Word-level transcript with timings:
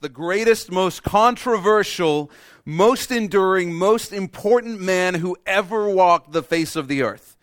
the 0.00 0.08
greatest, 0.08 0.70
most 0.70 1.02
controversial, 1.02 2.30
most 2.64 3.10
enduring, 3.10 3.74
most 3.74 4.12
important 4.12 4.80
man 4.80 5.14
who 5.14 5.36
ever 5.44 5.88
walked 5.88 6.30
the 6.30 6.42
face 6.42 6.76
of 6.76 6.86
the 6.86 7.02
earth. 7.02 7.36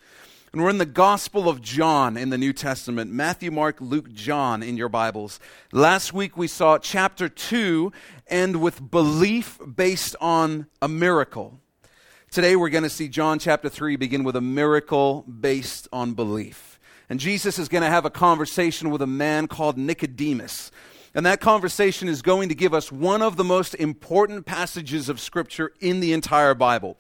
And 0.54 0.64
we're 0.64 0.70
in 0.70 0.78
the 0.78 0.86
Gospel 0.86 1.50
of 1.50 1.62
John 1.62 2.16
in 2.16 2.30
the 2.30 2.38
New 2.38 2.54
Testament 2.54 3.12
Matthew, 3.12 3.52
Mark, 3.52 3.82
Luke, 3.82 4.14
John 4.14 4.64
in 4.64 4.78
your 4.78 4.88
Bibles. 4.88 5.42
Last 5.74 6.14
week 6.14 6.38
we 6.38 6.48
saw 6.48 6.78
chapter 6.78 7.28
2 7.28 7.92
end 8.28 8.62
with 8.62 8.90
belief 8.90 9.60
based 9.76 10.16
on 10.22 10.68
a 10.82 10.88
miracle. 10.88 11.60
Today 12.32 12.56
we're 12.56 12.70
going 12.70 12.86
to 12.86 12.90
see 12.90 13.10
John 13.10 13.38
chapter 13.38 13.68
3 13.68 13.98
begin 13.98 14.24
with 14.24 14.38
a 14.38 14.42
miracle 14.42 15.24
based 15.24 15.90
on 15.92 16.14
belief. 16.14 16.80
And 17.10 17.20
Jesus 17.20 17.60
is 17.60 17.68
going 17.68 17.84
to 17.84 17.90
have 17.90 18.06
a 18.06 18.10
conversation 18.10 18.92
with 18.92 19.02
a 19.02 19.08
man 19.08 19.48
called 19.48 19.78
Nicodemus. 19.78 20.72
And 21.16 21.26
that 21.26 21.40
conversation 21.40 22.10
is 22.10 22.22
going 22.22 22.50
to 22.50 22.56
give 22.56 22.74
us 22.74 22.92
one 22.92 23.22
of 23.22 23.38
the 23.38 23.44
most 23.46 23.74
important 23.74 24.46
passages 24.46 25.08
of 25.08 25.22
Scripture 25.22 25.72
in 25.80 26.02
the 26.02 26.12
entire 26.12 26.54
Bible. 26.54 26.98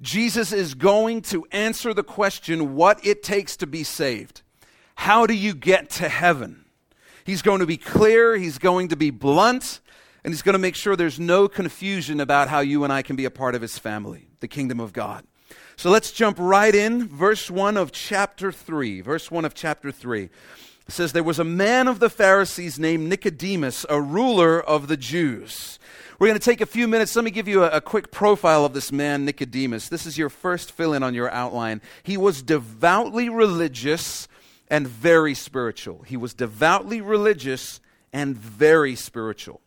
Jesus 0.00 0.50
is 0.50 0.72
going 0.72 1.20
to 1.22 1.46
answer 1.52 1.92
the 1.92 2.02
question 2.02 2.74
what 2.74 3.04
it 3.04 3.22
takes 3.22 3.58
to 3.58 3.66
be 3.66 3.84
saved. 3.84 4.40
How 4.94 5.26
do 5.26 5.34
you 5.34 5.54
get 5.54 5.90
to 5.90 6.08
heaven? 6.08 6.64
He's 7.24 7.42
going 7.42 7.60
to 7.60 7.66
be 7.66 7.76
clear, 7.76 8.34
he's 8.36 8.56
going 8.56 8.88
to 8.88 8.96
be 8.96 9.10
blunt, 9.10 9.80
and 10.24 10.32
he's 10.32 10.42
going 10.42 10.54
to 10.54 10.58
make 10.58 10.74
sure 10.74 10.96
there's 10.96 11.20
no 11.20 11.46
confusion 11.46 12.18
about 12.18 12.48
how 12.48 12.60
you 12.60 12.82
and 12.84 12.92
I 12.92 13.02
can 13.02 13.14
be 13.14 13.26
a 13.26 13.30
part 13.30 13.54
of 13.54 13.60
his 13.60 13.78
family, 13.78 14.26
the 14.40 14.48
kingdom 14.48 14.80
of 14.80 14.94
God. 14.94 15.26
So 15.76 15.90
let's 15.90 16.12
jump 16.12 16.38
right 16.38 16.74
in. 16.74 17.06
Verse 17.08 17.50
1 17.50 17.76
of 17.76 17.92
chapter 17.92 18.52
3. 18.52 19.02
Verse 19.02 19.30
1 19.30 19.44
of 19.44 19.54
chapter 19.54 19.92
3. 19.92 20.30
Says, 20.90 21.12
There 21.12 21.22
was 21.22 21.38
a 21.38 21.44
man 21.44 21.88
of 21.88 22.00
the 22.00 22.10
Pharisees 22.10 22.78
named 22.78 23.08
Nicodemus, 23.08 23.86
a 23.88 24.00
ruler 24.00 24.60
of 24.60 24.88
the 24.88 24.96
Jews. 24.96 25.78
We're 26.18 26.26
going 26.26 26.38
to 26.38 26.44
take 26.44 26.60
a 26.60 26.66
few 26.66 26.86
minutes. 26.86 27.16
Let 27.16 27.24
me 27.24 27.30
give 27.30 27.48
you 27.48 27.64
a, 27.64 27.70
a 27.70 27.80
quick 27.80 28.10
profile 28.10 28.64
of 28.64 28.74
this 28.74 28.92
man, 28.92 29.24
Nicodemus. 29.24 29.88
This 29.88 30.04
is 30.04 30.18
your 30.18 30.28
first 30.28 30.72
fill 30.72 30.92
in 30.92 31.02
on 31.02 31.14
your 31.14 31.30
outline. 31.30 31.80
He 32.02 32.16
was 32.16 32.42
devoutly 32.42 33.28
religious 33.28 34.28
and 34.68 34.86
very 34.86 35.34
spiritual. 35.34 36.02
He 36.02 36.16
was 36.16 36.34
devoutly 36.34 37.00
religious 37.00 37.80
and 38.12 38.36
very 38.36 38.94
spiritual. 38.96 39.60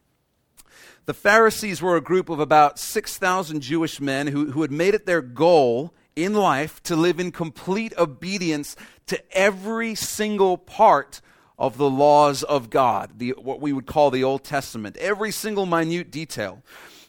The 1.06 1.14
Pharisees 1.14 1.82
were 1.82 1.98
a 1.98 2.02
group 2.02 2.30
of 2.30 2.40
about 2.40 2.80
6,000 2.80 3.62
Jewish 3.62 4.00
men 4.00 4.28
who, 4.28 4.52
who 4.52 4.62
had 4.62 4.72
made 4.72 4.94
it 4.94 5.06
their 5.06 5.22
goal 5.22 5.94
in 6.16 6.34
life 6.34 6.82
to 6.84 6.96
live 6.96 7.20
in 7.20 7.32
complete 7.32 7.94
obedience 7.98 8.76
to 9.08 9.22
every 9.32 9.96
single 9.96 10.58
part 10.58 11.22
of 11.58 11.78
the 11.78 11.90
laws 11.90 12.44
of 12.44 12.70
God, 12.70 13.20
the, 13.20 13.32
what 13.32 13.62
we 13.62 13.74
would 13.74 13.86
call 13.86 14.12
the 14.12 14.24
Old 14.24 14.44
Testament, 14.44 14.98
every 14.98 15.32
single 15.32 15.66
minute 15.66 16.12
detail. 16.12 16.62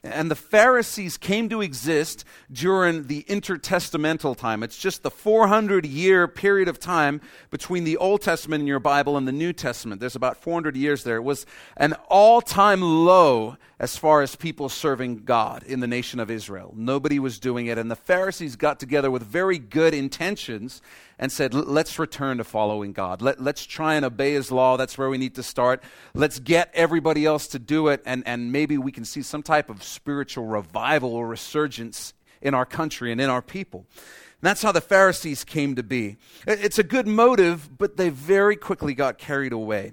And 0.05 0.31
the 0.31 0.37
Pharisees 0.37 1.17
came 1.17 1.49
to 1.49 1.63
exist 1.63 2.27
during 2.53 3.07
the 3.07 3.23
intertestamental 3.23 4.37
time. 4.37 4.63
It's 4.63 4.77
just 4.77 5.03
the 5.03 5.11
400 5.11 5.87
year 5.87 6.29
period 6.29 6.69
of 6.69 6.79
time 6.79 7.23
between 7.51 7.85
the 7.85 7.97
Old 7.97 8.21
Testament 8.21 8.61
in 8.61 8.67
your 8.67 8.81
Bible 8.81 9.17
and 9.17 9.27
the 9.27 9.33
New 9.33 9.55
Testament. 9.55 10.01
There's 10.01 10.15
about 10.15 10.37
400 10.37 10.77
years 10.77 11.05
there. 11.05 11.17
It 11.17 11.23
was 11.23 11.47
an 11.79 11.95
all 12.11 12.43
time 12.43 12.83
low 12.83 13.57
as 13.79 13.97
far 13.97 14.21
as 14.21 14.37
people 14.37 14.69
serving 14.69 15.25
God 15.25 15.63
in 15.63 15.81
the 15.81 15.87
nation 15.87 16.21
of 16.21 16.31
Israel. 16.31 16.75
Nobody 16.77 17.19
was 17.19 17.39
doing 17.39 17.67
it. 17.67 17.79
And 17.79 17.91
the 17.91 17.97
Pharisees 17.97 18.57
got 18.57 18.79
together 18.79 19.11
with 19.11 19.23
very 19.23 19.59
good 19.59 19.95
intentions 19.95 20.83
and 21.19 21.31
said, 21.31 21.55
let's 21.55 21.99
return 21.99 22.39
to 22.39 22.45
following 22.45 22.93
God. 22.93 23.23
Let, 23.23 23.41
let's 23.41 23.65
try 23.65 23.95
and 23.95 24.05
obey 24.05 24.33
His 24.33 24.51
law. 24.51 24.77
That's 24.77 24.99
where 24.99 25.09
we 25.09 25.19
need 25.19 25.35
to 25.37 25.43
start. 25.43 25.83
Let's 26.15 26.39
get 26.39 26.71
everybody 26.75 27.25
else 27.25 27.47
to 27.49 27.59
do 27.59 27.89
it, 27.89 28.03
and, 28.05 28.23
and 28.27 28.53
maybe 28.53 28.79
we 28.79 28.93
can 28.93 29.05
see 29.05 29.23
some 29.23 29.43
type 29.43 29.71
of 29.71 29.83
spiritual 29.83 30.47
revival 30.47 31.15
or 31.15 31.27
resurgence 31.27 32.15
in 32.43 32.55
our 32.55 32.67
country 32.67 33.13
and 33.13 33.21
in 33.21 33.31
our 33.31 33.43
people. 33.43 33.87
And 33.97 34.49
that's 34.49 34.63
how 34.63 34.73
the 34.73 34.81
Pharisees 34.81 35.45
came 35.45 35.75
to 35.77 35.83
be. 35.83 36.17
It's 36.47 36.79
a 36.79 36.83
good 36.83 37.07
motive, 37.07 37.79
but 37.79 37.97
they 37.97 38.11
very 38.11 38.57
quickly 38.57 38.95
got 38.95 39.17
carried 39.19 39.53
away 39.53 39.93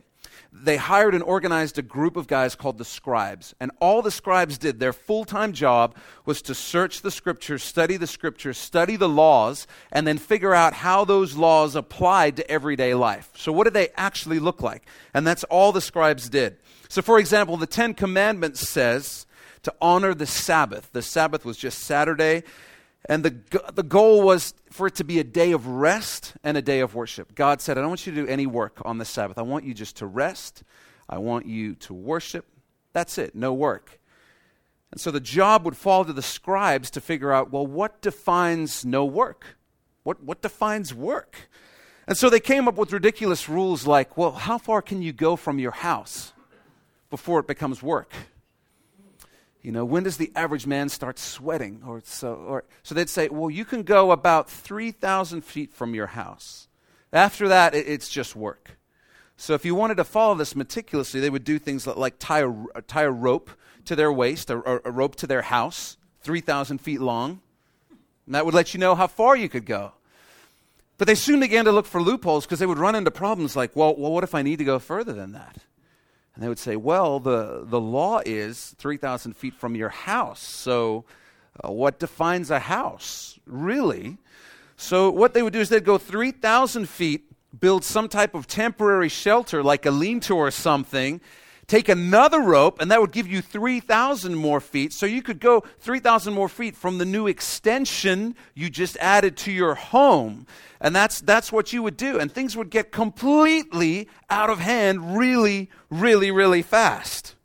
they 0.53 0.75
hired 0.75 1.16
and 1.16 1.23
organized 1.23 1.78
a 1.78 1.81
group 1.81 2.17
of 2.17 2.28
guys 2.28 2.56
called 2.56 2.78
the 2.78 2.85
scribes. 2.85 3.56
And 3.59 3.72
all 3.79 4.01
the 4.01 4.12
scribes 4.12 4.57
did, 4.57 4.79
their 4.79 4.91
full 4.91 5.23
time 5.23 5.53
job 5.53 5.95
was 6.25 6.41
to 6.44 6.53
search 6.53 7.01
the 7.01 7.12
scriptures, 7.12 7.63
study 7.63 7.95
the 7.95 8.07
scriptures, 8.07 8.57
study 8.57 8.97
the 8.97 9.07
laws, 9.07 9.66
and 9.91 10.06
then 10.06 10.17
figure 10.17 10.53
out 10.53 10.73
how 10.73 11.06
those 11.06 11.35
laws 11.35 11.75
applied 11.75 12.35
to 12.35 12.51
everyday 12.51 12.94
life. 12.94 13.29
So, 13.35 13.53
what 13.53 13.63
did 13.63 13.73
they 13.73 13.89
actually 13.95 14.39
look 14.39 14.62
like? 14.62 14.84
And 15.13 15.25
that's 15.25 15.45
all 15.45 15.72
the 15.72 15.81
scribes 15.81 16.28
did. 16.28 16.57
So, 16.89 17.01
for 17.01 17.18
example, 17.18 17.56
the 17.56 17.66
Ten 17.66 17.94
Commandments 17.94 18.69
says 18.69 19.25
to 19.63 19.73
honor 19.81 20.13
the 20.13 20.25
Sabbath. 20.25 20.89
The 20.91 21.01
Sabbath 21.01 21.45
was 21.45 21.56
just 21.56 21.79
Saturday 21.79 22.44
and 23.06 23.23
the, 23.25 23.72
the 23.73 23.84
goal 23.84 24.22
was 24.22 24.53
for 24.69 24.88
it 24.88 24.95
to 24.95 25.03
be 25.03 25.19
a 25.19 25.23
day 25.23 25.51
of 25.51 25.66
rest 25.67 26.34
and 26.44 26.56
a 26.56 26.62
day 26.62 26.81
of 26.81 26.94
worship. 26.94 27.34
God 27.34 27.62
said, 27.62 27.78
I 27.78 27.81
don't 27.81 27.89
want 27.89 28.06
you 28.06 28.13
to 28.13 28.22
do 28.25 28.28
any 28.28 28.45
work 28.45 28.79
on 28.85 29.00
the 29.00 29.06
Sabbath. 29.06 29.38
I 29.38 29.41
want 29.41 29.66
you 29.66 29.73
just 29.73 29.97
to 29.97 30.06
rest. 30.06 30.63
I 31.09 31.17
want 31.17 31.45
you 31.45 31.75
to 31.75 31.94
worship. 31.94 32.45
That's 32.94 33.17
it, 33.17 33.35
no 33.35 33.53
work. 33.53 34.00
And 34.91 35.00
so 35.00 35.09
the 35.09 35.19
job 35.19 35.66
would 35.66 35.78
fall 35.78 36.06
to 36.06 36.13
the 36.13 36.22
scribes 36.22 36.91
to 36.91 37.01
figure 37.01 37.31
out 37.31 37.51
well, 37.51 37.66
what 37.66 38.01
defines 38.01 38.85
no 38.85 39.06
work? 39.06 39.57
What, 40.03 40.23
what 40.23 40.41
defines 40.41 40.94
work? 40.94 41.50
And 42.07 42.18
so 42.18 42.29
they 42.29 42.39
came 42.39 42.68
up 42.68 42.75
with 42.75 42.91
ridiculous 42.91 43.47
rules 43.47 43.88
like, 43.88 44.18
well, 44.18 44.31
how 44.31 44.57
far 44.57 44.81
can 44.81 45.01
you 45.01 45.13
go 45.13 45.35
from 45.35 45.59
your 45.59 45.72
house 45.72 46.33
before 47.09 47.39
it 47.39 47.47
becomes 47.47 47.81
work? 47.81 48.13
You 49.62 49.72
know, 49.72 49.86
when 49.86 50.04
does 50.04 50.18
the 50.18 50.32
average 50.36 50.66
man 50.66 50.90
start 50.90 51.20
sweating? 51.20 51.84
Or 51.86 52.02
so, 52.04 52.34
or, 52.34 52.64
so 52.84 52.96
they'd 52.96 53.10
say, 53.10 53.30
well, 53.30 53.50
you 53.50 53.66
can 53.66 53.84
go 53.84 54.12
about 54.12 54.50
3,000 54.50 55.42
feet 55.42 55.74
from 55.74 55.94
your 55.94 56.08
house. 56.08 56.68
After 57.14 57.48
that, 57.50 57.76
it, 57.76 57.88
it's 57.88 58.10
just 58.10 58.36
work. 58.36 58.78
So 59.38 59.54
if 59.54 59.66
you 59.66 59.76
wanted 59.76 59.96
to 59.96 60.04
follow 60.04 60.36
this 60.36 60.56
meticulously, 60.56 61.20
they 61.20 61.30
would 61.30 61.44
do 61.44 61.60
things 61.60 61.86
like 61.88 62.16
tie 62.20 62.44
a, 62.44 62.82
tie 62.84 63.04
a 63.04 63.12
rope 63.12 63.50
to 63.86 63.96
their 63.96 64.12
waist, 64.12 64.52
or 64.52 64.82
a 64.86 64.92
rope 64.92 65.16
to 65.18 65.28
their 65.28 65.42
house, 65.42 65.98
3,000 66.22 66.80
feet 66.80 67.02
long. 67.02 67.42
And 68.26 68.36
that 68.36 68.46
would 68.46 68.54
let 68.54 68.74
you 68.74 68.80
know 68.80 68.96
how 68.96 69.08
far 69.08 69.36
you 69.36 69.50
could 69.50 69.66
go. 69.66 69.94
But 70.98 71.08
they 71.08 71.16
soon 71.16 71.40
began 71.40 71.66
to 71.66 71.72
look 71.72 71.88
for 71.88 72.02
loopholes 72.02 72.46
because 72.46 72.60
they 72.60 72.68
would 72.68 72.78
run 72.78 72.94
into 72.94 73.10
problems 73.10 73.56
like, 73.56 73.76
well, 73.76 73.96
well, 73.96 74.12
what 74.12 74.24
if 74.24 74.36
I 74.36 74.44
need 74.44 74.60
to 74.60 74.64
go 74.64 74.78
further 74.78 75.14
than 75.14 75.32
that? 75.32 75.58
And 76.34 76.44
they 76.44 76.47
would 76.47 76.59
say, 76.59 76.75
well, 76.75 77.19
the, 77.19 77.64
the 77.66 77.80
law 77.80 78.22
is 78.25 78.74
3,000 78.78 79.36
feet 79.36 79.53
from 79.53 79.75
your 79.75 79.90
house. 79.90 80.42
So, 80.42 81.06
uh, 81.64 81.72
what 81.72 82.00
defines 82.00 82.50
a 82.50 82.59
house, 82.59 83.38
really? 83.46 84.18
So, 84.78 85.09
what 85.09 85.34
they 85.34 85.42
would 85.42 85.53
do 85.53 85.59
is 85.59 85.69
they'd 85.69 85.84
go 85.84 85.97
3,000 85.97 86.88
feet, 86.88 87.25
build 87.59 87.84
some 87.84 88.08
type 88.08 88.34
of 88.34 88.47
temporary 88.47 89.09
shelter, 89.09 89.62
like 89.62 89.86
a 89.86 89.92
lean 89.92 90.22
to 90.22 90.36
or 90.36 90.52
something, 90.52 91.19
take 91.72 91.88
another 91.88 92.42
rope, 92.42 92.82
and 92.82 92.92
that 92.92 93.00
would 93.00 93.14
give 93.14 93.28
you 93.28 93.42
3,000 93.42 94.36
more 94.36 94.59
feet. 94.59 94.92
So, 94.92 95.06
you 95.06 95.22
could 95.22 95.40
go 95.40 95.64
3,000 95.80 96.34
more 96.34 96.50
feet 96.50 96.76
from 96.76 96.98
the 96.98 97.06
new 97.06 97.28
extension 97.28 98.36
you 98.54 98.70
just 98.70 98.98
added 98.98 99.38
to 99.38 99.52
your 99.52 99.76
home. 99.76 100.46
And 100.81 100.96
that's, 100.96 101.22
that's 101.22 101.52
what 101.52 101.72
you 101.72 101.81
would 101.84 101.96
do. 101.96 102.20
And 102.20 102.31
things 102.31 102.58
would 102.58 102.70
get 102.70 102.92
completely 102.92 104.10
out 104.30 104.50
of 104.50 104.60
hand 104.60 105.18
really, 105.18 105.70
really, 105.90 106.30
really 106.30 106.62
fast. 106.62 107.36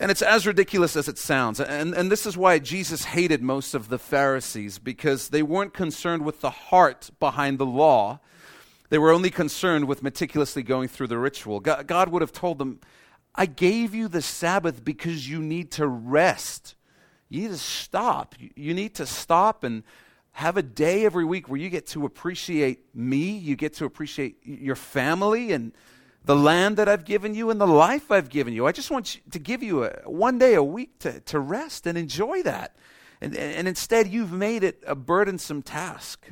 And 0.00 0.10
it's 0.10 0.22
as 0.22 0.46
ridiculous 0.46 0.96
as 0.96 1.08
it 1.08 1.18
sounds. 1.18 1.60
And, 1.60 1.94
and 1.94 2.10
this 2.10 2.24
is 2.24 2.36
why 2.36 2.58
Jesus 2.58 3.04
hated 3.04 3.42
most 3.42 3.74
of 3.74 3.88
the 3.88 3.98
Pharisees, 3.98 4.78
because 4.78 5.28
they 5.28 5.42
weren't 5.42 5.74
concerned 5.74 6.24
with 6.24 6.40
the 6.40 6.50
heart 6.50 7.10
behind 7.20 7.58
the 7.58 7.66
law. 7.66 8.20
They 8.92 8.98
were 8.98 9.10
only 9.10 9.30
concerned 9.30 9.86
with 9.86 10.02
meticulously 10.02 10.62
going 10.62 10.88
through 10.88 11.06
the 11.06 11.16
ritual. 11.16 11.60
God, 11.60 12.10
would 12.10 12.20
have 12.20 12.30
told 12.30 12.58
them, 12.58 12.78
I 13.34 13.46
gave 13.46 13.94
you 13.94 14.06
the 14.06 14.20
Sabbath 14.20 14.84
because 14.84 15.26
you 15.26 15.40
need 15.40 15.70
to 15.70 15.86
rest. 15.86 16.74
You 17.30 17.40
need 17.40 17.52
to 17.52 17.56
stop. 17.56 18.34
You 18.54 18.74
need 18.74 18.94
to 18.96 19.06
stop 19.06 19.64
and 19.64 19.82
have 20.32 20.58
a 20.58 20.62
day 20.62 21.06
every 21.06 21.24
week 21.24 21.48
where 21.48 21.58
you 21.58 21.70
get 21.70 21.86
to 21.86 22.04
appreciate 22.04 22.94
me, 22.94 23.30
you 23.30 23.56
get 23.56 23.72
to 23.76 23.86
appreciate 23.86 24.36
your 24.44 24.76
family 24.76 25.52
and 25.52 25.72
the 26.26 26.36
land 26.36 26.76
that 26.76 26.86
I've 26.86 27.06
given 27.06 27.34
you 27.34 27.48
and 27.48 27.58
the 27.58 27.66
life 27.66 28.10
I've 28.10 28.28
given 28.28 28.52
you. 28.52 28.66
I 28.66 28.72
just 28.72 28.90
want 28.90 29.20
to 29.30 29.38
give 29.38 29.62
you 29.62 29.84
a, 29.84 29.88
one 30.04 30.36
day 30.36 30.52
a 30.52 30.62
week 30.62 30.98
to, 30.98 31.18
to 31.20 31.40
rest 31.40 31.86
and 31.86 31.96
enjoy 31.96 32.42
that. 32.42 32.76
And, 33.22 33.34
and 33.38 33.66
instead, 33.66 34.08
you've 34.08 34.32
made 34.32 34.62
it 34.62 34.84
a 34.86 34.94
burdensome 34.94 35.62
task. 35.62 36.26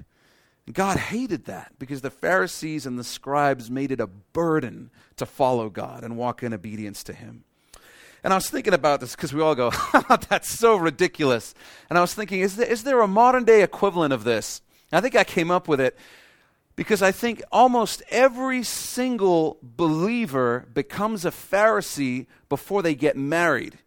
God 0.73 0.97
hated 0.97 1.47
that 1.47 1.73
because 1.79 2.01
the 2.01 2.11
Pharisees 2.11 2.87
and 2.87 2.99
the 2.99 3.05
scribes 3.05 3.71
made 3.71 3.91
it 3.91 4.01
a 4.01 4.07
burden 4.07 4.91
to 5.17 5.27
follow 5.27 5.71
God 5.71 6.05
and 6.05 6.17
walk 6.17 6.43
in 6.43 6.53
obedience 6.53 7.03
to 7.05 7.13
Him. 7.13 7.45
And 8.23 8.33
I 8.33 8.37
was 8.37 8.51
thinking 8.51 8.75
about 8.75 9.01
this 9.01 9.17
because 9.17 9.33
we 9.33 9.41
all 9.41 9.55
go, 9.55 9.73
that's 10.29 10.51
so 10.51 10.77
ridiculous. 10.77 11.55
And 11.89 11.99
I 11.99 12.03
was 12.03 12.13
thinking, 12.13 12.41
is 12.41 12.57
there, 12.57 12.67
is 12.67 12.85
there 12.85 13.01
a 13.01 13.09
modern 13.09 13.45
day 13.45 13.63
equivalent 13.63 14.13
of 14.13 14.25
this? 14.25 14.61
And 14.93 14.99
I 14.99 15.01
think 15.01 15.17
I 15.17 15.25
came 15.25 15.51
up 15.51 15.69
with 15.69 15.81
it 15.81 15.97
Because 16.77 17.03
I 17.03 17.13
think 17.13 17.43
almost 17.53 18.03
every 18.11 18.63
single 18.63 19.59
believer 19.63 20.67
becomes 20.73 21.25
a 21.25 21.31
Pharisee 21.31 22.27
before 22.49 22.83
they 22.83 22.95
get 22.95 23.17
married. 23.17 23.79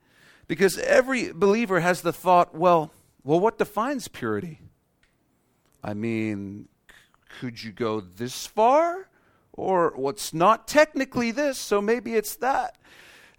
Because 0.47 0.77
every 0.79 1.31
believer 1.31 1.79
has 1.79 2.01
the 2.01 2.13
thought, 2.13 2.53
well, 2.56 2.91
well, 3.24 3.39
what 3.39 3.57
defines 3.57 4.07
purity? 4.07 4.59
I 5.83 5.94
mean, 5.94 6.68
could 7.39 7.63
you 7.63 7.71
go 7.71 8.01
this 8.01 8.47
far? 8.47 9.09
Or 9.53 9.94
what's 9.95 10.33
not 10.33 10.68
technically 10.68 11.30
this, 11.31 11.59
so 11.59 11.80
maybe 11.80 12.15
it's 12.15 12.35
that. 12.38 12.75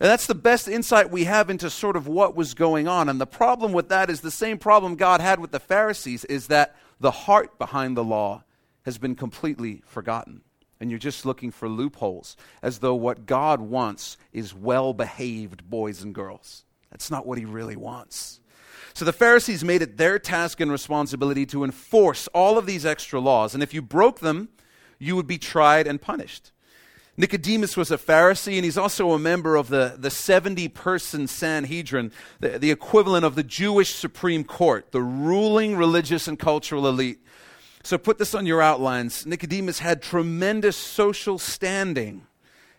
And 0.00 0.08
that's 0.08 0.26
the 0.26 0.34
best 0.34 0.68
insight 0.68 1.10
we 1.10 1.24
have 1.24 1.50
into 1.50 1.70
sort 1.70 1.96
of 1.96 2.06
what 2.06 2.36
was 2.36 2.54
going 2.54 2.86
on. 2.86 3.08
And 3.08 3.20
the 3.20 3.26
problem 3.26 3.72
with 3.72 3.88
that 3.88 4.10
is 4.10 4.20
the 4.20 4.30
same 4.30 4.58
problem 4.58 4.96
God 4.96 5.20
had 5.20 5.40
with 5.40 5.50
the 5.50 5.60
Pharisees 5.60 6.24
is 6.24 6.48
that 6.48 6.76
the 7.00 7.10
heart 7.10 7.58
behind 7.58 7.96
the 7.96 8.04
law 8.04 8.44
has 8.84 8.98
been 8.98 9.14
completely 9.14 9.82
forgotten. 9.86 10.42
And 10.80 10.90
you're 10.90 10.98
just 10.98 11.24
looking 11.24 11.50
for 11.50 11.68
loopholes, 11.68 12.36
as 12.62 12.78
though 12.80 12.94
what 12.94 13.26
God 13.26 13.60
wants 13.60 14.16
is 14.32 14.54
well 14.54 14.92
behaved 14.92 15.68
boys 15.68 16.02
and 16.02 16.14
girls. 16.14 16.64
That's 16.90 17.10
not 17.10 17.26
what 17.26 17.38
He 17.38 17.44
really 17.44 17.76
wants. 17.76 18.40
So 18.94 19.04
the 19.04 19.12
Pharisees 19.12 19.64
made 19.64 19.82
it 19.82 19.96
their 19.96 20.20
task 20.20 20.60
and 20.60 20.70
responsibility 20.70 21.44
to 21.46 21.64
enforce 21.64 22.28
all 22.28 22.58
of 22.58 22.66
these 22.66 22.86
extra 22.86 23.18
laws. 23.18 23.52
And 23.52 23.62
if 23.62 23.74
you 23.74 23.82
broke 23.82 24.20
them, 24.20 24.50
you 25.00 25.16
would 25.16 25.26
be 25.26 25.38
tried 25.38 25.88
and 25.88 26.00
punished. 26.00 26.52
Nicodemus 27.16 27.76
was 27.76 27.90
a 27.90 27.98
Pharisee, 27.98 28.54
and 28.54 28.64
he's 28.64 28.78
also 28.78 29.12
a 29.12 29.18
member 29.18 29.56
of 29.56 29.68
the, 29.68 29.96
the 29.98 30.10
70 30.10 30.68
person 30.68 31.26
Sanhedrin, 31.26 32.12
the, 32.38 32.58
the 32.58 32.70
equivalent 32.70 33.24
of 33.24 33.34
the 33.34 33.42
Jewish 33.42 33.94
Supreme 33.94 34.44
Court, 34.44 34.90
the 34.92 35.02
ruling 35.02 35.76
religious 35.76 36.28
and 36.28 36.38
cultural 36.38 36.86
elite. 36.86 37.20
So 37.82 37.98
put 37.98 38.18
this 38.18 38.34
on 38.34 38.46
your 38.46 38.62
outlines. 38.62 39.26
Nicodemus 39.26 39.80
had 39.80 40.02
tremendous 40.02 40.76
social 40.76 41.38
standing 41.38 42.26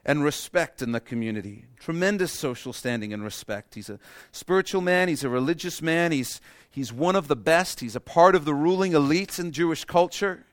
and 0.05 0.23
respect 0.23 0.81
in 0.81 0.91
the 0.91 0.99
community. 0.99 1.65
Tremendous 1.79 2.31
social 2.31 2.73
standing 2.73 3.11
and 3.11 3.23
respect. 3.23 3.73
He's 3.75 3.89
a 3.89 3.99
spiritual 4.31 4.81
man, 4.81 5.07
he's 5.07 5.23
a 5.23 5.29
religious 5.29 5.81
man, 5.81 6.11
he's, 6.11 6.39
he's 6.69 6.93
one 6.93 7.15
of 7.15 7.27
the 7.27 7.35
best, 7.35 7.79
he's 7.79 7.95
a 7.95 7.99
part 7.99 8.35
of 8.35 8.45
the 8.45 8.53
ruling 8.53 8.91
elites 8.91 9.39
in 9.39 9.51
Jewish 9.51 9.83
culture. 9.83 10.45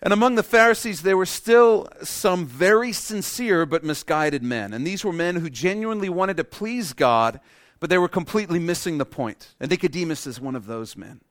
And 0.00 0.12
among 0.12 0.34
the 0.34 0.42
Pharisees, 0.42 1.02
there 1.02 1.16
were 1.16 1.26
still 1.26 1.88
some 2.02 2.46
very 2.46 2.92
sincere 2.92 3.64
but 3.66 3.82
misguided 3.82 4.42
men. 4.42 4.72
And 4.72 4.86
these 4.86 5.02
were 5.02 5.12
men 5.12 5.36
who 5.36 5.48
genuinely 5.48 6.10
wanted 6.10 6.36
to 6.36 6.44
please 6.44 6.92
God, 6.92 7.40
but 7.80 7.90
they 7.90 7.98
were 7.98 8.08
completely 8.08 8.58
missing 8.58 8.98
the 8.98 9.06
point. 9.06 9.54
And 9.58 9.70
Nicodemus 9.70 10.26
is 10.26 10.40
one 10.40 10.54
of 10.54 10.66
those 10.66 10.96
men. 10.96 11.22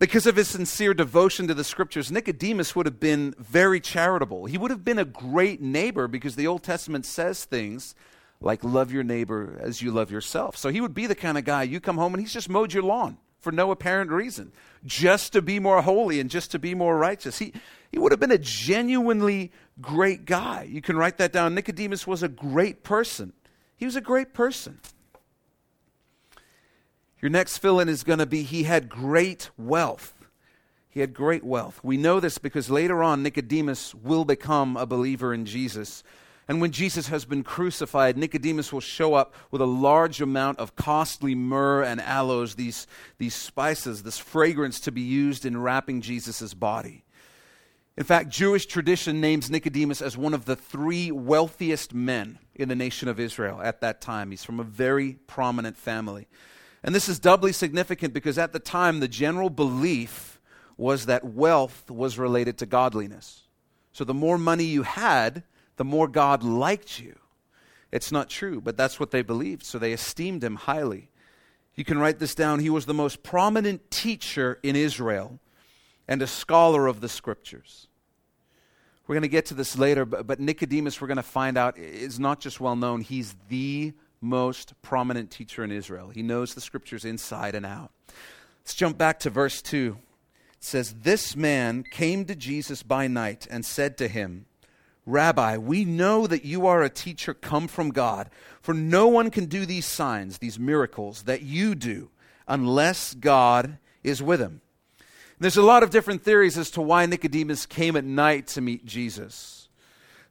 Because 0.00 0.26
of 0.26 0.36
his 0.36 0.48
sincere 0.48 0.94
devotion 0.94 1.46
to 1.46 1.52
the 1.52 1.62
scriptures, 1.62 2.10
Nicodemus 2.10 2.74
would 2.74 2.86
have 2.86 2.98
been 2.98 3.34
very 3.38 3.80
charitable. 3.80 4.46
He 4.46 4.56
would 4.56 4.70
have 4.70 4.82
been 4.82 4.98
a 4.98 5.04
great 5.04 5.60
neighbor 5.60 6.08
because 6.08 6.36
the 6.36 6.46
Old 6.46 6.62
Testament 6.62 7.04
says 7.04 7.44
things 7.44 7.94
like, 8.40 8.64
love 8.64 8.90
your 8.90 9.02
neighbor 9.02 9.58
as 9.60 9.82
you 9.82 9.90
love 9.90 10.10
yourself. 10.10 10.56
So 10.56 10.70
he 10.70 10.80
would 10.80 10.94
be 10.94 11.06
the 11.06 11.14
kind 11.14 11.36
of 11.36 11.44
guy 11.44 11.64
you 11.64 11.80
come 11.80 11.98
home 11.98 12.14
and 12.14 12.22
he's 12.22 12.32
just 12.32 12.48
mowed 12.48 12.72
your 12.72 12.82
lawn 12.82 13.18
for 13.40 13.52
no 13.52 13.70
apparent 13.70 14.10
reason, 14.10 14.52
just 14.86 15.34
to 15.34 15.42
be 15.42 15.58
more 15.58 15.82
holy 15.82 16.18
and 16.18 16.30
just 16.30 16.50
to 16.52 16.58
be 16.58 16.74
more 16.74 16.96
righteous. 16.96 17.38
He, 17.38 17.52
he 17.92 17.98
would 17.98 18.10
have 18.10 18.20
been 18.20 18.30
a 18.30 18.38
genuinely 18.38 19.52
great 19.82 20.24
guy. 20.24 20.62
You 20.62 20.80
can 20.80 20.96
write 20.96 21.18
that 21.18 21.30
down. 21.30 21.54
Nicodemus 21.54 22.06
was 22.06 22.22
a 22.22 22.28
great 22.28 22.84
person. 22.84 23.34
He 23.76 23.84
was 23.84 23.96
a 23.96 24.00
great 24.00 24.32
person. 24.32 24.80
Your 27.20 27.30
next 27.30 27.58
fill 27.58 27.80
in 27.80 27.88
is 27.88 28.02
going 28.02 28.18
to 28.18 28.26
be 28.26 28.42
he 28.42 28.62
had 28.62 28.88
great 28.88 29.50
wealth. 29.58 30.14
He 30.88 31.00
had 31.00 31.14
great 31.14 31.44
wealth. 31.44 31.80
We 31.84 31.96
know 31.96 32.18
this 32.18 32.38
because 32.38 32.70
later 32.70 33.02
on, 33.02 33.22
Nicodemus 33.22 33.94
will 33.94 34.24
become 34.24 34.76
a 34.76 34.86
believer 34.86 35.32
in 35.32 35.44
Jesus. 35.44 36.02
And 36.48 36.60
when 36.60 36.72
Jesus 36.72 37.06
has 37.08 37.24
been 37.24 37.44
crucified, 37.44 38.18
Nicodemus 38.18 38.72
will 38.72 38.80
show 38.80 39.14
up 39.14 39.34
with 39.52 39.60
a 39.60 39.66
large 39.66 40.20
amount 40.20 40.58
of 40.58 40.74
costly 40.74 41.34
myrrh 41.36 41.84
and 41.84 42.00
aloes, 42.00 42.56
these, 42.56 42.88
these 43.18 43.36
spices, 43.36 44.02
this 44.02 44.18
fragrance 44.18 44.80
to 44.80 44.90
be 44.90 45.00
used 45.00 45.46
in 45.46 45.62
wrapping 45.62 46.00
Jesus' 46.00 46.52
body. 46.54 47.04
In 47.96 48.02
fact, 48.02 48.30
Jewish 48.30 48.66
tradition 48.66 49.20
names 49.20 49.48
Nicodemus 49.48 50.02
as 50.02 50.16
one 50.16 50.34
of 50.34 50.46
the 50.46 50.56
three 50.56 51.12
wealthiest 51.12 51.94
men 51.94 52.40
in 52.54 52.68
the 52.68 52.74
nation 52.74 53.08
of 53.08 53.20
Israel 53.20 53.60
at 53.62 53.80
that 53.82 54.00
time. 54.00 54.30
He's 54.30 54.42
from 54.42 54.58
a 54.58 54.64
very 54.64 55.18
prominent 55.28 55.76
family. 55.76 56.26
And 56.82 56.94
this 56.94 57.08
is 57.08 57.18
doubly 57.18 57.52
significant 57.52 58.14
because 58.14 58.38
at 58.38 58.52
the 58.52 58.58
time, 58.58 59.00
the 59.00 59.08
general 59.08 59.50
belief 59.50 60.40
was 60.76 61.06
that 61.06 61.24
wealth 61.24 61.90
was 61.90 62.18
related 62.18 62.56
to 62.58 62.66
godliness. 62.66 63.42
So 63.92 64.04
the 64.04 64.14
more 64.14 64.38
money 64.38 64.64
you 64.64 64.82
had, 64.82 65.42
the 65.76 65.84
more 65.84 66.08
God 66.08 66.42
liked 66.42 66.98
you. 66.98 67.18
It's 67.92 68.12
not 68.12 68.30
true, 68.30 68.60
but 68.60 68.76
that's 68.76 68.98
what 68.98 69.10
they 69.10 69.22
believed. 69.22 69.64
So 69.64 69.78
they 69.78 69.92
esteemed 69.92 70.42
him 70.42 70.56
highly. 70.56 71.10
You 71.74 71.84
can 71.84 71.98
write 71.98 72.18
this 72.18 72.34
down. 72.34 72.60
He 72.60 72.70
was 72.70 72.86
the 72.86 72.94
most 72.94 73.22
prominent 73.22 73.90
teacher 73.90 74.58
in 74.62 74.76
Israel 74.76 75.38
and 76.08 76.22
a 76.22 76.26
scholar 76.26 76.86
of 76.86 77.00
the 77.00 77.08
scriptures. 77.08 77.88
We're 79.06 79.14
going 79.14 79.22
to 79.22 79.28
get 79.28 79.46
to 79.46 79.54
this 79.54 79.76
later, 79.76 80.04
but, 80.04 80.38
Nicodemus, 80.38 81.00
we're 81.00 81.08
going 81.08 81.16
to 81.16 81.22
find 81.22 81.58
out, 81.58 81.76
is 81.78 82.20
not 82.20 82.38
just 82.40 82.60
well 82.60 82.76
known, 82.76 83.00
he's 83.00 83.34
the 83.48 83.92
most 84.20 84.74
prominent 84.82 85.30
teacher 85.30 85.64
in 85.64 85.72
Israel. 85.72 86.10
He 86.10 86.22
knows 86.22 86.54
the 86.54 86.60
scriptures 86.60 87.04
inside 87.04 87.54
and 87.54 87.64
out. 87.64 87.90
Let's 88.62 88.74
jump 88.74 88.98
back 88.98 89.18
to 89.20 89.30
verse 89.30 89.62
2. 89.62 89.96
It 90.52 90.64
says, 90.64 90.94
This 91.02 91.34
man 91.34 91.84
came 91.90 92.24
to 92.26 92.34
Jesus 92.34 92.82
by 92.82 93.06
night 93.06 93.46
and 93.50 93.64
said 93.64 93.96
to 93.98 94.08
him, 94.08 94.46
Rabbi, 95.06 95.56
we 95.56 95.84
know 95.84 96.26
that 96.26 96.44
you 96.44 96.66
are 96.66 96.82
a 96.82 96.90
teacher 96.90 97.34
come 97.34 97.66
from 97.66 97.90
God, 97.90 98.30
for 98.60 98.74
no 98.74 99.08
one 99.08 99.30
can 99.30 99.46
do 99.46 99.64
these 99.64 99.86
signs, 99.86 100.38
these 100.38 100.58
miracles 100.58 101.22
that 101.22 101.42
you 101.42 101.74
do, 101.74 102.10
unless 102.46 103.14
God 103.14 103.78
is 104.04 104.22
with 104.22 104.40
him. 104.40 104.60
There's 105.38 105.56
a 105.56 105.62
lot 105.62 105.82
of 105.82 105.90
different 105.90 106.22
theories 106.22 106.58
as 106.58 106.70
to 106.72 106.82
why 106.82 107.06
Nicodemus 107.06 107.64
came 107.64 107.96
at 107.96 108.04
night 108.04 108.46
to 108.48 108.60
meet 108.60 108.84
Jesus. 108.84 109.59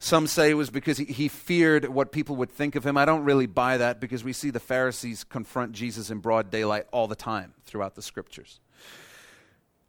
Some 0.01 0.27
say 0.27 0.49
it 0.49 0.53
was 0.53 0.69
because 0.69 0.97
he, 0.97 1.05
he, 1.05 1.27
feared 1.27 1.85
what 1.89 2.13
people 2.13 2.37
would 2.37 2.49
think 2.49 2.75
of 2.75 2.85
him. 2.85 2.95
I 2.95 3.03
don't 3.03 3.25
really 3.25 3.47
buy 3.47 3.75
that 3.77 3.99
because 3.99 4.23
we 4.23 4.31
see 4.31 4.49
the 4.49 4.59
Pharisees 4.59 5.25
confront 5.25 5.73
Jesus 5.73 6.09
in 6.09 6.19
broad 6.19 6.49
daylight 6.49 6.87
all 6.93 7.07
the 7.07 7.17
time 7.17 7.53
throughout 7.65 7.95
the 7.95 8.01
scriptures. 8.01 8.61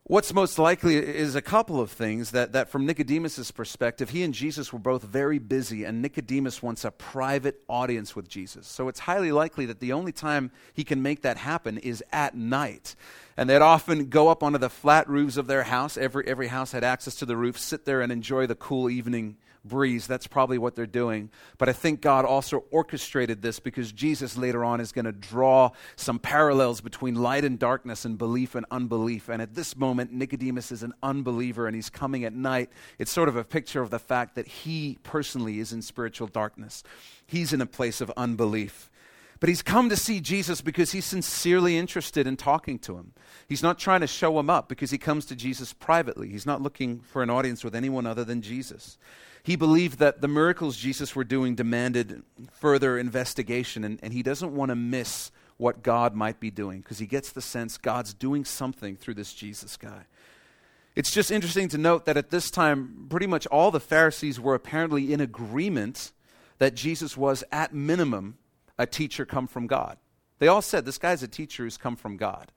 What's 0.03 0.35
most 0.35 0.59
likely 0.59 0.97
is 0.97 1.37
a 1.37 1.43
couple 1.43 1.81
of 1.81 1.93
things 1.93 2.33
that, 2.33 2.55
that 2.55 2.69
from 2.69 2.85
Nicodemus' 2.85 3.53
perspective, 3.53 4.11
he 4.11 4.25
and 4.25 4.35
Jesus 4.35 4.73
were 4.73 4.81
both 4.81 5.05
very 5.05 5.39
busy, 5.39 5.85
and 5.85 6.03
Nicodemus 6.03 6.61
wants 6.61 6.85
a 6.85 6.91
private 6.91 7.63
audience 7.69 8.17
with 8.17 8.29
Jesus. 8.29 8.67
So 8.67 8.89
it's 8.89 8.99
highly 8.99 9.31
likely 9.31 9.67
that 9.67 9.79
the 9.79 9.93
only 9.93 10.11
time 10.11 10.51
he 10.75 10.83
can 10.83 11.01
make 11.01 11.23
that 11.23 11.37
happen 11.37 11.79
is 11.79 12.03
at 12.11 12.35
night. 12.35 12.97
And 13.37 13.49
they'd 13.49 13.63
often 13.63 14.07
go 14.07 14.27
up 14.27 14.43
onto 14.43 14.59
the 14.59 14.69
flat 14.69 15.09
roofs 15.09 15.37
of 15.37 15.47
their 15.47 15.63
house. 15.63 15.97
Every, 15.97 16.27
every 16.27 16.49
house 16.49 16.73
had 16.73 16.83
access 16.83 17.15
to 17.17 17.27
the 17.27 17.37
roof, 17.37 17.57
sit 17.57 17.85
there 17.85 18.01
and 18.01 18.11
enjoy 18.11 18.49
the 18.49 18.57
cool 18.57 18.91
evening 18.91 19.37
breeze. 19.65 20.07
That's 20.07 20.27
probably 20.27 20.59
what 20.59 20.75
they're 20.75 20.87
doing. 20.87 21.31
But 21.59 21.69
I 21.69 21.73
think 21.73 22.01
God 22.01 22.25
also 22.25 22.65
orchestrated 22.71 23.43
this 23.43 23.61
because 23.61 23.93
Jesus 23.93 24.37
later 24.37 24.65
on 24.65 24.81
is 24.81 24.93
going 24.93 25.05
to 25.05 25.13
draw 25.13 25.71
some 25.97 26.19
parallels 26.19 26.81
between 26.81 27.15
light 27.15 27.45
and 27.45 27.59
darkness 27.59 28.05
and 28.05 28.17
belief 28.17 28.55
and 28.55 28.67
unbelief. 28.71 29.29
And 29.29 29.43
at 29.43 29.55
this 29.55 29.77
moment, 29.77 30.13
Nicodemus 30.13 30.73
is 30.73 30.83
an 30.83 30.95
unbeliever 31.03 31.67
and 31.67 31.75
he's 31.75 31.91
coming 31.91 32.25
at 32.25 32.33
night. 32.33 32.71
It's 32.99 33.13
sort 33.13 33.29
of 33.29 33.37
a 33.37 33.45
picture 33.45 33.83
of 33.83 33.91
the 33.91 33.99
fact 33.99 34.35
that 34.35 34.47
he 34.47 34.99
personally 35.03 35.59
is 35.59 35.73
in 35.73 35.83
spiritual 35.83 36.29
darkness, 36.29 36.83
he's 37.27 37.53
in 37.53 37.61
a 37.61 37.67
place 37.67 38.01
of 38.01 38.11
unbelief. 38.17 38.91
But 39.41 39.49
he's 39.49 39.63
come 39.63 39.89
to 39.89 39.97
see 39.97 40.21
Jesus 40.21 40.61
because 40.61 40.93
he's 40.93 41.07
sincerely 41.07 41.79
interested 41.79 42.27
in 42.27 42.37
talking 42.37 42.79
to 42.81 42.99
him. 42.99 43.13
He's 43.49 43.63
not 43.63 43.79
trying 43.79 44.03
to 44.03 44.07
show 44.07 44.39
him 44.39 44.51
up 44.51 44.69
because 44.69 44.91
he 44.91 44.99
comes 44.99 45.25
to 45.27 45.35
Jesus 45.35 45.73
privately. 45.73 46.29
He's 46.29 46.45
not 46.45 46.61
looking 46.61 47.01
for 47.01 47.23
an 47.23 47.31
audience 47.31 47.65
with 47.65 47.75
anyone 47.75 48.05
other 48.05 48.23
than 48.23 48.43
Jesus. 48.43 48.99
He 49.43 49.57
believed 49.57 49.99
that 49.99 50.21
the 50.21 50.29
miracles 50.29 50.77
Jesus 50.77 51.17
were 51.17 51.25
doing 51.25 51.55
demanded 51.55 52.23
further 52.53 52.99
investigation, 52.99 53.85
and, 53.85 53.99
and 54.03 54.13
he 54.13 54.23
doesn't 54.23 54.55
want 54.55 54.71
to 54.71 54.77
miss 54.77 55.31
what 55.57 55.83
God 55.83 56.15
might 56.15 56.41
be 56.41 56.51
doing 56.51 56.81
because 56.81 56.99
he 56.99 57.07
gets 57.07 57.33
the 57.33 57.41
sense 57.43 57.77
God's 57.79 58.15
doing 58.15 58.45
something 58.45 58.97
through 58.97 59.15
this 59.15 59.33
Jesus 59.33 59.77
guy. 59.77 60.05
It's 60.97 61.11
just 61.11 61.31
interesting 61.31 61.69
to 61.69 61.79
note 61.79 62.05
that 62.07 62.17
at 62.17 62.31
this 62.31 62.51
time, 62.51 63.07
pretty 63.09 63.27
much 63.27 63.47
all 63.47 63.71
the 63.71 63.81
Pharisees 63.81 64.41
were 64.41 64.55
apparently 64.55 65.13
in 65.13 65.21
agreement 65.21 66.13
that 66.59 66.75
Jesus 66.75 67.17
was, 67.17 67.45
at 67.53 67.73
minimum, 67.73 68.37
a 68.79 68.87
teacher 68.87 69.25
come 69.25 69.47
from 69.47 69.67
God. 69.67 69.99
They 70.39 70.49
all 70.49 70.63
said, 70.63 70.85
This 70.85 70.99
guy's 70.99 71.23
a 71.23 71.29
teacher 71.29 71.65
who's 71.65 71.77
come 71.77 71.97
from 71.97 72.17
God. 72.17 72.51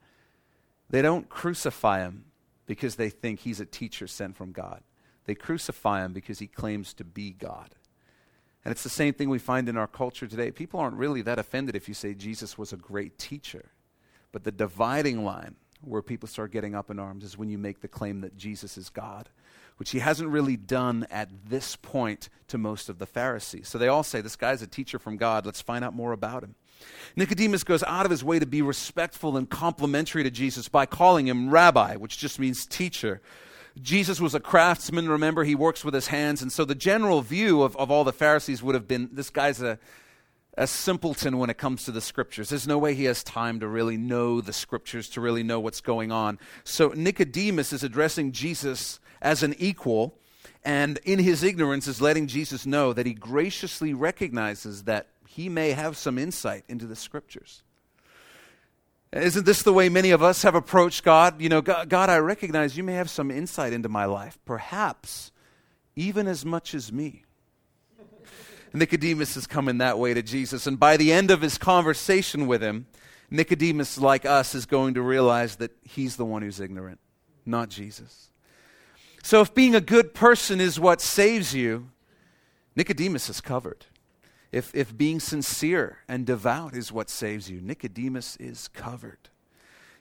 They 0.89 1.01
don't 1.01 1.29
crucify 1.29 1.99
him 1.99 2.25
because 2.65 2.95
they 2.95 3.09
think 3.09 3.41
he's 3.41 3.59
a 3.59 3.65
teacher 3.65 4.07
sent 4.07 4.35
from 4.35 4.51
God. 4.51 4.81
They 5.25 5.35
crucify 5.35 6.03
him 6.03 6.13
because 6.13 6.39
he 6.39 6.47
claims 6.47 6.93
to 6.95 7.03
be 7.03 7.31
God. 7.31 7.75
And 8.65 8.71
it's 8.71 8.83
the 8.83 8.89
same 8.89 9.13
thing 9.13 9.29
we 9.29 9.39
find 9.39 9.67
in 9.67 9.77
our 9.77 9.87
culture 9.87 10.27
today. 10.27 10.51
People 10.51 10.79
aren't 10.79 10.95
really 10.95 11.21
that 11.23 11.39
offended 11.39 11.75
if 11.75 11.87
you 11.87 11.93
say 11.93 12.13
Jesus 12.13 12.57
was 12.57 12.71
a 12.71 12.77
great 12.77 13.17
teacher. 13.17 13.71
But 14.31 14.43
the 14.43 14.51
dividing 14.51 15.25
line 15.25 15.55
where 15.81 16.01
people 16.01 16.29
start 16.29 16.51
getting 16.51 16.73
up 16.75 16.89
in 16.89 16.97
arms 16.97 17.23
is 17.23 17.37
when 17.37 17.49
you 17.49 17.57
make 17.57 17.81
the 17.81 17.87
claim 17.87 18.21
that 18.21 18.37
Jesus 18.37 18.77
is 18.77 18.89
God. 18.89 19.29
which 19.77 19.91
he 19.91 19.99
hasn't 19.99 20.29
really 20.29 20.55
done 20.55 21.05
at 21.09 21.29
this 21.49 21.75
point 21.75 22.29
to 22.47 22.57
most 22.57 22.89
of 22.89 22.99
the 22.99 23.05
Pharisees. 23.05 23.67
So 23.67 23.77
they 23.77 23.87
all 23.87 24.03
say, 24.03 24.21
This 24.21 24.35
guy's 24.35 24.61
a 24.61 24.67
teacher 24.67 24.99
from 24.99 25.17
God. 25.17 25.45
Let's 25.45 25.61
find 25.61 25.83
out 25.83 25.95
more 25.95 26.11
about 26.11 26.43
him. 26.43 26.55
Nicodemus 27.15 27.63
goes 27.63 27.83
out 27.83 28.05
of 28.05 28.11
his 28.11 28.23
way 28.23 28.39
to 28.39 28.45
be 28.45 28.61
respectful 28.61 29.37
and 29.37 29.49
complimentary 29.49 30.23
to 30.23 30.31
Jesus 30.31 30.67
by 30.67 30.85
calling 30.85 31.27
him 31.27 31.49
rabbi, 31.49 31.95
which 31.95 32.17
just 32.17 32.39
means 32.39 32.65
teacher. 32.65 33.21
Jesus 33.81 34.21
was 34.21 34.35
a 34.35 34.39
craftsman, 34.39 35.09
remember, 35.09 35.43
he 35.43 35.55
works 35.55 35.83
with 35.83 35.93
his 35.93 36.07
hands. 36.07 36.41
And 36.41 36.51
so 36.51 36.65
the 36.65 36.75
general 36.75 37.21
view 37.21 37.63
of, 37.63 37.75
of 37.77 37.89
all 37.89 38.03
the 38.03 38.13
Pharisees 38.13 38.61
would 38.61 38.75
have 38.75 38.87
been 38.87 39.09
this 39.11 39.29
guy's 39.29 39.61
a, 39.61 39.79
a 40.57 40.67
simpleton 40.67 41.37
when 41.39 41.49
it 41.49 41.57
comes 41.57 41.83
to 41.85 41.91
the 41.91 42.01
scriptures. 42.01 42.49
There's 42.49 42.67
no 42.67 42.77
way 42.77 42.93
he 42.93 43.05
has 43.05 43.23
time 43.23 43.59
to 43.61 43.67
really 43.67 43.97
know 43.97 44.41
the 44.41 44.53
scriptures, 44.53 45.09
to 45.09 45.21
really 45.21 45.43
know 45.43 45.59
what's 45.59 45.81
going 45.81 46.11
on. 46.11 46.37
So 46.63 46.89
Nicodemus 46.89 47.73
is 47.73 47.83
addressing 47.83 48.31
Jesus 48.31 48.99
as 49.21 49.41
an 49.41 49.55
equal, 49.57 50.15
and 50.63 50.99
in 51.03 51.19
his 51.19 51.43
ignorance 51.43 51.87
is 51.87 52.01
letting 52.01 52.27
Jesus 52.27 52.65
know 52.65 52.93
that 52.93 53.05
he 53.05 53.13
graciously 53.13 53.93
recognizes 53.93 54.83
that 54.83 55.07
he 55.27 55.49
may 55.49 55.71
have 55.71 55.97
some 55.97 56.19
insight 56.19 56.63
into 56.67 56.85
the 56.85 56.95
scriptures. 56.95 57.63
Isn't 59.13 59.45
this 59.45 59.61
the 59.61 59.73
way 59.73 59.89
many 59.89 60.09
of 60.09 60.23
us 60.23 60.41
have 60.41 60.55
approached 60.55 61.03
God? 61.03 61.39
You 61.39 61.47
know, 61.47 61.61
God, 61.61 61.87
God, 61.87 62.09
I 62.09 62.17
recognize 62.17 62.75
you 62.75 62.83
may 62.83 62.93
have 62.93 63.11
some 63.11 63.29
insight 63.29 63.71
into 63.71 63.87
my 63.87 64.05
life, 64.05 64.39
perhaps 64.43 65.31
even 65.95 66.27
as 66.27 66.43
much 66.43 66.73
as 66.73 66.91
me. 66.91 67.23
Nicodemus 68.73 69.37
is 69.37 69.45
coming 69.45 69.77
that 69.77 69.99
way 69.99 70.15
to 70.15 70.23
Jesus, 70.23 70.65
and 70.65 70.79
by 70.79 70.97
the 70.97 71.13
end 71.13 71.29
of 71.29 71.41
his 71.41 71.59
conversation 71.59 72.47
with 72.47 72.63
him, 72.63 72.87
Nicodemus, 73.29 73.99
like 73.99 74.25
us, 74.25 74.55
is 74.55 74.65
going 74.65 74.95
to 74.95 75.01
realize 75.03 75.57
that 75.57 75.71
he's 75.83 76.15
the 76.15 76.25
one 76.25 76.41
who's 76.41 76.59
ignorant, 76.59 76.99
not 77.45 77.69
Jesus. 77.69 78.31
So, 79.21 79.41
if 79.41 79.53
being 79.53 79.75
a 79.75 79.81
good 79.81 80.15
person 80.15 80.59
is 80.59 80.79
what 80.79 81.01
saves 81.01 81.53
you, 81.53 81.89
Nicodemus 82.75 83.29
is 83.29 83.41
covered. 83.41 83.85
If, 84.53 84.73
if 84.75 84.95
being 84.95 85.19
sincere 85.19 85.97
and 86.07 86.27
devout 86.27 86.75
is 86.75 86.91
what 86.91 87.09
saves 87.09 87.49
you, 87.49 87.59
Nicodemus 87.59 88.37
is 88.37 88.67
covered. 88.67 89.29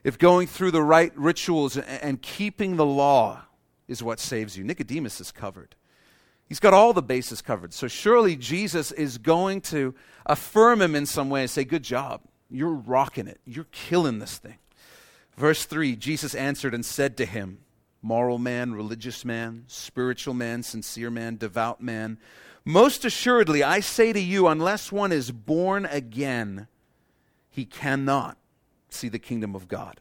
If 0.04 0.18
going 0.18 0.46
through 0.46 0.72
the 0.72 0.82
right 0.82 1.10
rituals 1.16 1.78
and, 1.78 2.20
keeping 2.20 2.76
the 2.76 2.84
law 2.84 3.44
is 3.88 4.02
what 4.02 4.20
saves 4.20 4.58
you, 4.58 4.62
Nicodemus 4.62 5.22
is 5.22 5.32
covered. 5.32 5.74
He's 6.46 6.60
got 6.60 6.74
all 6.74 6.92
the 6.92 7.00
bases 7.00 7.40
covered. 7.40 7.72
So 7.72 7.88
surely 7.88 8.36
Jesus 8.36 8.92
is 8.92 9.16
going 9.16 9.62
to 9.62 9.94
affirm 10.26 10.82
him 10.82 10.94
in 10.94 11.06
some 11.06 11.30
way 11.30 11.40
and 11.40 11.50
say, 11.50 11.64
Good 11.64 11.82
job. 11.82 12.20
You're 12.50 12.74
rocking 12.74 13.28
it. 13.28 13.40
You're 13.46 13.68
killing 13.72 14.18
this 14.18 14.36
thing. 14.36 14.58
Verse 15.34 15.64
3 15.64 15.96
Jesus 15.96 16.34
answered 16.34 16.74
and 16.74 16.84
said 16.84 17.16
to 17.16 17.24
him, 17.24 17.60
Moral 18.02 18.36
man, 18.36 18.74
religious 18.74 19.24
man, 19.24 19.64
spiritual 19.68 20.34
man, 20.34 20.62
sincere 20.62 21.10
man, 21.10 21.38
devout 21.38 21.80
man, 21.80 22.18
most 22.64 23.04
assuredly, 23.04 23.62
I 23.62 23.80
say 23.80 24.12
to 24.12 24.20
you, 24.20 24.46
unless 24.46 24.92
one 24.92 25.12
is 25.12 25.30
born 25.30 25.86
again, 25.86 26.68
he 27.50 27.64
cannot 27.64 28.36
see 28.88 29.08
the 29.08 29.18
kingdom 29.18 29.54
of 29.54 29.68
God. 29.68 30.00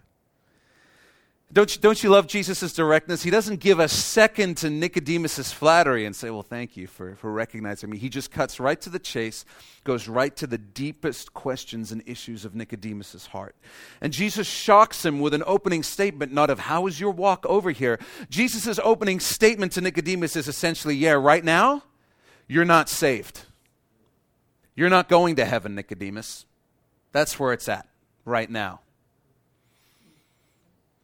Don't 1.54 1.76
you, 1.76 1.82
don't 1.82 2.02
you 2.02 2.10
love 2.10 2.28
Jesus' 2.28 2.72
directness? 2.72 3.24
He 3.24 3.30
doesn't 3.30 3.60
give 3.60 3.80
a 3.80 3.90
second 3.90 4.56
to 4.58 4.70
Nicodemus' 4.70 5.52
flattery 5.52 6.06
and 6.06 6.16
say, 6.16 6.30
Well, 6.30 6.44
thank 6.44 6.78
you 6.78 6.88
for, 6.88 7.16
for 7.16 7.30
recognizing 7.30 7.90
me. 7.90 7.98
He 7.98 8.08
just 8.08 8.32
cuts 8.32 8.58
right 8.58 8.80
to 8.80 8.90
the 8.90 9.00
chase, 9.00 9.44
goes 9.84 10.08
right 10.08 10.34
to 10.38 10.48
the 10.48 10.58
deepest 10.58 11.34
questions 11.34 11.92
and 11.92 12.04
issues 12.06 12.46
of 12.46 12.56
Nicodemus' 12.56 13.26
heart. 13.26 13.54
And 14.00 14.14
Jesus 14.14 14.48
shocks 14.48 15.04
him 15.04 15.20
with 15.20 15.34
an 15.34 15.44
opening 15.46 15.84
statement, 15.84 16.32
not 16.32 16.50
of 16.50 16.60
how 16.60 16.88
is 16.88 17.02
your 17.02 17.12
walk 17.12 17.46
over 17.46 17.72
here. 17.72 18.00
Jesus' 18.30 18.80
opening 18.82 19.20
statement 19.20 19.74
to 19.74 19.82
Nicodemus 19.82 20.38
is 20.38 20.48
essentially, 20.48 20.96
Yeah, 20.96 21.14
right 21.14 21.44
now, 21.44 21.84
you're 22.52 22.66
not 22.66 22.90
saved. 22.90 23.46
You're 24.76 24.90
not 24.90 25.08
going 25.08 25.38
to 25.38 25.46
heaven, 25.46 25.74
Nicodemus. 25.74 26.46
That's 27.14 27.40
where 27.40 27.54
it's 27.54 27.70
at 27.70 27.88
right 28.26 28.50
now. 28.50 28.82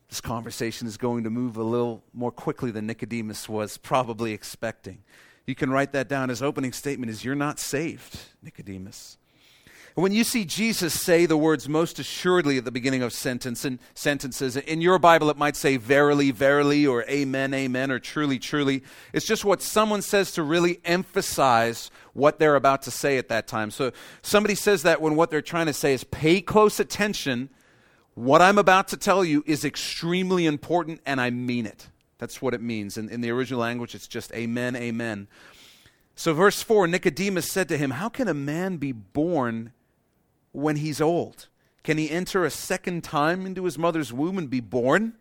This 0.10 0.20
conversation 0.20 0.90
is 0.90 0.98
going 0.98 1.24
to 1.24 1.30
move 1.30 1.56
a 1.56 1.64
little 1.64 2.04
more 2.14 2.34
quickly 2.34 2.72
than 2.72 2.86
Nicodemus 2.86 3.48
was 3.48 3.78
probably 3.78 4.34
expecting. 4.34 5.04
You 5.46 5.56
can 5.56 5.70
write 5.70 5.94
that 5.94 6.10
down. 6.10 6.28
His 6.28 6.42
opening 6.42 6.74
statement 6.74 7.10
is 7.10 7.24
You're 7.24 7.34
not 7.34 7.60
saved, 7.60 8.20
Nicodemus. 8.44 9.18
When 9.98 10.12
you 10.12 10.24
see 10.24 10.46
Jesus 10.46 10.94
say 10.94 11.26
the 11.26 11.36
words 11.36 11.68
most 11.68 11.98
assuredly 11.98 12.60
at 12.60 12.66
the 12.66 12.72
beginning 12.72 13.02
of 13.02 13.12
sentence 13.12 13.66
and 13.66 13.80
sentences, 13.96 14.56
in 14.56 14.80
your 14.80 15.00
Bible 15.00 15.32
it 15.32 15.38
might 15.38 15.56
say 15.56 15.78
verily, 15.78 16.30
verily, 16.30 16.86
or 16.86 17.04
amen, 17.10 17.52
amen, 17.56 17.90
or 17.90 17.98
truly, 17.98 18.38
truly. 18.38 18.84
It's 19.12 19.26
just 19.26 19.44
what 19.44 19.60
someone 19.64 20.04
says 20.04 20.34
to 20.34 20.44
really 20.44 20.82
emphasize 20.86 21.90
what 22.14 22.38
they're 22.38 22.54
about 22.54 22.84
to 22.84 22.92
say 22.92 23.18
at 23.18 23.30
that 23.30 23.48
time. 23.48 23.72
So 23.72 23.92
somebody 24.22 24.54
says 24.54 24.84
that 24.84 25.02
when 25.02 25.16
what 25.16 25.32
they're 25.32 25.42
trying 25.42 25.66
to 25.66 25.74
say 25.74 25.94
is 25.94 26.04
pay 26.04 26.42
close 26.42 26.80
attention. 26.80 27.50
What 28.14 28.40
I'm 28.40 28.60
about 28.60 28.90
to 28.90 28.98
tell 28.98 29.26
you 29.26 29.44
is 29.48 29.66
extremely 29.66 30.46
important 30.46 31.02
and 31.08 31.20
I 31.20 31.32
mean 31.32 31.66
it. 31.66 31.88
That's 32.20 32.40
what 32.40 32.54
it 32.54 32.62
means. 32.62 33.00
In, 33.00 33.10
in 33.10 33.22
the 33.22 33.32
original 33.32 33.62
language, 33.62 33.96
it's 33.96 34.08
just 34.08 34.32
amen, 34.34 34.76
amen. 34.76 35.28
So, 36.16 36.36
verse 36.36 36.62
4 36.62 36.86
Nicodemus 36.86 37.52
said 37.52 37.68
to 37.70 37.80
him, 37.80 37.90
How 37.90 38.10
can 38.10 38.28
a 38.28 38.36
man 38.36 38.78
be 38.78 38.92
born 38.92 39.74
when 40.58 40.78
he's 40.78 41.00
old? 41.00 41.48
Can 41.84 41.98
he 41.98 42.10
enter 42.10 42.44
a 42.44 42.50
second 42.50 43.04
time 43.04 43.46
into 43.46 43.64
his 43.64 43.78
mother's 43.78 44.12
womb 44.12 44.38
and 44.38 44.50
be 44.50 44.60
born? 44.60 45.14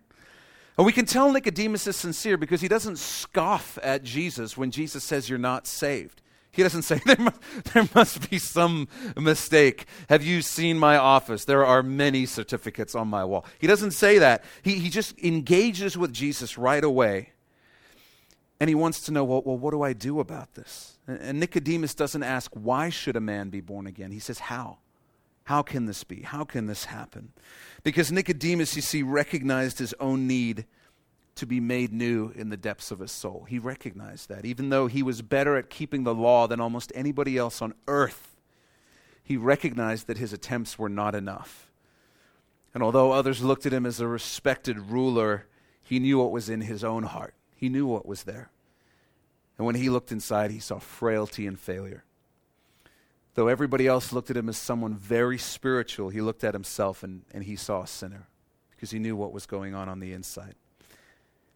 And 0.77 0.87
we 0.87 0.93
can 0.93 1.07
tell 1.07 1.31
Nicodemus 1.31 1.87
is 1.87 1.97
sincere 1.97 2.37
because 2.37 2.61
he 2.61 2.69
doesn't 2.69 2.99
scoff 2.99 3.79
at 3.83 4.03
Jesus 4.03 4.57
when 4.57 4.71
Jesus 4.71 5.05
says 5.05 5.29
you're 5.29 5.39
not 5.39 5.67
saved. 5.67 6.23
He 6.51 6.63
doesn't 6.63 6.83
say, 6.83 7.01
there 7.07 7.19
must, 7.19 7.41
there 7.73 7.89
must 7.95 8.31
be 8.31 8.39
some 8.39 8.89
mistake. 9.17 9.87
Have 10.09 10.25
you 10.25 10.41
seen 10.43 10.79
my 10.79 10.97
office? 10.97 11.45
There 11.45 11.65
are 11.65 11.83
many 11.83 12.25
certificates 12.25 12.95
on 12.95 13.09
my 13.09 13.25
wall. 13.25 13.45
He 13.59 13.67
doesn't 13.67 13.93
say 13.93 14.19
that. 14.19 14.43
He, 14.63 14.79
he 14.79 14.89
just 14.89 15.19
engages 15.19 15.99
with 15.99 16.13
Jesus 16.13 16.57
right 16.57 16.83
away. 16.83 17.33
And 18.59 18.69
he 18.69 18.75
wants 18.75 19.03
to 19.03 19.13
know, 19.13 19.23
well, 19.25 19.43
well 19.45 19.59
what 19.59 19.73
do 19.73 19.83
I 19.83 19.93
do 19.93 20.19
about 20.19 20.55
this? 20.55 20.99
And, 21.07 21.19
and 21.21 21.41
Nicodemus 21.41 21.95
doesn't 21.95 22.23
ask, 22.23 22.51
why 22.55 22.89
should 22.89 23.17
a 23.17 23.21
man 23.21 23.51
be 23.51 23.61
born 23.61 23.87
again? 23.87 24.11
He 24.11 24.19
says, 24.19 24.39
how? 24.39 24.79
How 25.47 25.63
can 25.63 25.87
this 25.87 26.03
be? 26.03 26.23
How 26.23 26.43
can 26.43 26.67
this 26.67 26.87
happen? 26.87 27.33
Because 27.85 28.11
Nicodemus, 28.11 28.75
you 28.75 28.83
see, 28.83 29.05
recognized 29.05 29.79
his 29.79 29.95
own 30.01 30.27
need 30.27 30.67
to 31.37 31.47
be 31.47 31.61
made 31.61 31.93
new 31.93 32.33
in 32.35 32.49
the 32.49 32.57
depths 32.57 32.91
of 32.91 32.99
his 32.99 33.13
soul. 33.13 33.47
He 33.49 33.61
recognized 33.61 34.29
that. 34.29 34.45
Even 34.45 34.71
though 34.71 34.89
he 34.89 35.05
was 35.05 35.23
better 35.23 35.57
at 35.57 35.71
keeping 35.71 36.03
the 36.03 36.17
law 36.17 36.49
than 36.49 36.61
almost 36.61 36.91
anybody 36.97 37.39
else 37.39 37.63
on 37.63 37.75
earth, 37.87 38.35
he 39.23 39.37
recognized 39.37 40.09
that 40.09 40.19
his 40.19 40.33
attempts 40.33 40.81
were 40.81 40.89
not 40.89 41.15
enough. 41.15 41.71
And 42.75 42.83
although 42.83 43.13
others 43.13 43.41
looked 43.41 43.67
at 43.67 43.73
him 43.73 43.87
as 43.87 44.01
a 44.01 44.09
respected 44.09 44.91
ruler, 44.91 45.47
he 45.81 46.01
knew 46.01 46.19
what 46.19 46.33
was 46.33 46.49
in 46.49 46.63
his 46.63 46.83
own 46.83 47.05
heart. 47.05 47.35
He 47.55 47.69
knew 47.69 47.87
what 47.87 48.05
was 48.05 48.25
there. 48.25 48.51
And 49.59 49.65
when 49.65 49.77
he 49.77 49.91
looked 49.91 50.11
inside, 50.11 50.51
he 50.51 50.59
saw 50.59 50.81
frailty 50.81 51.47
and 51.47 51.57
failure. 51.57 52.03
Though 53.37 53.49
everybody 53.49 53.87
else 53.87 54.15
looked 54.15 54.31
at 54.31 54.37
him 54.37 54.49
as 54.49 54.57
someone 54.57 54.95
very 54.95 55.37
spiritual, 55.37 56.09
he 56.09 56.23
looked 56.23 56.43
at 56.43 56.55
himself 56.55 57.03
and, 57.03 57.21
and 57.33 57.45
he 57.45 57.55
saw 57.55 57.83
a 57.83 57.87
sinner 57.87 58.29
because 58.71 58.91
he 58.91 58.99
knew 58.99 59.15
what 59.15 59.31
was 59.31 59.45
going 59.45 59.75
on 59.75 59.91
on 59.91 60.01
the 60.01 60.15
inside. 60.15 60.55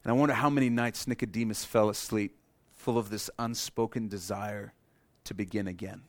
And 0.05 0.13
I 0.13 0.13
wonder 0.13 0.35
how 0.35 0.51
many 0.51 0.69
nights 0.69 1.09
Nicodemus 1.09 1.65
fell 1.65 1.89
asleep 1.89 2.37
full 2.77 2.99
of 2.99 3.09
this 3.09 3.31
unspoken 3.39 4.09
desire 4.09 4.75
to 5.25 5.33
begin 5.33 5.67
again, 5.67 6.03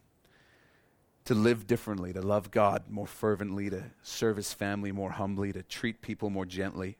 to 1.24 1.34
live 1.34 1.68
differently, 1.68 2.12
to 2.12 2.22
love 2.22 2.52
God 2.52 2.84
more 2.90 3.08
fervently, 3.08 3.70
to 3.70 3.84
serve 4.04 4.36
his 4.36 4.52
family 4.52 4.92
more 4.92 5.12
humbly, 5.12 5.54
to 5.54 5.64
treat 5.64 6.02
people 6.02 6.30
more 6.30 6.46
gently. 6.46 6.98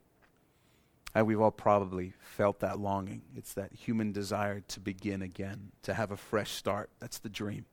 And 1.14 1.28
we've 1.28 1.42
all 1.42 1.52
probably 1.52 2.14
felt 2.22 2.62
that 2.62 2.80
longing. 2.80 3.24
It's 3.36 3.54
that 3.56 3.74
human 3.74 4.14
desire 4.14 4.62
to 4.70 4.80
begin 4.80 5.22
again, 5.22 5.74
to 5.84 5.94
have 5.94 6.12
a 6.12 6.18
fresh 6.18 6.52
start. 6.52 6.90
That's 7.02 7.20
the 7.20 7.28
dream. 7.28 7.66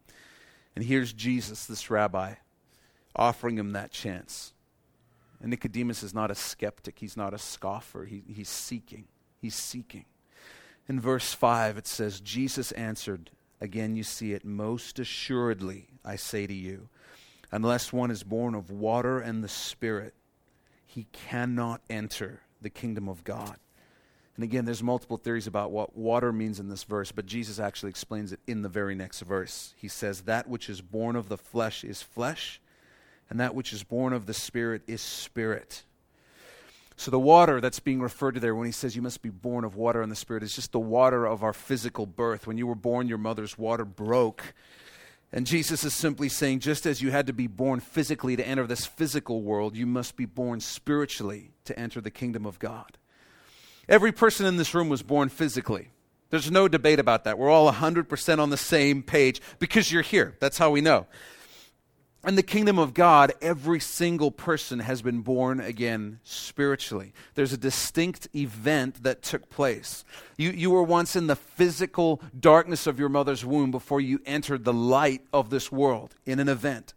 And 0.79 0.87
here's 0.87 1.13
Jesus, 1.13 1.67
this 1.67 1.91
rabbi, 1.91 2.35
offering 3.17 3.59
him 3.59 3.73
that 3.73 3.91
chance. 3.91 4.53
And 5.41 5.51
Nicodemus 5.51 6.05
is 6.05 6.15
not 6.15 6.31
a 6.31 6.37
skeptic, 6.37 7.01
he's 7.01 7.17
not 7.17 7.35
a 7.35 7.39
scoffer, 7.39 8.05
he, 8.05 8.23
he's 8.33 8.49
seeking. 8.49 9.07
He's 9.43 9.57
seeking. 9.57 10.05
In 10.89 11.01
verse 11.01 11.35
5, 11.35 11.79
it 11.79 11.89
says, 11.89 12.21
Jesus 12.21 12.71
answered, 12.71 13.31
again 13.61 13.97
you 13.97 14.05
see 14.05 14.35
it, 14.35 14.45
most 14.45 15.01
assuredly, 15.01 15.89
I 16.05 16.15
say 16.15 16.47
to 16.47 16.55
you, 16.55 16.89
unless 17.51 17.93
one 17.93 18.13
is 18.13 18.23
born 18.23 18.55
of 18.55 18.71
water 18.71 19.19
and 19.19 19.43
the 19.43 19.49
Spirit, 19.49 20.15
he 20.87 21.09
cannot 21.11 21.81
enter 21.91 22.43
the 22.63 22.71
kingdom 22.71 23.09
of 23.09 23.25
God. 23.25 23.57
And 24.39 24.45
again, 24.45 24.67
there's 24.67 24.85
multiple 24.85 25.17
theories 25.17 25.49
about 25.49 25.73
what 25.73 25.97
water 25.97 26.33
means 26.33 26.61
in 26.61 26.69
this 26.69 26.85
verse, 26.85 27.11
but 27.11 27.27
Jesus 27.27 27.59
actually 27.59 27.91
explains 27.91 28.33
it 28.33 28.39
in 28.47 28.63
the 28.63 28.69
very 28.69 28.95
next 28.95 29.23
verse. 29.23 29.75
He 29.77 29.89
says, 29.89 30.21
That 30.21 30.49
which 30.49 30.71
is 30.71 30.81
born 30.81 31.17
of 31.17 31.29
the 31.29 31.37
flesh 31.37 31.83
is 31.83 32.03
flesh, 32.03 32.61
and 33.29 33.41
that 33.41 33.57
which 33.57 33.73
is 33.73 33.83
born 33.83 34.13
of 34.13 34.27
the 34.27 34.35
Spirit 34.35 34.83
is 34.87 35.03
spirit. 35.03 35.83
So, 36.95 37.11
the 37.11 37.19
water 37.19 37.61
that's 37.61 37.81
being 37.81 38.01
referred 38.01 38.35
to 38.35 38.41
there 38.41 38.55
when 38.55 38.67
he 38.67 38.71
says 38.71 38.95
you 38.95 39.03
must 39.03 39.23
be 39.23 39.29
born 39.29 39.65
of 39.65 39.75
water 39.75 40.03
and 40.03 40.13
the 40.13 40.17
Spirit 40.17 40.45
is 40.45 40.55
just 40.55 40.71
the 40.71 40.79
water 40.79 41.27
of 41.27 41.43
our 41.43 41.53
physical 41.53 42.07
birth. 42.07 42.47
When 42.47 42.59
you 42.59 42.69
were 42.69 42.77
born, 42.77 43.09
your 43.09 43.19
mother's 43.19 43.59
water 43.59 43.85
broke. 43.85 44.55
And 45.33 45.49
Jesus 45.49 45.83
is 45.83 45.95
simply 45.95 46.29
saying, 46.29 46.61
just 46.61 46.87
as 46.87 47.03
you 47.03 47.11
had 47.11 47.27
to 47.27 47.33
be 47.33 47.49
born 47.49 47.81
physically 47.81 48.37
to 48.37 48.47
enter 48.47 48.69
this 48.69 48.87
physical 48.87 49.43
world, 49.43 49.77
you 49.77 49.85
must 49.85 50.17
be 50.17 50.27
born 50.27 50.61
spiritually 50.61 51.51
to 51.65 51.77
enter 51.77 52.01
the 52.01 52.13
kingdom 52.13 52.47
of 52.47 52.61
God. 52.61 52.98
Every 53.89 54.13
person 54.13 54.47
in 54.47 54.57
this 54.57 54.75
room 54.75 54.89
was 54.89 55.03
born 55.03 55.29
physically. 55.29 55.91
There's 56.31 56.51
no 56.51 56.69
debate 56.69 56.99
about 56.99 57.25
that. 57.25 57.39
We're 57.39 57.49
all 57.49 57.73
100% 57.73 58.39
on 58.39 58.51
the 58.51 58.57
same 58.57 59.03
page 59.03 59.41
because 59.59 59.91
you're 59.91 60.03
here. 60.03 60.37
That's 60.41 60.59
how 60.59 60.71
we 60.71 60.83
know. 60.83 61.07
In 62.27 62.35
the 62.35 62.43
kingdom 62.43 62.79
of 62.79 62.93
God, 62.93 63.33
every 63.41 63.81
single 63.81 64.31
person 64.31 64.81
has 64.81 65.01
been 65.01 65.21
born 65.21 65.61
again 65.61 66.19
spiritually. 66.25 67.15
There's 67.35 67.53
a 67.53 67.57
distinct 67.57 68.29
event 68.35 69.05
that 69.05 69.23
took 69.23 69.49
place. 69.49 70.05
You, 70.37 70.51
you 70.51 70.71
were 70.71 70.83
once 70.83 71.17
in 71.17 71.29
the 71.29 71.37
physical 71.37 72.21
darkness 72.39 72.87
of 72.87 72.99
your 72.99 73.09
mother's 73.09 73.45
womb 73.45 73.71
before 73.71 74.01
you 74.01 74.21
entered 74.27 74.65
the 74.65 74.75
light 74.75 75.23
of 75.33 75.49
this 75.49 75.73
world 75.73 76.15
in 76.27 76.41
an 76.41 76.49
event. 76.49 76.93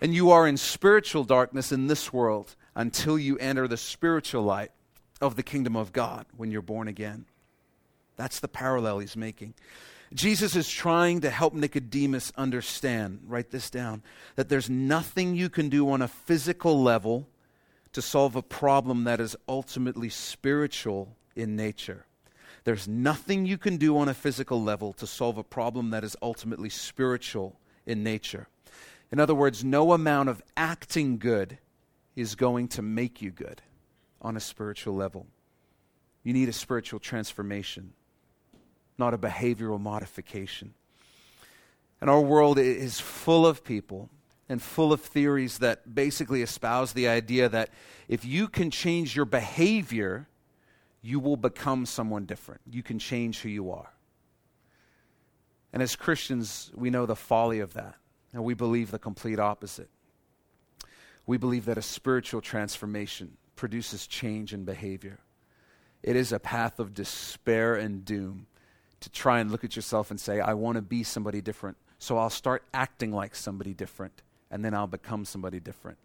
And 0.00 0.14
you 0.14 0.30
are 0.30 0.46
in 0.46 0.58
spiritual 0.58 1.24
darkness 1.24 1.72
in 1.72 1.86
this 1.86 2.12
world 2.12 2.54
until 2.76 3.18
you 3.18 3.38
enter 3.38 3.66
the 3.66 3.76
spiritual 3.76 4.42
light 4.42 4.70
of 5.22 5.36
the 5.36 5.42
kingdom 5.42 5.76
of 5.76 5.92
God 5.92 6.26
when 6.36 6.50
you're 6.50 6.60
born 6.60 6.88
again. 6.88 7.24
That's 8.16 8.40
the 8.40 8.48
parallel 8.48 8.98
he's 8.98 9.16
making. 9.16 9.54
Jesus 10.12 10.54
is 10.56 10.68
trying 10.68 11.22
to 11.22 11.30
help 11.30 11.54
Nicodemus 11.54 12.32
understand, 12.36 13.20
write 13.26 13.50
this 13.50 13.70
down, 13.70 14.02
that 14.36 14.50
there's 14.50 14.68
nothing 14.68 15.34
you 15.34 15.48
can 15.48 15.70
do 15.70 15.88
on 15.90 16.02
a 16.02 16.08
physical 16.08 16.82
level 16.82 17.26
to 17.94 18.02
solve 18.02 18.36
a 18.36 18.42
problem 18.42 19.04
that 19.04 19.20
is 19.20 19.36
ultimately 19.48 20.10
spiritual 20.10 21.16
in 21.34 21.56
nature. 21.56 22.04
There's 22.64 22.86
nothing 22.86 23.46
you 23.46 23.58
can 23.58 23.76
do 23.76 23.96
on 23.96 24.08
a 24.08 24.14
physical 24.14 24.62
level 24.62 24.92
to 24.94 25.06
solve 25.06 25.38
a 25.38 25.44
problem 25.44 25.90
that 25.90 26.04
is 26.04 26.16
ultimately 26.20 26.68
spiritual 26.68 27.56
in 27.86 28.02
nature. 28.02 28.48
In 29.10 29.20
other 29.20 29.34
words, 29.34 29.64
no 29.64 29.92
amount 29.92 30.28
of 30.28 30.42
acting 30.56 31.18
good 31.18 31.58
is 32.16 32.34
going 32.34 32.68
to 32.68 32.82
make 32.82 33.22
you 33.22 33.30
good 33.30 33.62
on 34.22 34.36
a 34.36 34.40
spiritual 34.40 34.94
level. 34.94 35.26
You 36.24 36.32
need 36.32 36.48
a 36.48 36.52
spiritual 36.52 37.00
transformation 37.00 37.92
not 38.98 39.14
a 39.14 39.18
behavioral 39.18 39.80
modification. 39.80 40.74
And 42.00 42.10
our 42.10 42.20
world 42.20 42.58
is 42.58 43.00
full 43.00 43.46
of 43.46 43.64
people 43.64 44.10
and 44.48 44.60
full 44.60 44.92
of 44.92 45.00
theories 45.00 45.58
that 45.58 45.94
basically 45.94 46.42
espouse 46.42 46.92
the 46.92 47.08
idea 47.08 47.48
that 47.48 47.70
if 48.08 48.24
you 48.24 48.48
can 48.48 48.70
change 48.70 49.16
your 49.16 49.24
behavior, 49.24 50.28
you 51.00 51.20
will 51.20 51.36
become 51.36 51.86
someone 51.86 52.26
different. 52.26 52.60
You 52.70 52.82
can 52.82 52.98
change 52.98 53.40
who 53.40 53.48
you 53.48 53.70
are. 53.70 53.92
And 55.72 55.82
as 55.82 55.96
Christians, 55.96 56.70
we 56.74 56.90
know 56.90 57.06
the 57.06 57.16
folly 57.16 57.60
of 57.60 57.74
that. 57.74 57.96
And 58.32 58.44
we 58.44 58.54
believe 58.54 58.90
the 58.90 58.98
complete 58.98 59.38
opposite. 59.38 59.88
We 61.26 61.38
believe 61.38 61.64
that 61.64 61.78
a 61.78 61.82
spiritual 61.82 62.40
transformation 62.40 63.36
produces 63.56 64.06
change 64.06 64.52
in 64.52 64.64
behavior. 64.64 65.18
It 66.02 66.16
is 66.16 66.32
a 66.32 66.40
path 66.40 66.78
of 66.78 66.94
despair 66.94 67.76
and 67.76 68.04
doom 68.04 68.46
to 69.00 69.10
try 69.10 69.40
and 69.40 69.50
look 69.50 69.64
at 69.64 69.76
yourself 69.76 70.10
and 70.10 70.20
say, 70.20 70.40
I 70.40 70.54
want 70.54 70.76
to 70.76 70.82
be 70.82 71.02
somebody 71.02 71.40
different. 71.40 71.76
So 71.98 72.18
I'll 72.18 72.30
start 72.30 72.64
acting 72.74 73.12
like 73.12 73.34
somebody 73.34 73.74
different, 73.74 74.22
and 74.50 74.64
then 74.64 74.74
I'll 74.74 74.86
become 74.88 75.24
somebody 75.24 75.60
different. 75.60 75.98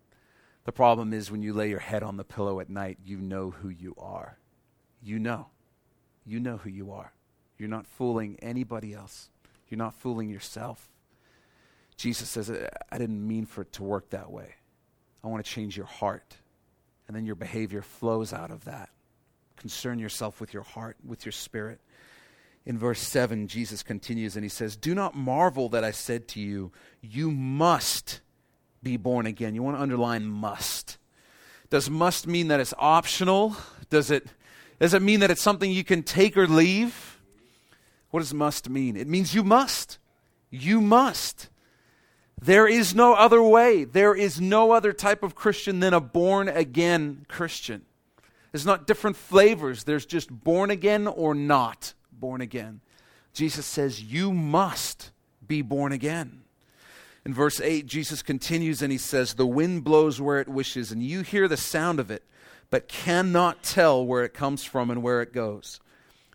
The 0.65 0.71
problem 0.71 1.13
is 1.13 1.31
when 1.31 1.41
you 1.41 1.53
lay 1.53 1.69
your 1.69 1.79
head 1.79 2.03
on 2.03 2.17
the 2.17 2.23
pillow 2.23 2.59
at 2.59 2.69
night, 2.69 2.97
you 3.05 3.17
know 3.17 3.51
who 3.51 3.69
you 3.69 3.95
are. 3.97 4.37
You 5.01 5.17
know. 5.17 5.47
You 6.25 6.39
know 6.39 6.57
who 6.57 6.69
you 6.69 6.91
are. 6.91 7.13
You're 7.57 7.69
not 7.69 7.87
fooling 7.87 8.37
anybody 8.41 8.93
else, 8.93 9.29
you're 9.69 9.77
not 9.77 9.95
fooling 9.95 10.29
yourself. 10.29 10.89
Jesus 11.95 12.29
says, 12.29 12.51
I 12.91 12.97
didn't 12.99 13.27
mean 13.27 13.47
for 13.47 13.61
it 13.61 13.71
to 13.73 13.83
work 13.83 14.11
that 14.11 14.29
way. 14.29 14.53
I 15.23 15.27
want 15.27 15.43
to 15.43 15.51
change 15.51 15.75
your 15.75 15.87
heart. 15.87 16.35
And 17.07 17.15
then 17.15 17.25
your 17.25 17.35
behavior 17.35 17.81
flows 17.81 18.33
out 18.33 18.51
of 18.51 18.65
that. 18.65 18.89
Concern 19.55 19.99
yourself 19.99 20.39
with 20.41 20.53
your 20.53 20.63
heart, 20.63 20.97
with 21.05 21.25
your 21.25 21.31
spirit 21.31 21.79
in 22.67 22.77
verse 22.77 22.99
7, 22.99 23.47
Jesus 23.47 23.81
continues 23.81 24.35
and 24.35 24.43
he 24.43 24.49
says, 24.49 24.75
Do 24.75 24.93
not 24.93 25.15
marvel 25.15 25.69
that 25.69 25.85
I 25.85 25.91
said 25.91 26.27
to 26.29 26.41
you, 26.41 26.73
you 27.01 27.31
must 27.31 28.19
be 28.83 28.97
born 28.97 29.25
again. 29.25 29.55
You 29.55 29.63
want 29.63 29.77
to 29.77 29.81
underline 29.81 30.25
must. 30.25 30.97
Does 31.69 31.89
must 31.89 32.27
mean 32.27 32.49
that 32.49 32.59
it's 32.59 32.73
optional? 32.77 33.55
Does 33.89 34.11
it, 34.11 34.27
does 34.81 34.93
it 34.93 35.01
mean 35.01 35.21
that 35.21 35.31
it's 35.31 35.41
something 35.41 35.71
you 35.71 35.85
can 35.85 36.03
take 36.03 36.35
or 36.35 36.45
leave? 36.45 37.21
What 38.09 38.19
does 38.19 38.33
must 38.33 38.69
mean? 38.69 38.97
It 38.97 39.07
means 39.07 39.33
you 39.33 39.45
must. 39.45 39.97
You 40.49 40.81
must. 40.81 41.47
There 42.41 42.67
is 42.67 42.93
no 42.93 43.13
other 43.13 43.41
way. 43.41 43.83
There 43.83 44.15
is 44.15 44.39
no 44.39 44.71
other 44.71 44.93
type 44.93 45.23
of 45.23 45.35
Christian 45.35 45.79
than 45.79 45.93
a 45.93 45.99
born 45.99 46.47
again 46.47 47.25
Christian. 47.27 47.83
There's 48.51 48.65
not 48.65 48.87
different 48.87 49.17
flavors, 49.17 49.83
there's 49.83 50.05
just 50.05 50.31
born 50.31 50.71
again 50.71 51.07
or 51.07 51.35
not 51.35 51.93
born 52.11 52.41
again. 52.41 52.81
Jesus 53.33 53.65
says, 53.65 54.01
You 54.01 54.33
must 54.33 55.11
be 55.45 55.61
born 55.61 55.91
again. 55.91 56.41
In 57.25 57.33
verse 57.33 57.59
8, 57.59 57.85
Jesus 57.85 58.23
continues 58.23 58.81
and 58.81 58.91
he 58.91 58.97
says, 58.97 59.33
The 59.33 59.45
wind 59.45 59.83
blows 59.83 60.21
where 60.21 60.39
it 60.39 60.47
wishes, 60.47 60.91
and 60.91 61.03
you 61.03 61.21
hear 61.21 61.47
the 61.47 61.57
sound 61.57 61.99
of 61.99 62.09
it, 62.09 62.23
but 62.69 62.87
cannot 62.87 63.63
tell 63.63 64.03
where 64.05 64.23
it 64.23 64.33
comes 64.33 64.63
from 64.63 64.89
and 64.89 65.03
where 65.03 65.21
it 65.21 65.33
goes. 65.33 65.79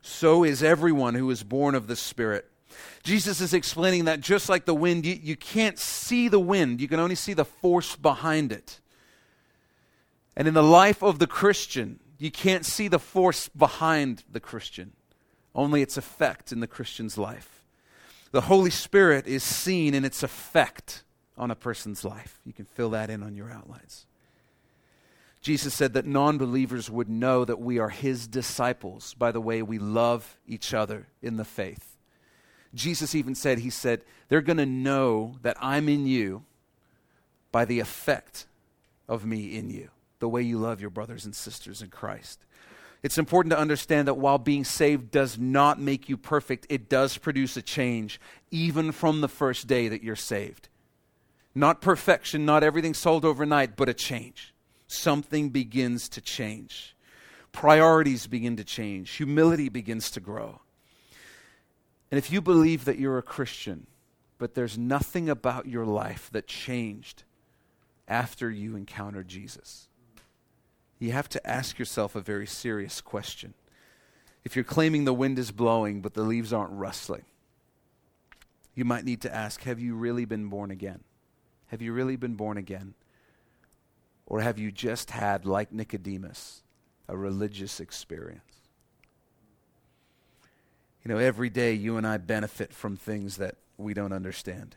So 0.03 0.45
is 0.45 0.63
everyone 0.63 1.15
who 1.15 1.31
is 1.31 1.43
born 1.43 1.75
of 1.75 1.87
the 1.87 1.97
Spirit. 1.97 2.52
Jesus 3.03 3.41
is 3.41 3.55
explaining 3.55 4.05
that 4.07 4.21
just 4.21 4.49
like 4.49 4.65
the 4.65 4.75
wind, 4.75 5.05
you, 5.05 5.19
you 5.21 5.37
can't 5.37 5.79
see 5.79 6.29
the 6.29 6.39
wind, 6.39 6.81
you 6.81 6.89
can 6.89 7.01
only 7.01 7.15
see 7.15 7.35
the 7.35 7.45
force 7.45 7.97
behind 7.97 8.53
it. 8.53 8.81
And 10.37 10.49
in 10.49 10.55
the 10.55 10.63
life 10.63 11.03
of 11.03 11.19
the 11.19 11.27
Christian, 11.27 12.01
you 12.19 12.31
can't 12.31 12.65
see 12.65 12.89
the 12.89 12.99
force 12.99 13.49
behind 13.49 14.25
the 14.31 14.41
Christian 14.41 14.93
only 15.55 15.83
its 15.83 15.97
effect 15.97 16.53
in 16.53 16.61
the 16.61 16.67
Christian's 16.67 17.19
life. 17.19 17.63
The 18.31 18.43
Holy 18.43 18.71
Spirit 18.71 19.27
is 19.27 19.43
seen 19.43 19.95
in 19.95 20.05
its 20.05 20.23
effect 20.23 21.03
on 21.37 21.51
a 21.51 21.55
person's 21.55 22.05
life. 22.05 22.41
You 22.47 22.53
can 22.53 22.65
fill 22.65 22.91
that 22.91 23.11
in 23.11 23.23
on 23.23 23.35
your 23.35 23.51
outlines. 23.51 24.07
Jesus 25.43 25.75
said 25.75 25.93
that 25.95 26.07
non 26.07 26.39
believers 26.39 26.89
would 26.89 27.09
know 27.09 27.45
that 27.45 27.61
we 27.61 27.79
are 27.79 27.89
his 27.89 28.29
disciples 28.29 29.15
by 29.15 29.33
the 29.33 29.41
way 29.41 29.61
we 29.61 29.79
love 29.79 30.39
each 30.47 30.73
other 30.73 31.09
in 31.21 31.37
the 31.37 31.45
faith. 31.45 31.92
Jesus 32.75 33.15
even 33.15 33.35
said, 33.35 33.59
He 33.59 33.71
said, 33.71 34.03
they're 34.29 34.41
going 34.41 34.57
to 34.57 34.67
know 34.67 35.37
that 35.43 35.59
I'm 35.61 35.89
in 35.89 36.07
you 36.07 36.45
by 37.51 37.67
the 37.67 37.81
effect 37.81 38.47
of 39.09 39.27
me 39.27 39.57
in 39.57 39.69
you, 39.69 39.91
the 40.21 40.29
way 40.29 40.41
you 40.41 40.57
love 40.59 40.81
your 40.81 40.89
brothers 40.89 41.27
and 41.27 41.35
sisters 41.37 41.83
in 41.83 41.91
Christ. 41.91 42.41
It's 43.03 43.19
important 43.19 43.51
to 43.51 43.59
understand 43.59 44.09
that 44.09 44.15
while 44.15 44.39
being 44.39 44.65
saved 44.65 45.11
does 45.11 45.39
not 45.39 45.81
make 45.81 46.09
you 46.09 46.17
perfect, 46.17 46.67
it 46.71 46.89
does 46.89 47.19
produce 47.19 47.57
a 47.57 47.63
change, 47.63 48.21
even 48.51 48.93
from 48.93 49.21
the 49.21 49.29
first 49.29 49.67
day 49.67 49.89
that 49.89 50.03
you're 50.03 50.17
saved. 50.17 50.69
Not 51.55 51.83
perfection, 51.83 52.47
not 52.47 52.65
everything 52.65 52.95
solved 52.95 53.25
overnight, 53.25 53.77
but 53.77 53.89
a 53.89 53.95
change. 53.95 54.55
Something 54.87 55.51
begins 55.51 56.09
to 56.11 56.21
change. 56.21 56.97
Priorities 57.51 58.27
begin 58.27 58.57
to 58.57 58.65
change. 58.65 59.11
Humility 59.11 59.69
begins 59.69 60.11
to 60.13 60.21
grow. 60.21 60.61
And 62.13 62.19
if 62.19 62.31
you 62.31 62.43
believe 62.43 62.85
that 62.85 62.99
you're 62.99 63.17
a 63.17 63.23
Christian, 63.23 63.87
but 64.37 64.53
there's 64.55 64.77
nothing 64.77 65.31
about 65.31 65.65
your 65.65 65.87
life 65.87 66.29
that 66.33 66.47
changed 66.47 67.23
after 68.07 68.51
you 68.51 68.77
encountered 68.77 69.29
Jesus, 69.29 69.89
you 70.99 71.13
have 71.13 71.31
to 71.31 71.45
ask 71.49 71.79
yourself 71.79 72.15
a 72.15 72.21
very 72.21 72.47
serious 72.47 73.01
question. 73.01 73.55
If 74.45 74.55
you're 74.55 74.63
claiming 74.63 75.07
the 75.07 75.15
wind 75.15 75.39
is 75.39 75.53
blowing 75.53 76.03
but 76.03 76.13
the 76.13 76.23
leaves 76.23 76.53
aren't 76.53 76.75
rustling, 76.75 77.25
you 78.75 78.85
might 78.85 79.07
need 79.07 79.23
to 79.23 79.35
ask 79.35 79.63
Have 79.63 79.81
you 79.81 79.95
really 79.95 80.27
been 80.27 80.49
born 80.49 80.71
again? 80.71 81.05
Have 81.69 81.81
you 81.81 81.95
really 81.95 82.17
been 82.17 82.35
born 82.35 82.59
again? 82.59 82.93
Or 84.27 84.43
have 84.43 84.59
you 84.59 84.71
just 84.71 85.13
had, 85.13 85.47
like 85.47 85.73
Nicodemus, 85.73 86.63
a 87.09 87.17
religious 87.17 87.81
experience? 87.81 88.52
You 91.05 91.11
know, 91.13 91.19
every 91.19 91.51
day 91.51 91.73
you 91.73 91.97
and 91.97 92.07
I 92.07 92.17
benefit 92.17 92.73
from 92.73 92.97
things 92.97 93.37
that 93.39 93.57
we 93.77 93.93
don't 93.93 94.13
understand. 94.13 94.77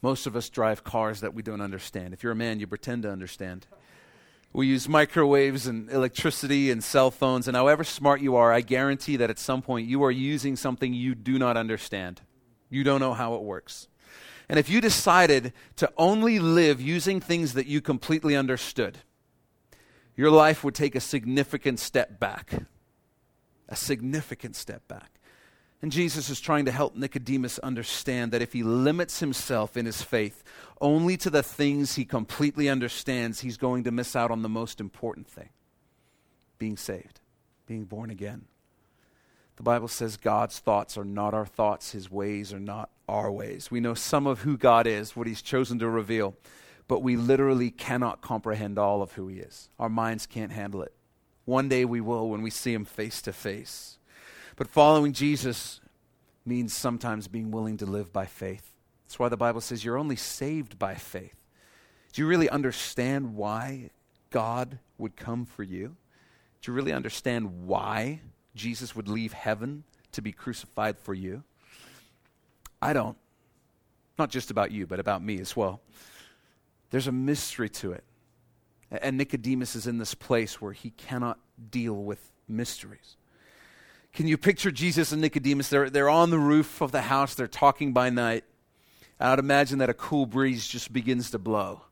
Most 0.00 0.26
of 0.26 0.36
us 0.36 0.48
drive 0.48 0.84
cars 0.84 1.20
that 1.20 1.34
we 1.34 1.42
don't 1.42 1.60
understand. 1.60 2.14
If 2.14 2.22
you're 2.22 2.32
a 2.32 2.36
man, 2.36 2.60
you 2.60 2.66
pretend 2.66 3.02
to 3.02 3.10
understand. 3.10 3.66
We 4.52 4.66
use 4.66 4.88
microwaves 4.88 5.66
and 5.66 5.90
electricity 5.90 6.70
and 6.70 6.82
cell 6.82 7.10
phones, 7.10 7.48
and 7.48 7.56
however 7.56 7.84
smart 7.84 8.20
you 8.20 8.36
are, 8.36 8.52
I 8.52 8.60
guarantee 8.60 9.16
that 9.16 9.30
at 9.30 9.38
some 9.38 9.62
point 9.62 9.88
you 9.88 10.04
are 10.04 10.10
using 10.10 10.56
something 10.56 10.94
you 10.94 11.14
do 11.14 11.38
not 11.38 11.56
understand. 11.56 12.20
You 12.70 12.84
don't 12.84 13.00
know 13.00 13.14
how 13.14 13.34
it 13.34 13.42
works. 13.42 13.88
And 14.48 14.58
if 14.58 14.68
you 14.68 14.80
decided 14.80 15.52
to 15.76 15.90
only 15.96 16.38
live 16.38 16.80
using 16.80 17.20
things 17.20 17.54
that 17.54 17.66
you 17.66 17.80
completely 17.80 18.36
understood, 18.36 18.98
your 20.16 20.30
life 20.30 20.62
would 20.62 20.74
take 20.74 20.94
a 20.94 21.00
significant 21.00 21.80
step 21.80 22.20
back. 22.20 22.52
A 23.68 23.76
significant 23.76 24.56
step 24.56 24.86
back. 24.88 25.10
And 25.84 25.92
Jesus 25.92 26.30
is 26.30 26.40
trying 26.40 26.64
to 26.64 26.70
help 26.70 26.96
Nicodemus 26.96 27.58
understand 27.58 28.32
that 28.32 28.40
if 28.40 28.54
he 28.54 28.62
limits 28.62 29.20
himself 29.20 29.76
in 29.76 29.84
his 29.84 30.00
faith 30.00 30.42
only 30.80 31.18
to 31.18 31.28
the 31.28 31.42
things 31.42 31.94
he 31.94 32.06
completely 32.06 32.70
understands, 32.70 33.40
he's 33.40 33.58
going 33.58 33.84
to 33.84 33.90
miss 33.90 34.16
out 34.16 34.30
on 34.30 34.40
the 34.40 34.48
most 34.48 34.80
important 34.80 35.28
thing 35.28 35.50
being 36.58 36.78
saved, 36.78 37.20
being 37.66 37.84
born 37.84 38.08
again. 38.08 38.46
The 39.56 39.62
Bible 39.62 39.88
says 39.88 40.16
God's 40.16 40.58
thoughts 40.58 40.96
are 40.96 41.04
not 41.04 41.34
our 41.34 41.44
thoughts, 41.44 41.92
his 41.92 42.10
ways 42.10 42.54
are 42.54 42.58
not 42.60 42.88
our 43.06 43.30
ways. 43.30 43.70
We 43.70 43.80
know 43.80 43.92
some 43.92 44.26
of 44.26 44.40
who 44.40 44.56
God 44.56 44.86
is, 44.86 45.14
what 45.14 45.26
he's 45.26 45.42
chosen 45.42 45.78
to 45.80 45.88
reveal, 45.90 46.34
but 46.88 47.02
we 47.02 47.16
literally 47.16 47.70
cannot 47.70 48.22
comprehend 48.22 48.78
all 48.78 49.02
of 49.02 49.12
who 49.12 49.28
he 49.28 49.40
is. 49.40 49.68
Our 49.78 49.90
minds 49.90 50.26
can't 50.26 50.52
handle 50.52 50.80
it. 50.80 50.93
One 51.44 51.68
day 51.68 51.84
we 51.84 52.00
will 52.00 52.28
when 52.28 52.42
we 52.42 52.50
see 52.50 52.72
him 52.72 52.84
face 52.84 53.20
to 53.22 53.32
face. 53.32 53.98
But 54.56 54.68
following 54.68 55.12
Jesus 55.12 55.80
means 56.46 56.74
sometimes 56.74 57.28
being 57.28 57.50
willing 57.50 57.76
to 57.78 57.86
live 57.86 58.12
by 58.12 58.26
faith. 58.26 58.72
That's 59.04 59.18
why 59.18 59.28
the 59.28 59.36
Bible 59.36 59.60
says 59.60 59.84
you're 59.84 59.98
only 59.98 60.16
saved 60.16 60.78
by 60.78 60.94
faith. 60.94 61.36
Do 62.12 62.22
you 62.22 62.28
really 62.28 62.48
understand 62.48 63.34
why 63.34 63.90
God 64.30 64.78
would 64.98 65.16
come 65.16 65.44
for 65.44 65.62
you? 65.62 65.96
Do 66.62 66.70
you 66.70 66.76
really 66.76 66.92
understand 66.92 67.66
why 67.66 68.20
Jesus 68.54 68.94
would 68.96 69.08
leave 69.08 69.32
heaven 69.32 69.84
to 70.12 70.22
be 70.22 70.32
crucified 70.32 70.98
for 70.98 71.12
you? 71.12 71.42
I 72.80 72.92
don't. 72.92 73.16
Not 74.18 74.30
just 74.30 74.50
about 74.50 74.70
you, 74.70 74.86
but 74.86 75.00
about 75.00 75.22
me 75.22 75.40
as 75.40 75.56
well. 75.56 75.80
There's 76.90 77.08
a 77.08 77.12
mystery 77.12 77.68
to 77.70 77.92
it. 77.92 78.04
And 79.02 79.16
Nicodemus 79.16 79.74
is 79.76 79.86
in 79.86 79.98
this 79.98 80.14
place 80.14 80.60
where 80.60 80.72
he 80.72 80.90
cannot 80.90 81.38
deal 81.70 81.94
with 81.94 82.30
mysteries. 82.48 83.16
Can 84.12 84.28
you 84.28 84.38
picture 84.38 84.70
Jesus 84.70 85.10
and 85.12 85.20
Nicodemus? 85.20 85.68
They're, 85.68 85.90
they're 85.90 86.08
on 86.08 86.30
the 86.30 86.38
roof 86.38 86.80
of 86.80 86.92
the 86.92 87.02
house, 87.02 87.34
they're 87.34 87.46
talking 87.46 87.92
by 87.92 88.10
night. 88.10 88.44
I'd 89.18 89.38
imagine 89.38 89.78
that 89.78 89.90
a 89.90 89.94
cool 89.94 90.26
breeze 90.26 90.66
just 90.66 90.92
begins 90.92 91.30
to 91.30 91.38
blow. 91.38 91.82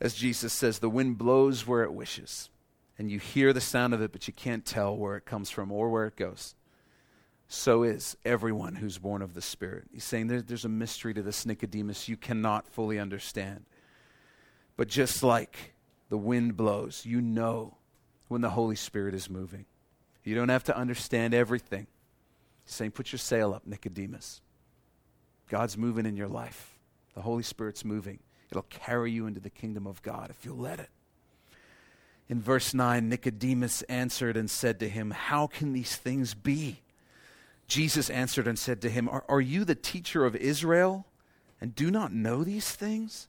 As 0.00 0.14
Jesus 0.14 0.52
says, 0.52 0.78
the 0.78 0.90
wind 0.90 1.18
blows 1.18 1.66
where 1.66 1.82
it 1.82 1.92
wishes 1.92 2.50
and 2.98 3.10
you 3.10 3.18
hear 3.18 3.52
the 3.52 3.60
sound 3.60 3.94
of 3.94 4.02
it, 4.02 4.12
but 4.12 4.26
you 4.28 4.32
can't 4.32 4.64
tell 4.64 4.96
where 4.96 5.16
it 5.16 5.24
comes 5.24 5.50
from 5.50 5.72
or 5.72 5.90
where 5.90 6.06
it 6.06 6.16
goes. 6.16 6.54
So 7.48 7.82
is 7.82 8.16
everyone 8.24 8.76
who's 8.76 8.98
born 8.98 9.22
of 9.22 9.34
the 9.34 9.42
Spirit. 9.42 9.84
He's 9.92 10.04
saying 10.04 10.28
there, 10.28 10.40
there's 10.40 10.64
a 10.64 10.70
mystery 10.70 11.12
to 11.14 11.22
this 11.22 11.44
Nicodemus 11.44 12.08
you 12.08 12.16
cannot 12.16 12.68
fully 12.68 12.98
understand. 12.98 13.64
But 14.76 14.88
just 14.88 15.22
like 15.22 15.74
the 16.12 16.18
wind 16.18 16.58
blows, 16.58 17.06
you 17.06 17.22
know 17.22 17.78
when 18.28 18.42
the 18.42 18.50
Holy 18.50 18.76
Spirit 18.76 19.14
is 19.14 19.30
moving. 19.30 19.64
You 20.22 20.34
don't 20.34 20.50
have 20.50 20.64
to 20.64 20.76
understand 20.76 21.32
everything. 21.32 21.86
He's 22.66 22.74
saying, 22.74 22.90
put 22.90 23.12
your 23.12 23.18
sail 23.18 23.54
up, 23.54 23.66
Nicodemus. 23.66 24.42
God's 25.48 25.78
moving 25.78 26.04
in 26.04 26.18
your 26.18 26.28
life. 26.28 26.78
The 27.14 27.22
Holy 27.22 27.42
Spirit's 27.42 27.82
moving. 27.82 28.18
It'll 28.50 28.60
carry 28.64 29.10
you 29.10 29.26
into 29.26 29.40
the 29.40 29.48
kingdom 29.48 29.86
of 29.86 30.02
God 30.02 30.28
if 30.28 30.44
you'll 30.44 30.58
let 30.58 30.80
it. 30.80 30.90
In 32.28 32.42
verse 32.42 32.74
9, 32.74 33.08
Nicodemus 33.08 33.80
answered 33.84 34.36
and 34.36 34.50
said 34.50 34.80
to 34.80 34.90
him, 34.90 35.12
How 35.12 35.46
can 35.46 35.72
these 35.72 35.96
things 35.96 36.34
be? 36.34 36.82
Jesus 37.68 38.10
answered 38.10 38.46
and 38.46 38.58
said 38.58 38.82
to 38.82 38.90
him, 38.90 39.08
Are, 39.08 39.24
are 39.30 39.40
you 39.40 39.64
the 39.64 39.74
teacher 39.74 40.26
of 40.26 40.36
Israel 40.36 41.06
and 41.58 41.74
do 41.74 41.90
not 41.90 42.12
know 42.12 42.44
these 42.44 42.70
things? 42.70 43.28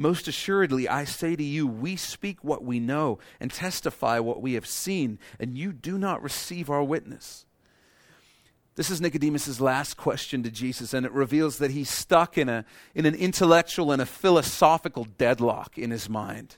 Most 0.00 0.28
assuredly, 0.28 0.88
I 0.88 1.04
say 1.04 1.36
to 1.36 1.42
you, 1.42 1.66
we 1.66 1.94
speak 1.94 2.42
what 2.42 2.64
we 2.64 2.80
know 2.80 3.18
and 3.38 3.50
testify 3.50 4.18
what 4.18 4.40
we 4.40 4.54
have 4.54 4.64
seen, 4.64 5.18
and 5.38 5.58
you 5.58 5.74
do 5.74 5.98
not 5.98 6.22
receive 6.22 6.70
our 6.70 6.82
witness. 6.82 7.44
This 8.76 8.88
is 8.88 9.02
Nicodemus' 9.02 9.60
last 9.60 9.98
question 9.98 10.42
to 10.42 10.50
Jesus, 10.50 10.94
and 10.94 11.04
it 11.04 11.12
reveals 11.12 11.58
that 11.58 11.72
he's 11.72 11.90
stuck 11.90 12.38
in, 12.38 12.48
a, 12.48 12.64
in 12.94 13.04
an 13.04 13.14
intellectual 13.14 13.92
and 13.92 14.00
a 14.00 14.06
philosophical 14.06 15.04
deadlock 15.04 15.76
in 15.76 15.90
his 15.90 16.08
mind. 16.08 16.56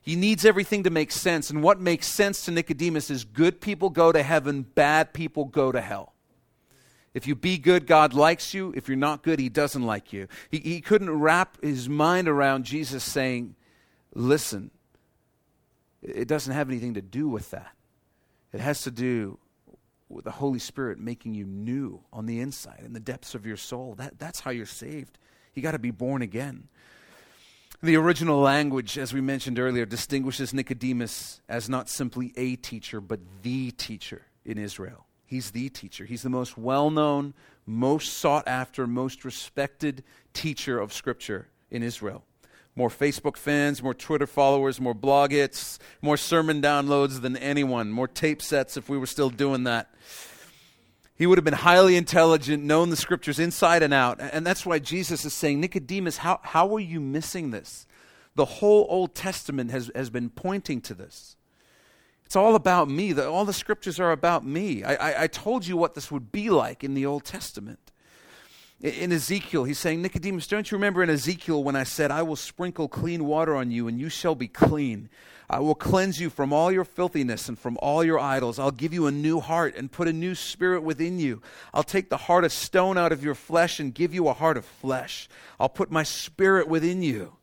He 0.00 0.14
needs 0.14 0.44
everything 0.44 0.84
to 0.84 0.90
make 0.90 1.10
sense. 1.10 1.50
And 1.50 1.60
what 1.60 1.80
makes 1.80 2.06
sense 2.06 2.44
to 2.44 2.52
Nicodemus 2.52 3.10
is 3.10 3.24
good 3.24 3.60
people 3.60 3.90
go 3.90 4.12
to 4.12 4.22
heaven, 4.22 4.62
bad 4.62 5.12
people 5.12 5.46
go 5.46 5.72
to 5.72 5.80
hell. 5.80 6.14
If 7.18 7.26
you 7.26 7.34
be 7.34 7.58
good, 7.58 7.88
God 7.88 8.14
likes 8.14 8.54
you. 8.54 8.72
If 8.76 8.86
you're 8.86 8.96
not 8.96 9.24
good, 9.24 9.40
He 9.40 9.48
doesn't 9.48 9.82
like 9.82 10.12
you. 10.12 10.28
He, 10.52 10.58
he 10.58 10.80
couldn't 10.80 11.10
wrap 11.10 11.60
his 11.60 11.88
mind 11.88 12.28
around 12.28 12.62
Jesus 12.62 13.02
saying, 13.02 13.56
Listen, 14.14 14.70
it 16.00 16.28
doesn't 16.28 16.54
have 16.54 16.70
anything 16.70 16.94
to 16.94 17.02
do 17.02 17.28
with 17.28 17.50
that. 17.50 17.72
It 18.52 18.60
has 18.60 18.82
to 18.82 18.92
do 18.92 19.40
with 20.08 20.26
the 20.26 20.30
Holy 20.30 20.60
Spirit 20.60 21.00
making 21.00 21.34
you 21.34 21.44
new 21.44 22.04
on 22.12 22.26
the 22.26 22.38
inside, 22.38 22.82
in 22.84 22.92
the 22.92 23.00
depths 23.00 23.34
of 23.34 23.44
your 23.44 23.56
soul. 23.56 23.96
That, 23.96 24.20
that's 24.20 24.38
how 24.38 24.52
you're 24.52 24.64
saved. 24.64 25.18
You 25.54 25.62
got 25.62 25.72
to 25.72 25.80
be 25.80 25.90
born 25.90 26.22
again. 26.22 26.68
The 27.82 27.96
original 27.96 28.38
language, 28.38 28.96
as 28.96 29.12
we 29.12 29.20
mentioned 29.20 29.58
earlier, 29.58 29.86
distinguishes 29.86 30.54
Nicodemus 30.54 31.40
as 31.48 31.68
not 31.68 31.88
simply 31.88 32.32
a 32.36 32.54
teacher, 32.54 33.00
but 33.00 33.18
the 33.42 33.72
teacher 33.72 34.22
in 34.44 34.56
Israel. 34.56 35.07
He's 35.28 35.50
the 35.50 35.68
teacher. 35.68 36.06
He's 36.06 36.22
the 36.22 36.30
most 36.30 36.56
well 36.56 36.88
known, 36.90 37.34
most 37.66 38.14
sought 38.14 38.48
after, 38.48 38.86
most 38.86 39.26
respected 39.26 40.02
teacher 40.32 40.80
of 40.80 40.90
Scripture 40.90 41.48
in 41.70 41.82
Israel. 41.82 42.24
More 42.74 42.88
Facebook 42.88 43.36
fans, 43.36 43.82
more 43.82 43.92
Twitter 43.92 44.26
followers, 44.26 44.80
more 44.80 44.94
blog 44.94 45.32
hits, 45.32 45.78
more 46.00 46.16
sermon 46.16 46.62
downloads 46.62 47.20
than 47.20 47.36
anyone, 47.36 47.90
more 47.90 48.08
tape 48.08 48.40
sets 48.40 48.78
if 48.78 48.88
we 48.88 48.96
were 48.96 49.04
still 49.04 49.28
doing 49.28 49.64
that. 49.64 49.94
He 51.14 51.26
would 51.26 51.36
have 51.36 51.44
been 51.44 51.52
highly 51.52 51.96
intelligent, 51.96 52.64
known 52.64 52.88
the 52.88 52.96
scriptures 52.96 53.38
inside 53.38 53.82
and 53.82 53.92
out. 53.92 54.20
And 54.20 54.46
that's 54.46 54.64
why 54.64 54.78
Jesus 54.78 55.26
is 55.26 55.34
saying, 55.34 55.60
Nicodemus, 55.60 56.18
how, 56.18 56.40
how 56.42 56.74
are 56.74 56.80
you 56.80 57.00
missing 57.00 57.50
this? 57.50 57.86
The 58.34 58.46
whole 58.46 58.86
Old 58.88 59.14
Testament 59.14 59.72
has, 59.72 59.90
has 59.94 60.08
been 60.08 60.30
pointing 60.30 60.80
to 60.82 60.94
this. 60.94 61.36
It's 62.28 62.36
all 62.36 62.56
about 62.56 62.90
me. 62.90 63.14
The, 63.14 63.26
all 63.26 63.46
the 63.46 63.54
scriptures 63.54 63.98
are 63.98 64.12
about 64.12 64.44
me. 64.44 64.84
I, 64.84 64.96
I, 64.96 65.22
I 65.22 65.26
told 65.28 65.66
you 65.66 65.78
what 65.78 65.94
this 65.94 66.10
would 66.10 66.30
be 66.30 66.50
like 66.50 66.84
in 66.84 66.92
the 66.92 67.06
Old 67.06 67.24
Testament. 67.24 67.90
In, 68.82 68.92
in 68.92 69.12
Ezekiel, 69.12 69.64
he's 69.64 69.78
saying, 69.78 70.02
Nicodemus, 70.02 70.46
don't 70.46 70.70
you 70.70 70.76
remember 70.76 71.02
in 71.02 71.08
Ezekiel 71.08 71.64
when 71.64 71.74
I 71.74 71.84
said, 71.84 72.10
I 72.10 72.20
will 72.20 72.36
sprinkle 72.36 72.86
clean 72.86 73.24
water 73.24 73.56
on 73.56 73.70
you 73.70 73.88
and 73.88 73.98
you 73.98 74.10
shall 74.10 74.34
be 74.34 74.46
clean? 74.46 75.08
I 75.48 75.60
will 75.60 75.74
cleanse 75.74 76.20
you 76.20 76.28
from 76.28 76.52
all 76.52 76.70
your 76.70 76.84
filthiness 76.84 77.48
and 77.48 77.58
from 77.58 77.78
all 77.80 78.04
your 78.04 78.18
idols. 78.18 78.58
I'll 78.58 78.72
give 78.72 78.92
you 78.92 79.06
a 79.06 79.10
new 79.10 79.40
heart 79.40 79.74
and 79.74 79.90
put 79.90 80.06
a 80.06 80.12
new 80.12 80.34
spirit 80.34 80.82
within 80.82 81.18
you. 81.18 81.40
I'll 81.72 81.82
take 81.82 82.10
the 82.10 82.18
heart 82.18 82.44
of 82.44 82.52
stone 82.52 82.98
out 82.98 83.10
of 83.10 83.24
your 83.24 83.36
flesh 83.36 83.80
and 83.80 83.94
give 83.94 84.12
you 84.12 84.28
a 84.28 84.34
heart 84.34 84.58
of 84.58 84.66
flesh. 84.66 85.30
I'll 85.58 85.70
put 85.70 85.90
my 85.90 86.02
spirit 86.02 86.68
within 86.68 87.00
you. 87.00 87.37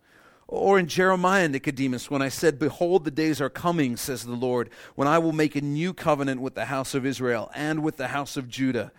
Or 0.48 0.78
in 0.78 0.88
Jeremiah, 0.88 1.48
Nicodemus, 1.48 2.12
when 2.12 2.22
I 2.22 2.30
said, 2.30 2.60
Behold, 2.60 3.04
the 3.04 3.12
days 3.12 3.42
are 3.42 3.50
coming, 3.50 3.98
says 3.98 4.24
the 4.24 4.34
Lord, 4.34 4.70
when 4.96 5.08
I 5.08 5.18
will 5.18 5.34
make 5.34 5.56
a 5.56 5.62
new 5.62 5.94
covenant 5.94 6.40
with 6.40 6.54
the 6.54 6.66
house 6.66 6.94
of 6.94 7.06
Israel 7.06 7.52
and 7.56 7.84
with 7.84 7.98
the 7.98 8.10
house 8.10 8.38
of 8.38 8.48
Judah 8.48 8.92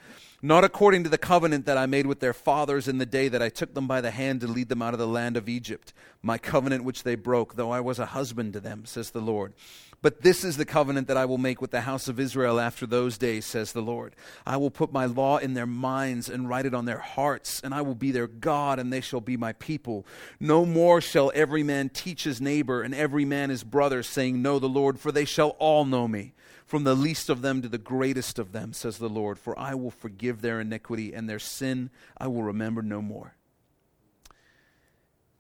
not 0.43 0.65
according 0.65 1.03
to 1.03 1.09
the 1.09 1.19
covenant 1.19 1.67
that 1.67 1.79
I 1.79 1.87
made 1.87 2.07
with 2.07 2.21
their 2.21 2.33
fathers 2.35 2.89
in 2.89 2.99
the 2.99 3.07
day 3.07 3.29
that 3.29 3.43
I 3.43 3.49
took 3.49 3.75
them 3.75 3.87
by 3.87 4.01
the 4.01 4.11
hand 4.11 4.43
to 4.43 4.47
lead 4.47 4.69
them 4.69 4.83
out 4.83 4.93
of 4.93 5.01
the 5.01 5.07
land 5.07 5.37
of 5.37 5.49
Egypt, 5.49 5.93
my 6.23 6.39
covenant 6.39 6.85
which 6.85 7.03
they 7.03 7.15
broke, 7.15 7.57
though 7.57 7.71
I 7.71 7.81
was 7.81 7.99
a 7.99 8.07
husband 8.07 8.53
to 8.53 8.61
them, 8.61 8.85
says 8.85 9.11
the 9.11 9.21
Lord. 9.21 9.55
But 10.07 10.23
this 10.23 10.45
is 10.45 10.57
the 10.57 10.65
covenant 10.65 11.09
that 11.09 11.17
I 11.17 11.25
will 11.25 11.37
make 11.37 11.61
with 11.61 11.73
the 11.73 11.81
house 11.81 12.07
of 12.07 12.21
Israel 12.21 12.61
after 12.61 12.87
those 12.87 13.19
days, 13.19 13.45
says 13.45 13.73
the 13.73 13.83
Lord. 13.83 14.15
I 14.47 14.57
will 14.57 14.71
put 14.71 14.93
my 14.93 15.05
law 15.05 15.39
in 15.39 15.55
their 15.55 15.67
minds 15.67 16.29
and 16.29 16.49
write 16.49 16.65
it 16.65 16.75
on 16.75 16.85
their 16.85 17.01
hearts, 17.01 17.61
and 17.65 17.75
I 17.75 17.83
will 17.83 17.97
be 17.97 18.13
their 18.13 18.29
God, 18.29 18.79
and 18.79 18.93
they 18.93 19.01
shall 19.01 19.21
be 19.21 19.37
my 19.37 19.53
people. 19.55 20.07
No 20.39 20.65
more 20.65 21.01
shall 21.01 21.33
every 21.35 21.65
man 21.65 21.89
teach 21.89 22.23
his 22.23 22.41
neighbor 22.41 22.83
and 22.83 22.95
every 22.95 23.25
man 23.25 23.51
his 23.51 23.65
brother, 23.65 24.05
saying, 24.05 24.41
Know 24.41 24.61
the 24.61 24.69
Lord, 24.69 25.01
for 25.01 25.11
they 25.11 25.25
shall 25.25 25.57
all 25.59 25.85
know 25.85 26.07
me 26.07 26.35
from 26.65 26.85
the 26.85 26.95
least 26.95 27.29
of 27.29 27.43
them 27.43 27.61
to 27.63 27.69
the 27.69 27.77
greatest 27.77 28.39
of 28.39 28.53
them, 28.53 28.75
says 28.75 28.99
the 28.99 29.09
Lord, 29.09 29.41
for 29.41 29.59
I 29.59 29.75
will 29.75 29.91
forgive 29.91 30.41
their 30.41 30.61
iniquity 30.61 31.15
and 31.15 31.29
their 31.29 31.41
sin 31.41 31.91
I 32.17 32.29
will 32.29 32.45
remember 32.45 32.81
no 32.81 33.03
more. 33.03 33.35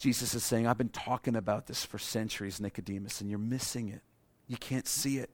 Jesus 0.01 0.35
is 0.35 0.43
saying, 0.43 0.67
I've 0.67 0.77
been 0.77 0.89
talking 0.89 1.37
about 1.37 1.69
this 1.69 1.85
for 1.85 1.99
centuries, 1.99 2.61
Nicodemus, 2.61 3.21
and 3.21 3.31
you're 3.31 3.39
missing 3.39 3.91
it. 3.91 4.03
You 4.47 4.57
can't 4.57 4.87
see 4.87 5.19
it. 5.19 5.31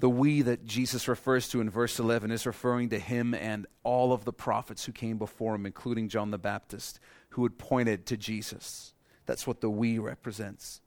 The 0.00 0.08
we 0.08 0.42
that 0.42 0.64
Jesus 0.64 1.08
refers 1.08 1.48
to 1.50 1.60
in 1.60 1.70
verse 1.70 1.98
11 1.98 2.30
is 2.30 2.46
referring 2.46 2.90
to 2.90 2.98
him 2.98 3.32
and 3.32 3.66
all 3.84 4.12
of 4.12 4.24
the 4.24 4.32
prophets 4.32 4.84
who 4.84 4.92
came 4.92 5.18
before 5.18 5.54
him, 5.54 5.66
including 5.66 6.08
John 6.08 6.30
the 6.30 6.38
Baptist, 6.38 6.98
who 7.30 7.44
had 7.44 7.58
pointed 7.58 8.06
to 8.06 8.16
Jesus. 8.16 8.92
That's 9.26 9.46
what 9.46 9.60
the 9.60 9.70
we 9.70 9.98
represents. 9.98 10.80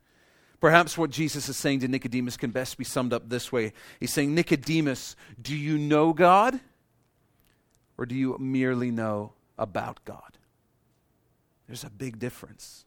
Perhaps 0.60 0.98
what 0.98 1.12
Jesus 1.12 1.50
is 1.50 1.58
saying 1.58 1.82
to 1.82 1.88
Nicodemus 1.88 2.36
can 2.36 2.52
best 2.52 2.78
be 2.78 2.84
summed 2.84 3.14
up 3.14 3.30
this 3.30 3.52
way 3.52 3.74
He's 4.00 4.12
saying, 4.12 4.34
Nicodemus, 4.34 5.16
do 5.40 5.56
you 5.56 5.78
know 5.78 6.14
God? 6.14 6.60
Or 7.98 8.06
do 8.06 8.16
you 8.16 8.38
merely 8.40 8.92
know 8.92 9.34
about 9.58 10.04
God? 10.06 10.38
There's 11.68 11.84
a 11.84 11.90
big 11.90 12.20
difference. 12.20 12.86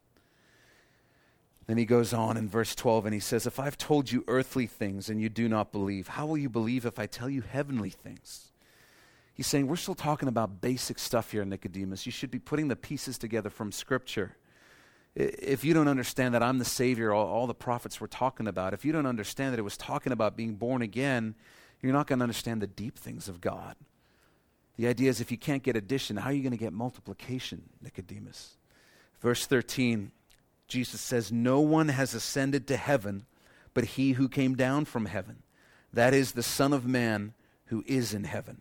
Then 1.67 1.79
he 1.79 1.85
goes 1.85 2.13
on 2.13 2.37
in 2.37 2.49
verse 2.49 2.75
12 2.75 3.07
and 3.07 3.15
he 3.15 3.21
says, 3.21 3.47
If 3.47 3.61
I've 3.61 3.79
told 3.79 4.11
you 4.11 4.25
earthly 4.27 4.67
things 4.67 5.09
and 5.09 5.21
you 5.21 5.29
do 5.29 5.49
not 5.49 5.73
believe, 5.73 6.09
how 6.09 6.27
will 6.27 6.39
you 6.39 6.49
believe 6.49 6.85
if 6.85 6.99
I 6.99 7.07
tell 7.07 7.31
you 7.31 7.43
heavenly 7.43 7.91
things? 7.91 8.51
He's 9.35 9.47
saying, 9.47 9.69
We're 9.69 9.77
still 9.77 9.95
talking 9.95 10.29
about 10.29 10.61
basic 10.61 10.99
stuff 10.99 11.31
here, 11.31 11.45
Nicodemus. 11.45 12.07
You 12.07 12.13
should 12.13 12.31
be 12.31 12.39
putting 12.39 12.69
the 12.69 12.77
pieces 12.77 13.19
together 13.19 13.51
from 13.51 13.73
Scripture. 13.73 14.37
If 15.15 15.65
you 15.65 15.75
don't 15.75 15.89
understand 15.89 16.35
that 16.35 16.43
I'm 16.43 16.59
the 16.59 16.65
Savior, 16.65 17.13
all, 17.13 17.27
all 17.27 17.47
the 17.47 17.55
prophets 17.55 18.01
were 18.01 18.09
talking 18.09 18.47
about, 18.47 18.75
if 18.75 18.85
you 18.85 18.93
don't 18.93 19.07
understand 19.07 19.53
that 19.53 19.59
it 19.59 19.63
was 19.63 19.77
talking 19.77 20.13
about 20.13 20.37
being 20.37 20.55
born 20.55 20.83
again, 20.83 21.35
you're 21.83 21.93
not 21.93 22.07
going 22.07 22.21
to 22.21 22.23
understand 22.23 22.63
the 22.63 22.67
deep 22.67 22.99
things 22.99 23.29
of 23.29 23.41
God. 23.41 23.77
The 24.77 24.87
idea 24.87 25.11
is 25.11 25.21
if 25.21 25.31
you 25.31 25.37
can't 25.37 25.63
get 25.63 25.77
addition, 25.77 26.17
how 26.17 26.31
are 26.31 26.33
you 26.33 26.43
going 26.43 26.53
to 26.53 26.57
get 26.57 26.73
multiplication, 26.73 27.63
Nicodemus? 27.83 28.57
Verse 29.21 29.47
13, 29.47 30.13
Jesus 30.71 31.01
says, 31.01 31.31
No 31.31 31.61
one 31.61 31.89
has 31.89 32.15
ascended 32.15 32.67
to 32.69 32.77
heaven 32.77 33.27
but 33.75 33.85
he 33.85 34.13
who 34.13 34.29
came 34.29 34.57
down 34.57 34.85
from 34.85 35.07
heaven. 35.07 35.43
That 35.93 36.15
is 36.15 36.33
the 36.33 36.43
Son 36.43 36.73
of 36.73 36.87
Man 36.87 37.35
who 37.67 37.85
is 37.87 38.15
in 38.15 38.25
heaven. 38.25 38.61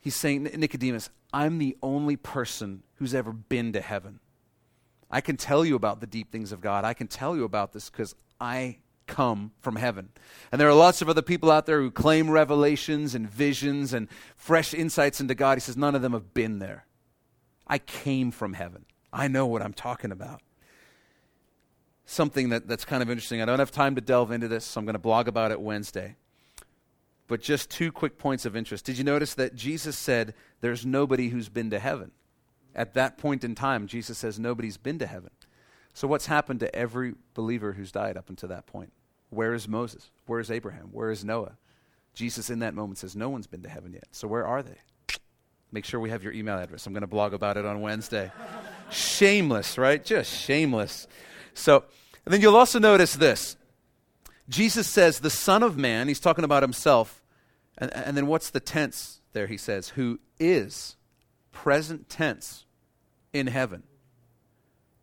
He's 0.00 0.16
saying, 0.16 0.44
Nicodemus, 0.44 1.10
I'm 1.32 1.58
the 1.58 1.76
only 1.82 2.16
person 2.16 2.82
who's 2.94 3.14
ever 3.14 3.32
been 3.32 3.72
to 3.72 3.80
heaven. 3.80 4.20
I 5.10 5.20
can 5.20 5.36
tell 5.36 5.64
you 5.64 5.74
about 5.74 6.00
the 6.00 6.06
deep 6.06 6.30
things 6.30 6.52
of 6.52 6.60
God. 6.60 6.84
I 6.84 6.94
can 6.94 7.08
tell 7.08 7.36
you 7.36 7.44
about 7.44 7.72
this 7.72 7.90
because 7.90 8.14
I 8.40 8.78
come 9.06 9.52
from 9.60 9.76
heaven. 9.76 10.10
And 10.52 10.60
there 10.60 10.68
are 10.68 10.74
lots 10.74 11.00
of 11.00 11.08
other 11.08 11.22
people 11.22 11.50
out 11.50 11.66
there 11.66 11.80
who 11.80 11.90
claim 11.90 12.30
revelations 12.30 13.14
and 13.14 13.28
visions 13.28 13.94
and 13.94 14.08
fresh 14.36 14.74
insights 14.74 15.20
into 15.20 15.34
God. 15.34 15.56
He 15.56 15.60
says, 15.60 15.76
none 15.76 15.94
of 15.94 16.02
them 16.02 16.12
have 16.12 16.34
been 16.34 16.58
there. 16.58 16.86
I 17.66 17.78
came 17.78 18.30
from 18.30 18.52
heaven. 18.52 18.84
I 19.12 19.28
know 19.28 19.46
what 19.46 19.62
I'm 19.62 19.72
talking 19.72 20.12
about. 20.12 20.40
Something 22.04 22.50
that, 22.50 22.66
that's 22.66 22.84
kind 22.84 23.02
of 23.02 23.10
interesting. 23.10 23.42
I 23.42 23.44
don't 23.44 23.58
have 23.58 23.70
time 23.70 23.94
to 23.94 24.00
delve 24.00 24.32
into 24.32 24.48
this, 24.48 24.64
so 24.64 24.78
I'm 24.78 24.86
going 24.86 24.94
to 24.94 24.98
blog 24.98 25.28
about 25.28 25.50
it 25.50 25.60
Wednesday. 25.60 26.16
But 27.26 27.42
just 27.42 27.70
two 27.70 27.92
quick 27.92 28.18
points 28.18 28.46
of 28.46 28.56
interest. 28.56 28.86
Did 28.86 28.96
you 28.96 29.04
notice 29.04 29.34
that 29.34 29.54
Jesus 29.54 29.96
said, 29.96 30.34
There's 30.62 30.86
nobody 30.86 31.28
who's 31.28 31.50
been 31.50 31.70
to 31.70 31.78
heaven? 31.78 32.10
At 32.74 32.94
that 32.94 33.18
point 33.18 33.44
in 33.44 33.54
time, 33.54 33.86
Jesus 33.86 34.18
says, 34.18 34.38
Nobody's 34.38 34.78
been 34.78 34.98
to 35.00 35.06
heaven. 35.06 35.30
So, 35.92 36.08
what's 36.08 36.26
happened 36.26 36.60
to 36.60 36.74
every 36.74 37.14
believer 37.34 37.72
who's 37.72 37.92
died 37.92 38.16
up 38.16 38.30
until 38.30 38.48
that 38.48 38.66
point? 38.66 38.92
Where 39.30 39.52
is 39.52 39.68
Moses? 39.68 40.10
Where 40.26 40.40
is 40.40 40.50
Abraham? 40.50 40.88
Where 40.92 41.10
is 41.10 41.24
Noah? 41.24 41.58
Jesus, 42.14 42.50
in 42.50 42.60
that 42.60 42.74
moment, 42.74 42.98
says, 42.98 43.14
No 43.14 43.28
one's 43.28 43.46
been 43.46 43.62
to 43.62 43.68
heaven 43.68 43.92
yet. 43.92 44.06
So, 44.12 44.26
where 44.26 44.46
are 44.46 44.62
they? 44.62 44.78
Make 45.70 45.84
sure 45.84 46.00
we 46.00 46.10
have 46.10 46.22
your 46.22 46.32
email 46.32 46.58
address. 46.58 46.86
I'm 46.86 46.94
going 46.94 47.02
to 47.02 47.06
blog 47.06 47.34
about 47.34 47.58
it 47.58 47.66
on 47.66 47.82
Wednesday. 47.82 48.32
Shameless, 48.90 49.78
right? 49.78 50.04
Just 50.04 50.32
shameless. 50.32 51.06
So, 51.54 51.84
and 52.24 52.32
then 52.32 52.40
you'll 52.40 52.56
also 52.56 52.78
notice 52.78 53.14
this. 53.14 53.56
Jesus 54.48 54.86
says, 54.86 55.20
the 55.20 55.30
Son 55.30 55.62
of 55.62 55.76
Man, 55.76 56.08
he's 56.08 56.20
talking 56.20 56.44
about 56.44 56.62
himself. 56.62 57.22
And, 57.76 57.94
and 57.94 58.16
then 58.16 58.26
what's 58.26 58.50
the 58.50 58.60
tense 58.60 59.20
there? 59.32 59.46
He 59.46 59.56
says, 59.56 59.90
who 59.90 60.20
is 60.38 60.96
present 61.52 62.08
tense 62.08 62.64
in 63.32 63.46
heaven. 63.48 63.82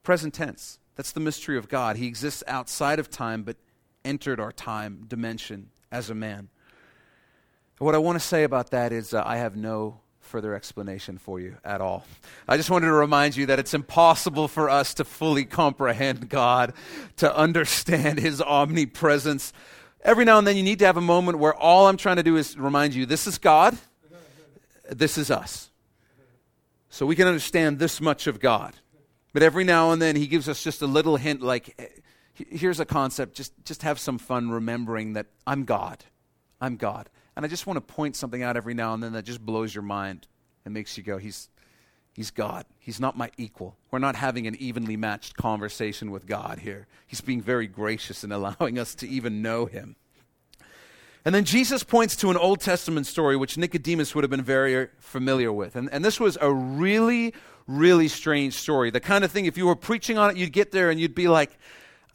Present 0.03 0.33
tense. 0.33 0.79
That's 0.95 1.11
the 1.11 1.19
mystery 1.19 1.57
of 1.57 1.67
God. 1.67 1.97
He 1.97 2.07
exists 2.07 2.43
outside 2.47 2.99
of 2.99 3.09
time, 3.09 3.43
but 3.43 3.57
entered 4.03 4.39
our 4.39 4.51
time 4.51 5.03
dimension 5.07 5.69
as 5.91 6.09
a 6.09 6.15
man. 6.15 6.49
What 7.77 7.95
I 7.95 7.97
want 7.97 8.15
to 8.15 8.25
say 8.25 8.43
about 8.43 8.71
that 8.71 8.93
is 8.93 9.13
uh, 9.13 9.21
I 9.25 9.37
have 9.37 9.57
no 9.57 9.99
further 10.25 10.53
explanation 10.53 11.17
for 11.17 11.39
you 11.39 11.57
at 11.63 11.81
all. 11.81 12.05
I 12.47 12.57
just 12.57 12.69
wanted 12.69 12.87
to 12.87 12.93
remind 12.93 13.35
you 13.35 13.45
that 13.45 13.59
it's 13.59 13.73
impossible 13.73 14.47
for 14.47 14.69
us 14.69 14.93
to 14.95 15.05
fully 15.05 15.45
comprehend 15.45 16.29
God, 16.29 16.73
to 17.17 17.35
understand 17.35 18.19
His 18.19 18.41
omnipresence. 18.41 19.53
Every 20.01 20.25
now 20.25 20.37
and 20.37 20.45
then 20.45 20.57
you 20.57 20.63
need 20.63 20.79
to 20.79 20.85
have 20.85 20.97
a 20.97 21.01
moment 21.01 21.39
where 21.39 21.53
all 21.53 21.87
I'm 21.87 21.97
trying 21.97 22.17
to 22.17 22.23
do 22.23 22.37
is 22.37 22.57
remind 22.57 22.93
you 22.93 23.05
this 23.05 23.27
is 23.27 23.37
God, 23.37 23.77
this 24.89 25.17
is 25.17 25.31
us. 25.31 25.71
So 26.89 27.05
we 27.05 27.15
can 27.15 27.27
understand 27.27 27.79
this 27.79 27.99
much 27.99 28.27
of 28.27 28.39
God. 28.39 28.75
But 29.33 29.43
every 29.43 29.63
now 29.63 29.91
and 29.91 30.01
then 30.01 30.15
He 30.15 30.27
gives 30.27 30.47
us 30.47 30.63
just 30.63 30.81
a 30.81 30.87
little 30.87 31.17
hint 31.17 31.41
like, 31.41 32.01
here's 32.33 32.79
a 32.79 32.85
concept, 32.85 33.35
just, 33.35 33.53
just 33.63 33.83
have 33.83 33.99
some 33.99 34.17
fun 34.17 34.49
remembering 34.49 35.13
that 35.13 35.27
I'm 35.45 35.65
God. 35.65 36.03
I'm 36.61 36.77
God. 36.77 37.09
And 37.35 37.45
I 37.45 37.49
just 37.49 37.67
want 37.67 37.77
to 37.77 37.93
point 37.93 38.15
something 38.15 38.43
out 38.43 38.55
every 38.57 38.73
now 38.73 38.93
and 38.93 39.03
then 39.03 39.13
that 39.13 39.23
just 39.23 39.45
blows 39.45 39.75
your 39.75 39.81
mind 39.81 40.27
and 40.63 40.73
makes 40.73 40.97
you 40.97 41.03
go, 41.03 41.17
He's, 41.17 41.49
he's 42.13 42.31
God. 42.31 42.65
He's 42.79 42.99
not 42.99 43.17
my 43.17 43.29
equal. 43.37 43.75
We're 43.91 43.99
not 43.99 44.15
having 44.15 44.47
an 44.47 44.55
evenly 44.55 44.97
matched 44.97 45.35
conversation 45.35 46.11
with 46.11 46.25
God 46.25 46.59
here. 46.59 46.87
He's 47.05 47.21
being 47.21 47.41
very 47.41 47.67
gracious 47.67 48.23
in 48.23 48.31
allowing 48.33 48.79
us 48.79 48.95
to 48.95 49.07
even 49.07 49.41
know 49.41 49.65
Him. 49.65 49.95
And 51.25 51.33
then 51.33 51.43
Jesus 51.43 51.83
points 51.83 52.15
to 52.17 52.29
an 52.29 52.37
Old 52.37 52.61
Testament 52.61 53.07
story 53.07 53.35
which 53.35 53.57
Nicodemus 53.57 54.13
would 54.13 54.23
have 54.23 54.29
been 54.29 54.43
very 54.43 54.89
familiar 54.99 55.51
with. 55.51 55.75
And, 55.75 55.91
and 55.91 56.05
this 56.05 56.19
was 56.19 56.37
a 56.39 56.53
really, 56.53 57.33
really 57.67 58.07
strange 58.07 58.53
story. 58.53 58.91
The 58.91 58.99
kind 58.99 59.23
of 59.23 59.31
thing, 59.31 59.45
if 59.45 59.57
you 59.57 59.65
were 59.65 59.75
preaching 59.75 60.19
on 60.19 60.29
it, 60.29 60.37
you'd 60.37 60.53
get 60.53 60.71
there 60.71 60.91
and 60.91 60.99
you'd 60.99 61.15
be 61.15 61.27
like, 61.27 61.57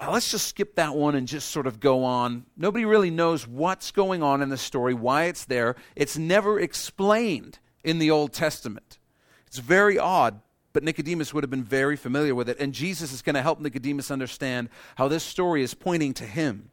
uh, 0.00 0.10
let's 0.10 0.30
just 0.30 0.48
skip 0.48 0.76
that 0.76 0.94
one 0.94 1.14
and 1.14 1.28
just 1.28 1.50
sort 1.50 1.66
of 1.66 1.78
go 1.78 2.04
on. 2.04 2.46
Nobody 2.56 2.84
really 2.84 3.10
knows 3.10 3.46
what's 3.46 3.90
going 3.90 4.22
on 4.22 4.40
in 4.40 4.48
the 4.48 4.56
story, 4.56 4.94
why 4.94 5.24
it's 5.24 5.44
there. 5.44 5.76
It's 5.94 6.16
never 6.16 6.58
explained 6.58 7.58
in 7.84 7.98
the 7.98 8.10
Old 8.10 8.32
Testament. 8.32 8.98
It's 9.46 9.58
very 9.58 9.98
odd, 9.98 10.40
but 10.72 10.84
Nicodemus 10.84 11.34
would 11.34 11.44
have 11.44 11.50
been 11.50 11.64
very 11.64 11.96
familiar 11.96 12.34
with 12.34 12.48
it. 12.48 12.58
And 12.58 12.72
Jesus 12.72 13.12
is 13.12 13.20
going 13.20 13.34
to 13.34 13.42
help 13.42 13.60
Nicodemus 13.60 14.10
understand 14.10 14.70
how 14.96 15.08
this 15.08 15.22
story 15.22 15.62
is 15.62 15.74
pointing 15.74 16.14
to 16.14 16.24
him. 16.24 16.70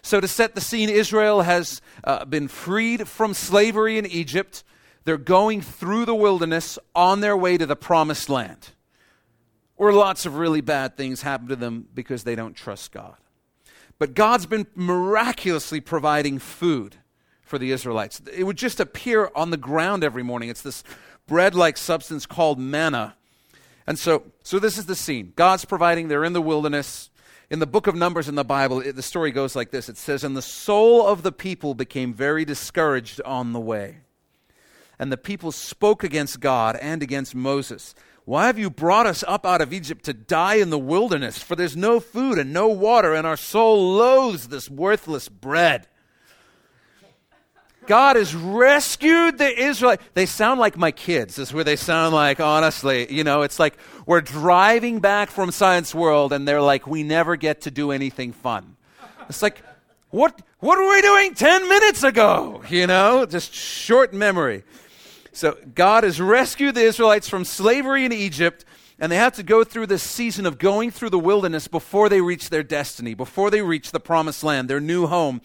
So, 0.00 0.20
to 0.20 0.26
set 0.26 0.54
the 0.54 0.60
scene, 0.60 0.88
Israel 0.88 1.42
has 1.42 1.80
uh, 2.02 2.24
been 2.24 2.48
freed 2.48 3.06
from 3.06 3.34
slavery 3.34 3.98
in 3.98 4.06
Egypt. 4.06 4.64
They're 5.04 5.16
going 5.16 5.60
through 5.60 6.06
the 6.06 6.14
wilderness 6.14 6.78
on 6.94 7.20
their 7.20 7.36
way 7.36 7.56
to 7.58 7.66
the 7.66 7.76
promised 7.76 8.28
land 8.28 8.70
or 9.76 9.92
lots 9.92 10.26
of 10.26 10.36
really 10.36 10.60
bad 10.60 10.96
things 10.96 11.22
happen 11.22 11.48
to 11.48 11.56
them 11.56 11.88
because 11.94 12.24
they 12.24 12.34
don't 12.34 12.54
trust 12.54 12.92
God. 12.92 13.16
But 13.98 14.14
God's 14.14 14.46
been 14.46 14.66
miraculously 14.74 15.80
providing 15.80 16.38
food 16.38 16.96
for 17.42 17.58
the 17.58 17.70
Israelites. 17.70 18.20
It 18.34 18.44
would 18.44 18.56
just 18.56 18.80
appear 18.80 19.30
on 19.34 19.50
the 19.50 19.56
ground 19.56 20.02
every 20.02 20.22
morning. 20.22 20.48
It's 20.48 20.62
this 20.62 20.82
bread 21.26 21.54
like 21.54 21.76
substance 21.76 22.26
called 22.26 22.58
manna. 22.58 23.14
And 23.86 23.98
so, 23.98 24.24
so 24.42 24.58
this 24.58 24.78
is 24.78 24.86
the 24.86 24.94
scene. 24.94 25.32
God's 25.36 25.64
providing, 25.64 26.08
they're 26.08 26.24
in 26.24 26.32
the 26.32 26.42
wilderness. 26.42 27.10
In 27.50 27.58
the 27.58 27.66
book 27.66 27.86
of 27.86 27.94
Numbers 27.94 28.28
in 28.28 28.34
the 28.34 28.44
Bible, 28.44 28.80
it, 28.80 28.96
the 28.96 29.02
story 29.02 29.30
goes 29.30 29.54
like 29.54 29.70
this 29.70 29.88
It 29.88 29.98
says, 29.98 30.24
And 30.24 30.36
the 30.36 30.42
soul 30.42 31.06
of 31.06 31.22
the 31.22 31.32
people 31.32 31.74
became 31.74 32.14
very 32.14 32.44
discouraged 32.44 33.20
on 33.22 33.52
the 33.52 33.60
way. 33.60 33.98
And 34.98 35.12
the 35.12 35.18
people 35.18 35.52
spoke 35.52 36.04
against 36.04 36.40
God 36.40 36.76
and 36.76 37.02
against 37.02 37.34
Moses. 37.34 37.94
Why 38.24 38.46
have 38.46 38.58
you 38.58 38.70
brought 38.70 39.06
us 39.06 39.24
up 39.26 39.44
out 39.44 39.60
of 39.60 39.72
Egypt 39.72 40.04
to 40.04 40.12
die 40.12 40.56
in 40.56 40.70
the 40.70 40.78
wilderness? 40.78 41.38
For 41.38 41.56
there's 41.56 41.76
no 41.76 41.98
food 41.98 42.38
and 42.38 42.52
no 42.52 42.68
water, 42.68 43.14
and 43.14 43.26
our 43.26 43.36
soul 43.36 43.94
loathes 43.94 44.48
this 44.48 44.70
worthless 44.70 45.28
bread. 45.28 45.88
God 47.86 48.14
has 48.14 48.32
rescued 48.32 49.38
the 49.38 49.60
Israelites. 49.60 50.04
They 50.14 50.26
sound 50.26 50.60
like 50.60 50.76
my 50.76 50.92
kids. 50.92 51.34
This 51.34 51.48
is 51.48 51.54
where 51.54 51.64
they 51.64 51.74
sound 51.74 52.14
like, 52.14 52.38
honestly. 52.38 53.12
You 53.12 53.24
know, 53.24 53.42
it's 53.42 53.58
like 53.58 53.76
we're 54.06 54.20
driving 54.20 55.00
back 55.00 55.30
from 55.30 55.50
Science 55.50 55.92
World, 55.92 56.32
and 56.32 56.46
they're 56.46 56.62
like, 56.62 56.86
we 56.86 57.02
never 57.02 57.34
get 57.34 57.62
to 57.62 57.72
do 57.72 57.90
anything 57.90 58.32
fun. 58.32 58.76
It's 59.28 59.42
like, 59.42 59.62
what, 60.10 60.40
what 60.60 60.78
were 60.78 60.90
we 60.90 61.02
doing 61.02 61.34
10 61.34 61.68
minutes 61.68 62.04
ago? 62.04 62.62
You 62.68 62.86
know, 62.86 63.26
just 63.26 63.52
short 63.52 64.12
memory. 64.14 64.62
So 65.32 65.56
God 65.74 66.04
has 66.04 66.20
rescued 66.20 66.74
the 66.74 66.82
Israelites 66.82 67.28
from 67.28 67.44
slavery 67.44 68.04
in 68.04 68.12
Egypt, 68.12 68.64
and 68.98 69.10
they 69.10 69.16
have 69.16 69.34
to 69.34 69.42
go 69.42 69.64
through 69.64 69.86
this 69.86 70.02
season 70.02 70.44
of 70.44 70.58
going 70.58 70.90
through 70.90 71.10
the 71.10 71.18
wilderness 71.18 71.68
before 71.68 72.08
they 72.08 72.20
reach 72.20 72.50
their 72.50 72.62
destiny, 72.62 73.14
before 73.14 73.50
they 73.50 73.62
reach 73.62 73.90
the 73.90 74.00
promised 74.00 74.44
land, 74.44 74.68
their 74.68 74.80
new 74.80 75.06
home. 75.06 75.40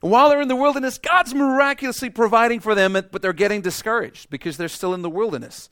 And 0.00 0.10
while 0.10 0.28
they're 0.28 0.40
in 0.40 0.48
the 0.48 0.56
wilderness, 0.56 0.98
God's 0.98 1.34
miraculously 1.34 2.08
providing 2.08 2.60
for 2.60 2.74
them, 2.74 2.92
but 2.92 3.20
they're 3.20 3.32
getting 3.32 3.60
discouraged 3.60 4.30
because 4.30 4.56
they're 4.56 4.68
still 4.68 4.94
in 4.94 5.02
the 5.02 5.10
wilderness. 5.10 5.68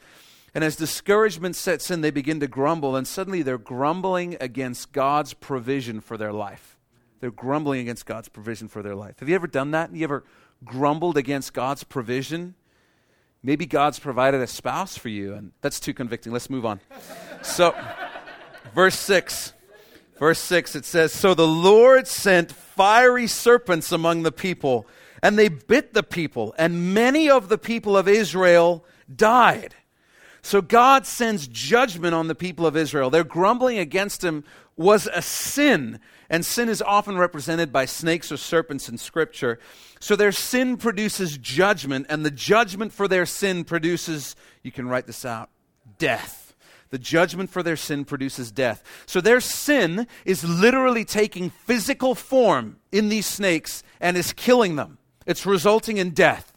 And 0.52 0.64
as 0.64 0.74
discouragement 0.74 1.54
sets 1.54 1.92
in, 1.92 2.00
they 2.00 2.10
begin 2.10 2.40
to 2.40 2.48
grumble, 2.48 2.96
and 2.96 3.06
suddenly 3.06 3.42
they're 3.42 3.56
grumbling 3.56 4.36
against 4.40 4.92
God's 4.92 5.32
provision 5.32 6.00
for 6.00 6.16
their 6.16 6.32
life. 6.32 6.76
They're 7.20 7.30
grumbling 7.30 7.80
against 7.80 8.04
God's 8.04 8.28
provision 8.28 8.66
for 8.66 8.82
their 8.82 8.96
life. 8.96 9.20
Have 9.20 9.28
you 9.28 9.34
ever 9.36 9.46
done 9.46 9.70
that? 9.72 9.90
Have 9.90 9.96
you 9.96 10.04
ever 10.04 10.24
grumbled 10.64 11.16
against 11.16 11.52
God's 11.52 11.84
provision? 11.84 12.56
Maybe 13.42 13.64
God's 13.66 13.98
provided 13.98 14.40
a 14.40 14.46
spouse 14.46 14.96
for 14.96 15.08
you, 15.08 15.34
and 15.34 15.52
that's 15.62 15.80
too 15.80 15.94
convicting. 15.94 16.32
Let's 16.32 16.50
move 16.50 16.66
on. 16.66 16.80
So, 17.42 17.74
verse 18.74 18.98
6. 18.98 19.54
Verse 20.18 20.38
6, 20.38 20.76
it 20.76 20.84
says 20.84 21.14
So 21.14 21.32
the 21.32 21.46
Lord 21.46 22.06
sent 22.06 22.52
fiery 22.52 23.26
serpents 23.26 23.90
among 23.90 24.22
the 24.22 24.30
people, 24.30 24.86
and 25.22 25.38
they 25.38 25.48
bit 25.48 25.94
the 25.94 26.02
people, 26.02 26.54
and 26.58 26.92
many 26.92 27.30
of 27.30 27.48
the 27.48 27.56
people 27.56 27.96
of 27.96 28.06
Israel 28.06 28.84
died. 29.14 29.74
So 30.42 30.62
God 30.62 31.06
sends 31.06 31.46
judgment 31.46 32.14
on 32.14 32.28
the 32.28 32.34
people 32.34 32.66
of 32.66 32.76
Israel. 32.76 33.10
Their 33.10 33.24
grumbling 33.24 33.78
against 33.78 34.24
him 34.24 34.44
was 34.76 35.06
a 35.12 35.20
sin, 35.20 36.00
and 36.30 36.44
sin 36.44 36.68
is 36.68 36.80
often 36.80 37.18
represented 37.18 37.70
by 37.72 37.84
snakes 37.84 38.32
or 38.32 38.38
serpents 38.38 38.88
in 38.88 38.96
Scripture. 38.96 39.58
So 40.00 40.16
their 40.16 40.32
sin 40.32 40.78
produces 40.78 41.36
judgment, 41.36 42.06
and 42.08 42.24
the 42.24 42.30
judgment 42.30 42.92
for 42.92 43.06
their 43.06 43.26
sin 43.26 43.64
produces, 43.64 44.36
you 44.62 44.72
can 44.72 44.88
write 44.88 45.06
this 45.06 45.26
out, 45.26 45.50
death. 45.98 46.54
The 46.88 46.98
judgment 46.98 47.50
for 47.50 47.62
their 47.62 47.76
sin 47.76 48.04
produces 48.04 48.50
death. 48.50 48.82
So 49.06 49.20
their 49.20 49.40
sin 49.40 50.06
is 50.24 50.42
literally 50.42 51.04
taking 51.04 51.50
physical 51.50 52.14
form 52.14 52.78
in 52.90 53.10
these 53.10 53.26
snakes 53.26 53.82
and 54.00 54.16
is 54.16 54.32
killing 54.32 54.76
them. 54.76 54.98
It's 55.26 55.46
resulting 55.46 55.98
in 55.98 56.10
death. 56.10 56.52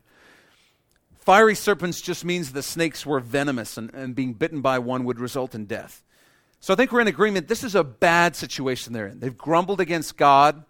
Fiery 1.23 1.55
serpents 1.55 2.01
just 2.01 2.25
means 2.25 2.51
the 2.51 2.61
snakes 2.61 3.05
were 3.05 3.21
venomous, 3.21 3.77
and, 3.77 3.93
and 3.93 4.13
being 4.13 4.33
bitten 4.33 4.59
by 4.59 4.77
one 4.77 5.05
would 5.05 5.21
result 5.21 5.55
in 5.55 5.65
death. 5.65 6.03
So 6.59 6.73
I 6.73 6.75
think 6.75 6.91
we're 6.91 6.99
in 6.99 7.07
agreement. 7.07 7.47
This 7.47 7.63
is 7.63 7.75
a 7.75 7.83
bad 7.83 8.35
situation 8.35 8.91
they're 8.91 9.07
in. 9.07 9.21
They've 9.21 9.37
grumbled 9.37 9.79
against 9.79 10.17
God, 10.17 10.65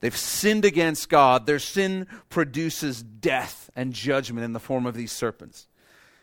they've 0.00 0.16
sinned 0.16 0.64
against 0.64 1.08
God. 1.08 1.46
Their 1.46 1.60
sin 1.60 2.08
produces 2.28 3.04
death 3.04 3.70
and 3.76 3.92
judgment 3.92 4.44
in 4.44 4.52
the 4.52 4.58
form 4.58 4.84
of 4.84 4.94
these 4.94 5.12
serpents. 5.12 5.68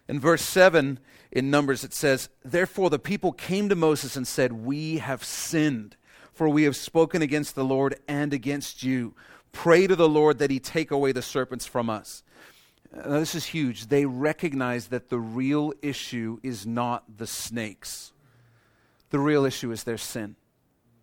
In 0.05 0.19
verse 0.19 0.41
7 0.41 0.99
in 1.31 1.49
Numbers, 1.49 1.85
it 1.85 1.93
says, 1.93 2.27
Therefore 2.43 2.89
the 2.89 2.99
people 2.99 3.31
came 3.31 3.69
to 3.69 3.75
Moses 3.75 4.17
and 4.17 4.27
said, 4.27 4.51
We 4.51 4.97
have 4.97 5.23
sinned, 5.23 5.95
for 6.33 6.49
we 6.49 6.63
have 6.63 6.75
spoken 6.75 7.21
against 7.21 7.55
the 7.55 7.63
Lord 7.63 7.95
and 8.05 8.33
against 8.33 8.83
you. 8.83 9.15
Pray 9.53 9.87
to 9.87 9.95
the 9.95 10.09
Lord 10.09 10.39
that 10.39 10.51
he 10.51 10.59
take 10.59 10.91
away 10.91 11.13
the 11.13 11.21
serpents 11.21 11.65
from 11.65 11.89
us. 11.89 12.21
Now, 12.93 13.19
this 13.19 13.35
is 13.35 13.45
huge. 13.45 13.87
They 13.87 14.05
recognize 14.05 14.87
that 14.87 15.09
the 15.09 15.19
real 15.19 15.73
issue 15.81 16.39
is 16.43 16.65
not 16.65 17.17
the 17.17 17.27
snakes, 17.27 18.11
the 19.09 19.19
real 19.19 19.45
issue 19.45 19.71
is 19.71 19.83
their 19.83 19.97
sin. 19.97 20.35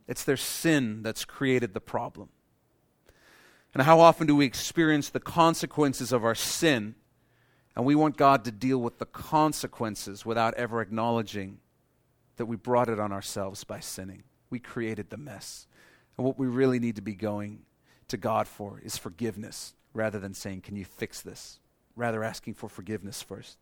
It's 0.06 0.24
their 0.24 0.38
sin 0.38 1.02
that's 1.02 1.26
created 1.26 1.74
the 1.74 1.80
problem. 1.80 2.30
And 3.74 3.82
how 3.82 4.00
often 4.00 4.26
do 4.26 4.34
we 4.34 4.46
experience 4.46 5.10
the 5.10 5.20
consequences 5.20 6.12
of 6.12 6.24
our 6.24 6.34
sin? 6.34 6.94
And 7.76 7.84
we 7.84 7.94
want 7.94 8.16
God 8.16 8.44
to 8.46 8.50
deal 8.50 8.78
with 8.78 8.98
the 8.98 9.06
consequences 9.06 10.24
without 10.24 10.54
ever 10.54 10.80
acknowledging 10.80 11.58
that 12.36 12.46
we 12.46 12.56
brought 12.56 12.88
it 12.88 12.98
on 12.98 13.12
ourselves 13.12 13.64
by 13.64 13.80
sinning. 13.80 14.22
We 14.48 14.58
created 14.58 15.10
the 15.10 15.18
mess. 15.18 15.66
And 16.16 16.26
what 16.26 16.38
we 16.38 16.46
really 16.46 16.80
need 16.80 16.96
to 16.96 17.02
be 17.02 17.14
going 17.14 17.60
to 18.08 18.16
God 18.16 18.48
for 18.48 18.80
is 18.82 18.96
forgiveness 18.96 19.74
rather 19.92 20.18
than 20.18 20.32
saying, 20.32 20.62
Can 20.62 20.74
you 20.74 20.86
fix 20.86 21.20
this? 21.20 21.60
Rather 21.98 22.24
asking 22.24 22.54
for 22.54 22.68
forgiveness 22.68 23.22
first. 23.22 23.58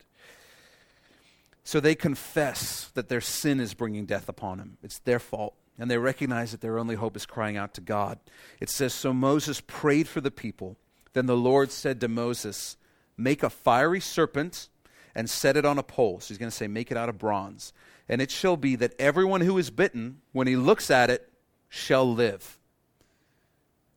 So 1.65 1.81
they 1.81 1.97
confess 1.97 2.91
that 2.95 3.09
their 3.09 3.21
sin 3.21 3.59
is 3.59 3.75
bringing 3.75 4.07
death 4.07 4.29
upon 4.29 4.59
them. 4.59 4.79
It's 4.85 5.01
their 5.01 5.19
fault. 5.19 5.55
And 5.79 5.91
they 5.91 5.99
recognize 5.99 6.53
that 6.53 6.61
their 6.61 6.79
only 6.79 6.95
hope 6.95 7.17
is 7.17 7.27
crying 7.27 7.57
out 7.57 7.75
to 7.75 7.81
God. 7.81 8.19
It 8.61 8.71
says 8.71 8.95
So 8.95 9.13
Moses 9.13 9.61
prayed 9.61 10.09
for 10.09 10.21
the 10.21 10.31
people. 10.31 10.77
Then 11.13 11.27
the 11.27 11.37
Lord 11.37 11.73
said 11.73 12.01
to 12.01 12.09
Moses, 12.09 12.77
Make 13.17 13.43
a 13.43 13.51
fiery 13.51 14.01
serpent 14.01 14.69
and 15.15 15.29
set 15.29 15.57
it 15.57 15.65
on 15.65 15.79
a 15.79 15.83
pole. 15.83 16.21
So 16.21 16.29
he's 16.29 16.39
going 16.39 16.51
to 16.51 16.57
say, 16.57 16.69
Make 16.69 16.91
it 16.91 16.97
out 16.97 17.09
of 17.09 17.19
bronze. 17.19 17.73
And 18.09 18.23
it 18.23 18.31
shall 18.31 18.57
be 18.57 18.77
that 18.77 18.95
everyone 18.99 19.41
who 19.41 19.59
is 19.59 19.71
bitten, 19.71 20.21
when 20.33 20.47
he 20.47 20.57
looks 20.57 20.91
at 20.91 21.11
it, 21.11 21.31
shall 21.69 22.11
live. 22.11 22.59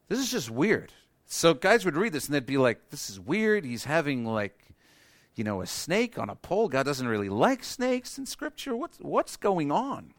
This 0.08 0.20
is 0.20 0.32
just 0.32 0.50
weird. 0.50 0.92
So 1.32 1.54
guys 1.54 1.86
would 1.86 1.96
read 1.96 2.12
this 2.12 2.26
and 2.26 2.34
they'd 2.34 2.46
be 2.46 2.58
like, 2.58 2.90
this 2.90 3.08
is 3.08 3.20
weird. 3.20 3.64
He's 3.64 3.84
having 3.84 4.26
like, 4.26 4.74
you 5.36 5.44
know, 5.44 5.62
a 5.62 5.68
snake 5.68 6.18
on 6.18 6.28
a 6.28 6.36
pole. 6.36 6.68
God 6.68 6.88
doesn't 6.88 7.08
really 7.08 7.30
like 7.30 7.64
snakes 7.64 8.18
in 8.18 8.26
Scripture. 8.26 8.76
What's, 8.76 8.98
what's 8.98 9.38
going 9.38 9.72
on? 9.72 10.16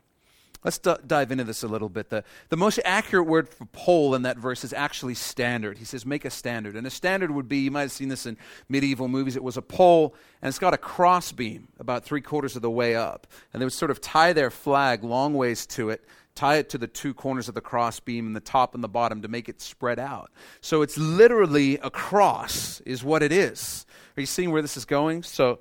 Let's 0.63 0.79
d- 0.79 0.95
dive 1.05 1.33
into 1.33 1.43
this 1.43 1.65
a 1.65 1.69
little 1.69 1.89
bit. 1.89 2.11
The, 2.11 2.23
the 2.49 2.57
most 2.57 2.79
accurate 2.85 3.27
word 3.27 3.49
for 3.49 3.65
pole 3.67 4.15
in 4.15 4.23
that 4.23 4.37
verse 4.37 4.63
is 4.63 4.73
actually 4.73 5.15
standard. 5.15 5.79
He 5.79 5.85
says, 5.85 6.07
make 6.07 6.25
a 6.25 6.31
standard. 6.31 6.77
And 6.77 6.87
a 6.87 6.91
standard 6.91 7.33
would 7.33 7.49
be, 7.49 7.59
you 7.59 7.73
might 7.73 7.83
have 7.83 7.93
seen 7.93 8.09
this 8.09 8.25
in 8.25 8.37
medieval 8.69 9.09
movies, 9.09 9.35
it 9.35 9.43
was 9.43 9.57
a 9.57 9.63
pole 9.63 10.15
and 10.41 10.49
it's 10.49 10.61
got 10.61 10.75
a 10.75 10.79
crossbeam 10.79 11.67
about 11.81 12.05
three 12.05 12.21
quarters 12.21 12.55
of 12.55 12.63
the 12.63 12.71
way 12.71 12.95
up. 12.95 13.27
And 13.53 13.61
they 13.61 13.67
would 13.67 13.73
sort 13.73 13.91
of 13.91 14.01
tie 14.01 14.33
their 14.33 14.51
flag 14.51 15.03
long 15.03 15.35
ways 15.35 15.67
to 15.67 15.91
it 15.91 16.05
tie 16.35 16.57
it 16.57 16.69
to 16.71 16.79
the 16.79 16.87
two 16.87 17.15
corners 17.15 17.49
of 17.49 17.55
the 17.55 17.61
cross 17.61 18.01
beam 18.01 18.27
and 18.27 18.35
the 18.35 18.41
top 18.41 18.75
and 18.75 18.83
the 18.83 18.89
bottom 18.89 19.23
to 19.23 19.29
make 19.29 19.49
it 19.49 19.61
spread 19.61 19.99
out. 19.99 20.31
So 20.61 20.83
it's 20.83 20.97
literally 20.97 21.79
a 21.79 21.91
cross, 21.91 22.81
is 22.81 23.05
what 23.05 23.23
it 23.23 23.33
is. 23.33 23.87
Are 24.17 24.21
you 24.21 24.27
seeing 24.27 24.51
where 24.51 24.63
this 24.63 24.77
is 24.77 24.85
going? 24.85 25.23
So 25.23 25.59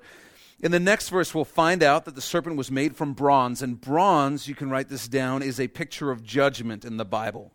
in 0.62 0.72
the 0.72 0.80
next 0.80 1.08
verse, 1.08 1.34
we'll 1.34 1.44
find 1.46 1.82
out 1.82 2.04
that 2.04 2.14
the 2.14 2.20
serpent 2.20 2.56
was 2.56 2.70
made 2.70 2.94
from 2.94 3.14
bronze, 3.14 3.62
and 3.62 3.80
bronze, 3.80 4.46
you 4.46 4.54
can 4.54 4.68
write 4.68 4.88
this 4.88 5.08
down, 5.08 5.42
is 5.42 5.58
a 5.58 5.68
picture 5.68 6.10
of 6.10 6.22
judgment 6.22 6.84
in 6.84 6.98
the 6.98 7.04
Bible. 7.04 7.52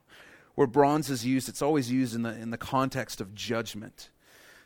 Where 0.55 0.67
bronze 0.67 1.09
is 1.09 1.25
used, 1.25 1.47
it's 1.47 1.61
always 1.61 1.91
used 1.91 2.15
in 2.15 2.23
the, 2.23 2.33
in 2.33 2.49
the 2.49 2.57
context 2.57 3.21
of 3.21 3.35
judgment. 3.35 4.09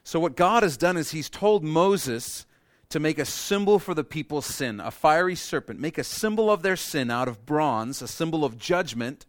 So, 0.03 0.19
what 0.19 0.37
God 0.37 0.63
has 0.63 0.77
done 0.77 0.95
is 0.95 1.11
He's 1.11 1.29
told 1.29 1.63
Moses 1.63 2.45
to 2.89 2.99
make 2.99 3.19
a 3.19 3.25
symbol 3.25 3.77
for 3.77 3.93
the 3.93 4.03
people's 4.03 4.47
sin, 4.47 4.79
a 4.79 4.89
fiery 4.89 5.35
serpent. 5.35 5.79
Make 5.79 5.97
a 5.97 6.03
symbol 6.03 6.49
of 6.49 6.63
their 6.63 6.75
sin 6.75 7.11
out 7.11 7.27
of 7.27 7.45
bronze, 7.45 8.01
a 8.01 8.07
symbol 8.07 8.43
of 8.43 8.57
judgment, 8.57 9.27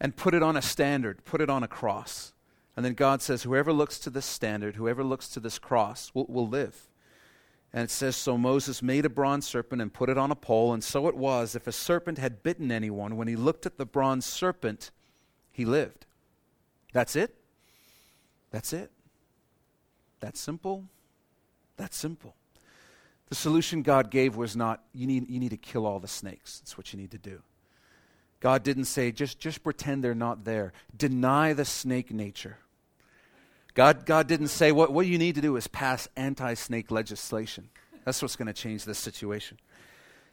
and 0.00 0.16
put 0.16 0.34
it 0.34 0.42
on 0.42 0.56
a 0.56 0.62
standard, 0.62 1.24
put 1.24 1.40
it 1.40 1.50
on 1.50 1.62
a 1.62 1.68
cross. 1.68 2.32
And 2.74 2.84
then 2.84 2.94
God 2.94 3.20
says, 3.20 3.42
Whoever 3.42 3.72
looks 3.72 3.98
to 4.00 4.10
this 4.10 4.24
standard, 4.24 4.76
whoever 4.76 5.04
looks 5.04 5.28
to 5.28 5.40
this 5.40 5.58
cross, 5.58 6.10
will, 6.14 6.26
will 6.26 6.48
live. 6.48 6.88
And 7.72 7.84
it 7.84 7.90
says, 7.90 8.16
So 8.16 8.38
Moses 8.38 8.82
made 8.82 9.04
a 9.04 9.10
bronze 9.10 9.46
serpent 9.46 9.82
and 9.82 9.92
put 9.92 10.08
it 10.08 10.16
on 10.16 10.30
a 10.30 10.36
pole. 10.36 10.72
And 10.72 10.82
so 10.82 11.08
it 11.08 11.16
was, 11.16 11.54
if 11.54 11.66
a 11.66 11.72
serpent 11.72 12.16
had 12.16 12.42
bitten 12.42 12.72
anyone, 12.72 13.16
when 13.16 13.28
he 13.28 13.36
looked 13.36 13.66
at 13.66 13.76
the 13.76 13.86
bronze 13.86 14.24
serpent, 14.24 14.90
he 15.52 15.66
lived. 15.66 16.06
That's 16.92 17.16
it? 17.16 17.34
That's 18.50 18.72
it. 18.72 18.90
That's 20.20 20.40
simple. 20.40 20.84
That's 21.76 21.96
simple. 21.96 22.34
The 23.28 23.34
solution 23.34 23.82
God 23.82 24.10
gave 24.10 24.36
was 24.36 24.54
not, 24.54 24.82
you 24.94 25.06
need, 25.06 25.28
you 25.28 25.40
need 25.40 25.50
to 25.50 25.56
kill 25.56 25.84
all 25.84 25.98
the 25.98 26.08
snakes. 26.08 26.60
That's 26.60 26.78
what 26.78 26.92
you 26.92 26.98
need 26.98 27.10
to 27.10 27.18
do. 27.18 27.42
God 28.38 28.62
didn't 28.62 28.84
say, 28.84 29.10
just, 29.10 29.40
just 29.40 29.64
pretend 29.64 30.04
they're 30.04 30.14
not 30.14 30.44
there. 30.44 30.72
Deny 30.96 31.52
the 31.52 31.64
snake 31.64 32.12
nature. 32.12 32.58
God, 33.74 34.06
God 34.06 34.28
didn't 34.28 34.48
say, 34.48 34.72
what, 34.72 34.92
what 34.92 35.06
you 35.06 35.18
need 35.18 35.34
to 35.34 35.40
do 35.40 35.56
is 35.56 35.66
pass 35.66 36.08
anti 36.16 36.54
snake 36.54 36.90
legislation. 36.90 37.68
That's 38.04 38.22
what's 38.22 38.36
going 38.36 38.46
to 38.46 38.52
change 38.52 38.84
this 38.84 38.98
situation. 38.98 39.58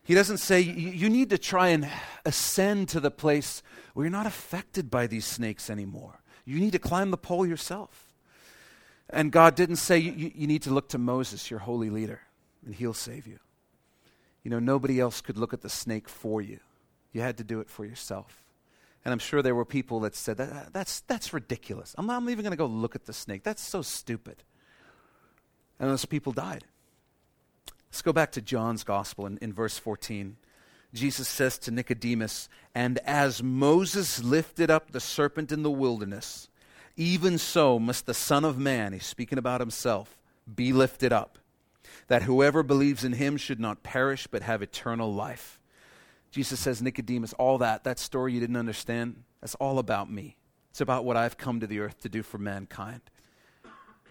He 0.03 0.13
doesn't 0.13 0.37
say, 0.37 0.59
you, 0.59 1.09
need 1.09 1.29
to 1.29 1.37
try 1.37 1.69
and 1.69 1.89
ascend 2.25 2.89
to 2.89 2.99
the 2.99 3.09
place 3.09 3.63
where 3.93 4.05
you're 4.05 4.11
not 4.11 4.27
affected 4.27 4.91
by 4.91 5.07
these 5.07 5.25
snakes 5.25 5.69
anymore. 5.69 6.19
You 6.45 6.59
need 6.59 6.73
to 6.73 6.79
climb 6.79 7.09
the 7.09 7.17
pole 7.17 7.45
yourself. 7.45 8.13
And 9.09 9.31
God 9.31 9.55
didn't 9.55 9.77
say, 9.77 9.97
you, 9.99 10.31
you 10.35 10.45
need 10.45 10.61
to 10.63 10.71
look 10.73 10.89
to 10.89 10.97
Moses, 10.97 11.49
your 11.49 11.61
holy 11.61 11.89
leader 11.89 12.19
and 12.65 12.75
He'll 12.75 12.93
save 12.93 13.27
you. 13.27 13.39
You 14.43 14.51
know, 14.51 14.59
nobody 14.59 14.99
else 14.99 15.21
could 15.21 15.37
look 15.37 15.53
at 15.53 15.61
the 15.61 15.69
snake 15.69 16.09
for 16.09 16.41
you. 16.41 16.59
You 17.13 17.21
had 17.21 17.37
to 17.37 17.43
do 17.43 17.59
it 17.59 17.69
for 17.69 17.85
yourself. 17.85 18.43
And 19.05 19.11
I'm 19.11 19.19
sure 19.19 19.41
there 19.41 19.55
were 19.55 19.65
people 19.65 20.01
that 20.01 20.15
said, 20.15 20.37
that, 20.37 20.73
that's, 20.73 21.01
that's 21.01 21.33
ridiculous. 21.33 21.93
I'm 21.97 22.05
not 22.05 22.17
I'm 22.17 22.29
even 22.29 22.43
going 22.43 22.51
to 22.51 22.57
go 22.57 22.65
look 22.65 22.95
at 22.95 23.05
the 23.05 23.13
snake. 23.13 23.43
That's 23.43 23.61
so 23.61 23.81
stupid. 23.81 24.43
And 25.79 25.89
those 25.89 26.05
people 26.05 26.31
died. 26.31 26.65
Let's 27.89 28.01
go 28.01 28.13
back 28.13 28.31
to 28.33 28.41
John's 28.41 28.83
gospel 28.83 29.25
in, 29.25 29.37
in 29.39 29.53
verse 29.53 29.77
14. 29.77 30.37
Jesus 30.93 31.27
says 31.27 31.57
to 31.59 31.71
Nicodemus, 31.71 32.49
And 32.73 32.99
as 32.99 33.43
Moses 33.43 34.23
lifted 34.23 34.71
up 34.71 34.91
the 34.91 34.99
serpent 34.99 35.51
in 35.51 35.63
the 35.63 35.71
wilderness, 35.71 36.49
even 36.95 37.37
so 37.37 37.79
must 37.79 38.05
the 38.05 38.13
Son 38.13 38.45
of 38.45 38.57
Man, 38.57 38.93
he's 38.93 39.05
speaking 39.05 39.37
about 39.37 39.59
himself, 39.59 40.17
be 40.53 40.71
lifted 40.71 41.11
up 41.11 41.37
that 42.07 42.23
whoever 42.23 42.63
believes 42.63 43.03
in 43.03 43.13
him 43.13 43.37
should 43.37 43.59
not 43.59 43.83
perish 43.83 44.27
but 44.27 44.43
have 44.43 44.61
eternal 44.61 45.13
life. 45.13 45.59
Jesus 46.31 46.59
says, 46.59 46.81
Nicodemus, 46.81 47.33
all 47.33 47.59
that, 47.59 47.83
that 47.83 47.99
story 47.99 48.33
you 48.33 48.39
didn't 48.39 48.55
understand, 48.55 49.23
that's 49.39 49.55
all 49.55 49.77
about 49.77 50.11
me. 50.11 50.37
It's 50.71 50.81
about 50.81 51.05
what 51.05 51.15
I've 51.15 51.37
come 51.37 51.59
to 51.59 51.67
the 51.67 51.79
earth 51.79 51.99
to 52.01 52.09
do 52.09 52.23
for 52.23 52.39
mankind. 52.39 53.01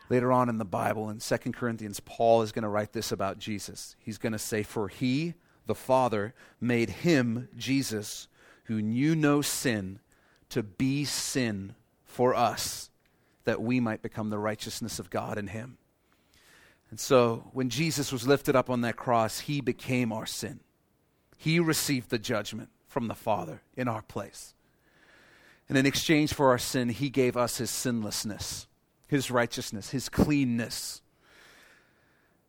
Later 0.09 0.31
on 0.31 0.48
in 0.48 0.59
the 0.59 0.64
Bible, 0.64 1.11
in 1.11 1.18
2 1.18 1.37
Corinthians, 1.52 1.98
Paul 1.98 2.42
is 2.42 2.52
going 2.52 2.62
to 2.62 2.69
write 2.69 2.92
this 2.92 3.12
about 3.12 3.38
Jesus. 3.38 3.96
He's 3.98 4.19
going 4.19 4.33
to 4.33 4.38
say, 4.38 4.62
For 4.62 4.88
he, 4.88 5.35
the 5.66 5.75
Father, 5.75 6.35
made 6.60 6.90
him, 6.90 7.48
Jesus, 7.56 8.29
who 8.64 8.81
knew 8.83 9.16
no 9.16 9.42
sin, 9.42 10.00
to 10.50 10.62
be 10.62 11.04
sin 11.04 11.75
for 12.04 12.35
us, 12.35 12.90
that 13.44 13.62
we 13.62 13.81
might 13.81 14.02
become 14.02 14.31
the 14.31 14.38
righteousness 14.38 14.98
of 14.98 15.10
God 15.10 15.38
in 15.38 15.48
him. 15.48 15.79
And 16.92 17.00
so 17.00 17.48
when 17.54 17.70
Jesus 17.70 18.12
was 18.12 18.28
lifted 18.28 18.54
up 18.54 18.68
on 18.68 18.82
that 18.82 18.96
cross, 18.96 19.40
he 19.40 19.62
became 19.62 20.12
our 20.12 20.26
sin. 20.26 20.60
He 21.38 21.58
received 21.58 22.10
the 22.10 22.18
judgment 22.18 22.68
from 22.86 23.08
the 23.08 23.14
Father 23.14 23.62
in 23.74 23.88
our 23.88 24.02
place. 24.02 24.54
And 25.70 25.78
in 25.78 25.86
exchange 25.86 26.34
for 26.34 26.50
our 26.50 26.58
sin, 26.58 26.90
he 26.90 27.08
gave 27.08 27.34
us 27.34 27.56
his 27.56 27.70
sinlessness, 27.70 28.66
his 29.08 29.30
righteousness, 29.30 29.88
his 29.88 30.10
cleanness, 30.10 31.00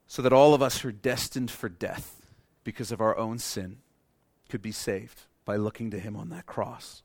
so 0.08 0.22
that 0.22 0.34
all 0.34 0.54
of 0.54 0.62
us 0.62 0.80
who 0.80 0.90
are 0.90 0.92
destined 0.92 1.50
for 1.50 1.70
death 1.70 2.28
because 2.66 2.92
of 2.92 3.00
our 3.00 3.18
own 3.18 3.40
sin, 3.40 3.78
could 4.50 4.62
be 4.62 4.74
saved 4.74 5.22
by 5.46 5.56
looking 5.56 5.90
to 5.92 6.00
him 6.00 6.18
on 6.18 6.30
that 6.30 6.46
cross. 6.46 7.02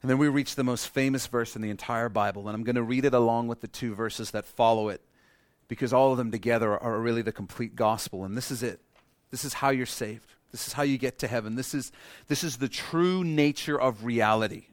And 0.00 0.10
then 0.10 0.16
we 0.16 0.28
reach 0.28 0.54
the 0.54 0.64
most 0.64 0.88
famous 0.88 1.26
verse 1.26 1.54
in 1.54 1.60
the 1.60 1.68
entire 1.68 2.08
Bible, 2.08 2.48
and 2.48 2.56
I'm 2.56 2.64
going 2.64 2.76
to 2.76 2.82
read 2.82 3.04
it 3.04 3.12
along 3.12 3.48
with 3.48 3.60
the 3.60 3.68
two 3.68 3.94
verses 3.94 4.30
that 4.30 4.46
follow 4.46 4.88
it 4.88 5.02
because 5.68 5.92
all 5.92 6.12
of 6.12 6.18
them 6.18 6.30
together 6.30 6.76
are 6.78 7.00
really 7.00 7.22
the 7.22 7.32
complete 7.32 7.74
gospel. 7.76 8.24
And 8.24 8.36
this 8.36 8.50
is 8.50 8.62
it. 8.62 8.80
This 9.30 9.44
is 9.44 9.54
how 9.54 9.70
you're 9.70 9.86
saved. 9.86 10.34
This 10.52 10.66
is 10.66 10.74
how 10.74 10.82
you 10.82 10.98
get 10.98 11.18
to 11.18 11.28
heaven. 11.28 11.56
This 11.56 11.74
is, 11.74 11.90
this 12.28 12.44
is 12.44 12.58
the 12.58 12.68
true 12.68 13.24
nature 13.24 13.80
of 13.80 14.04
reality. 14.04 14.66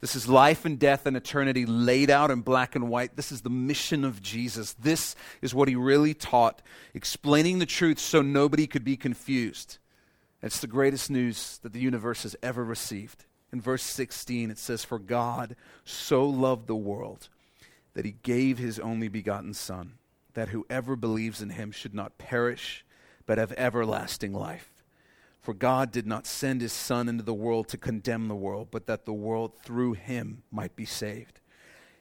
This 0.00 0.14
is 0.14 0.28
life 0.28 0.64
and 0.64 0.78
death 0.78 1.06
and 1.06 1.16
eternity 1.16 1.66
laid 1.66 2.08
out 2.08 2.30
in 2.30 2.42
black 2.42 2.76
and 2.76 2.88
white. 2.88 3.16
This 3.16 3.32
is 3.32 3.40
the 3.40 3.50
mission 3.50 4.04
of 4.04 4.22
Jesus. 4.22 4.74
This 4.74 5.16
is 5.42 5.54
what 5.54 5.68
he 5.68 5.74
really 5.74 6.14
taught, 6.14 6.62
explaining 6.94 7.58
the 7.58 7.66
truth 7.66 7.98
so 7.98 8.22
nobody 8.22 8.68
could 8.68 8.84
be 8.84 8.96
confused. 8.96 9.78
It's 10.40 10.60
the 10.60 10.68
greatest 10.68 11.10
news 11.10 11.58
that 11.62 11.72
the 11.72 11.80
universe 11.80 12.22
has 12.22 12.36
ever 12.42 12.64
received. 12.64 13.24
In 13.52 13.60
verse 13.60 13.82
16, 13.82 14.50
it 14.50 14.58
says, 14.58 14.84
For 14.84 15.00
God 15.00 15.56
so 15.84 16.24
loved 16.24 16.68
the 16.68 16.76
world 16.76 17.28
that 17.94 18.04
he 18.04 18.12
gave 18.22 18.58
his 18.58 18.78
only 18.78 19.08
begotten 19.08 19.54
Son, 19.54 19.94
that 20.38 20.50
whoever 20.50 20.94
believes 20.94 21.42
in 21.42 21.50
him 21.50 21.72
should 21.72 21.92
not 21.92 22.16
perish, 22.16 22.84
but 23.26 23.38
have 23.38 23.52
everlasting 23.56 24.32
life. 24.32 24.70
For 25.40 25.52
God 25.52 25.90
did 25.90 26.06
not 26.06 26.28
send 26.28 26.60
his 26.60 26.72
Son 26.72 27.08
into 27.08 27.24
the 27.24 27.34
world 27.34 27.66
to 27.68 27.76
condemn 27.76 28.28
the 28.28 28.36
world, 28.36 28.68
but 28.70 28.86
that 28.86 29.04
the 29.04 29.12
world 29.12 29.58
through 29.64 29.94
him 29.94 30.44
might 30.52 30.76
be 30.76 30.84
saved. 30.84 31.40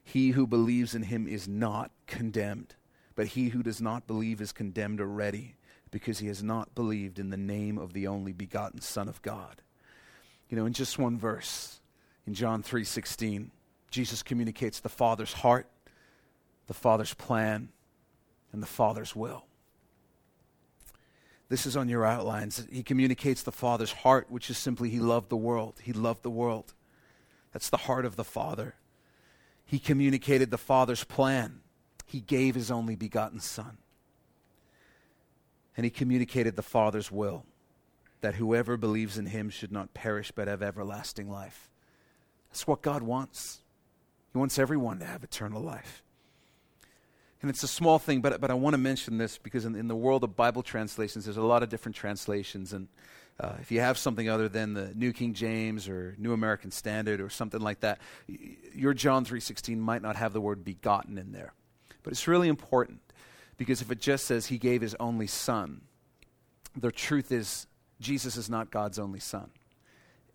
He 0.03 0.29
who 0.31 0.45
believes 0.45 0.93
in 0.93 1.01
him 1.01 1.27
is 1.27 1.47
not 1.47 1.89
condemned, 2.05 2.75
but 3.15 3.27
he 3.27 3.49
who 3.49 3.63
does 3.63 3.81
not 3.81 4.05
believe 4.05 4.39
is 4.39 4.51
condemned 4.51 5.01
already, 5.01 5.55
because 5.89 6.19
he 6.19 6.27
has 6.27 6.43
not 6.43 6.75
believed 6.75 7.17
in 7.17 7.31
the 7.31 7.37
name 7.37 7.79
of 7.79 7.93
the 7.93 8.05
only 8.05 8.33
begotten 8.33 8.81
Son 8.81 9.09
of 9.09 9.19
God. 9.23 9.63
You 10.47 10.57
know, 10.57 10.67
in 10.67 10.73
just 10.73 10.99
one 10.99 11.17
verse, 11.17 11.81
in 12.27 12.35
John 12.35 12.61
3:16, 12.61 13.49
Jesus 13.89 14.21
communicates 14.21 14.79
the 14.79 14.89
Father's 14.89 15.33
heart, 15.33 15.67
the 16.67 16.75
Father's 16.75 17.15
plan, 17.15 17.69
and 18.51 18.61
the 18.61 18.67
Father's 18.67 19.15
will. 19.15 19.45
This 21.49 21.65
is 21.65 21.77
on 21.77 21.87
your 21.87 22.05
outlines. 22.05 22.65
He 22.71 22.83
communicates 22.83 23.43
the 23.43 23.51
Father's 23.51 23.91
heart, 23.91 24.27
which 24.29 24.49
is 24.49 24.57
simply 24.57 24.89
He 24.89 24.99
loved 24.99 25.29
the 25.29 25.37
world. 25.37 25.79
He 25.81 25.93
loved 25.93 26.23
the 26.23 26.29
world. 26.29 26.73
That's 27.53 27.69
the 27.69 27.77
heart 27.77 28.05
of 28.05 28.15
the 28.15 28.23
Father. 28.23 28.75
He 29.65 29.79
communicated 29.79 30.51
the 30.51 30.57
Father's 30.57 31.03
plan. 31.03 31.61
He 32.05 32.19
gave 32.19 32.55
His 32.55 32.69
only 32.69 32.95
begotten 32.95 33.39
Son. 33.39 33.77
And 35.75 35.85
He 35.85 35.89
communicated 35.89 36.55
the 36.55 36.61
Father's 36.61 37.11
will 37.11 37.45
that 38.21 38.35
whoever 38.35 38.75
believes 38.75 39.17
in 39.17 39.27
Him 39.27 39.49
should 39.49 39.71
not 39.71 39.93
perish 39.93 40.31
but 40.31 40.47
have 40.47 40.61
everlasting 40.61 41.29
life. 41.29 41.69
That's 42.49 42.67
what 42.67 42.81
God 42.81 43.03
wants. 43.03 43.61
He 44.33 44.37
wants 44.37 44.59
everyone 44.59 44.99
to 44.99 45.05
have 45.05 45.23
eternal 45.23 45.61
life. 45.61 46.03
And 47.41 47.51
it's 47.51 47.63
a 47.63 47.67
small 47.67 47.99
thing, 47.99 48.21
but, 48.21 48.41
but 48.41 48.49
I 48.49 48.55
want 48.55 48.73
to 48.73 48.79
mention 48.79 49.17
this 49.17 49.37
because 49.37 49.65
in, 49.65 49.75
in 49.75 49.87
the 49.87 49.95
world 49.95 50.23
of 50.23 50.35
Bible 50.35 50.63
translations, 50.63 51.25
there's 51.25 51.37
a 51.37 51.41
lot 51.41 51.61
of 51.61 51.69
different 51.69 51.95
translations. 51.95 52.73
And 52.73 52.87
uh, 53.39 53.53
if 53.61 53.71
you 53.71 53.79
have 53.79 53.97
something 53.97 54.27
other 54.27 54.49
than 54.49 54.73
the 54.73 54.91
New 54.95 55.13
King 55.13 55.33
James 55.35 55.87
or 55.87 56.15
New 56.17 56.33
American 56.33 56.71
Standard 56.71 57.21
or 57.21 57.29
something 57.29 57.61
like 57.61 57.81
that, 57.81 57.99
your 58.73 58.95
John 58.95 59.23
3.16 59.23 59.77
might 59.77 60.01
not 60.01 60.15
have 60.15 60.33
the 60.33 60.41
word 60.41 60.65
begotten 60.65 61.19
in 61.19 61.31
there. 61.31 61.53
But 62.01 62.13
it's 62.13 62.27
really 62.27 62.47
important 62.47 63.01
because 63.57 63.81
if 63.81 63.91
it 63.91 63.99
just 63.99 64.25
says 64.25 64.47
he 64.47 64.57
gave 64.57 64.81
his 64.81 64.95
only 64.99 65.27
son, 65.27 65.81
the 66.75 66.91
truth 66.91 67.31
is 67.31 67.67
Jesus 67.99 68.37
is 68.37 68.49
not 68.49 68.71
God's 68.71 68.97
only 68.97 69.19
son. 69.19 69.51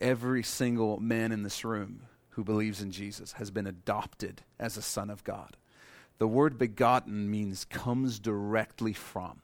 Every 0.01 0.43
single 0.43 1.01
man 1.01 1.33
in 1.33 1.43
this 1.43 1.65
room 1.65 2.03
who 2.31 2.45
believes 2.45 2.81
in 2.81 2.93
Jesus 2.93 3.33
has 3.33 3.51
been 3.51 3.67
adopted 3.67 4.43
as 4.59 4.77
a 4.77 4.83
son 4.83 5.11
of 5.11 5.25
God. 5.25 5.57
The 6.19 6.29
word 6.29 6.59
begotten 6.59 7.31
means 7.31 7.65
comes 7.65 8.19
directly 8.19 8.93
from. 8.93 9.41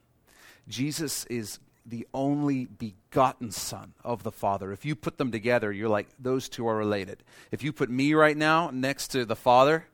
Jesus 0.69 1.25
is 1.27 1.59
the 1.85 2.07
only 2.13 2.67
begotten 2.67 3.51
Son 3.51 3.95
of 4.05 4.23
the 4.23 4.31
Father. 4.31 4.73
If 4.73 4.85
you 4.85 4.95
put 4.95 5.17
them 5.17 5.33
together, 5.33 5.73
you're 5.73 5.89
like, 5.89 6.09
those 6.19 6.49
two 6.49 6.67
are 6.69 6.77
related. 6.77 7.23
If 7.51 7.63
you 7.63 7.73
put 7.73 7.89
me 7.89 8.15
right 8.15 8.37
now 8.37 8.71
next 8.73 9.09
to 9.09 9.25
the 9.25 9.37
Father, 9.37 9.87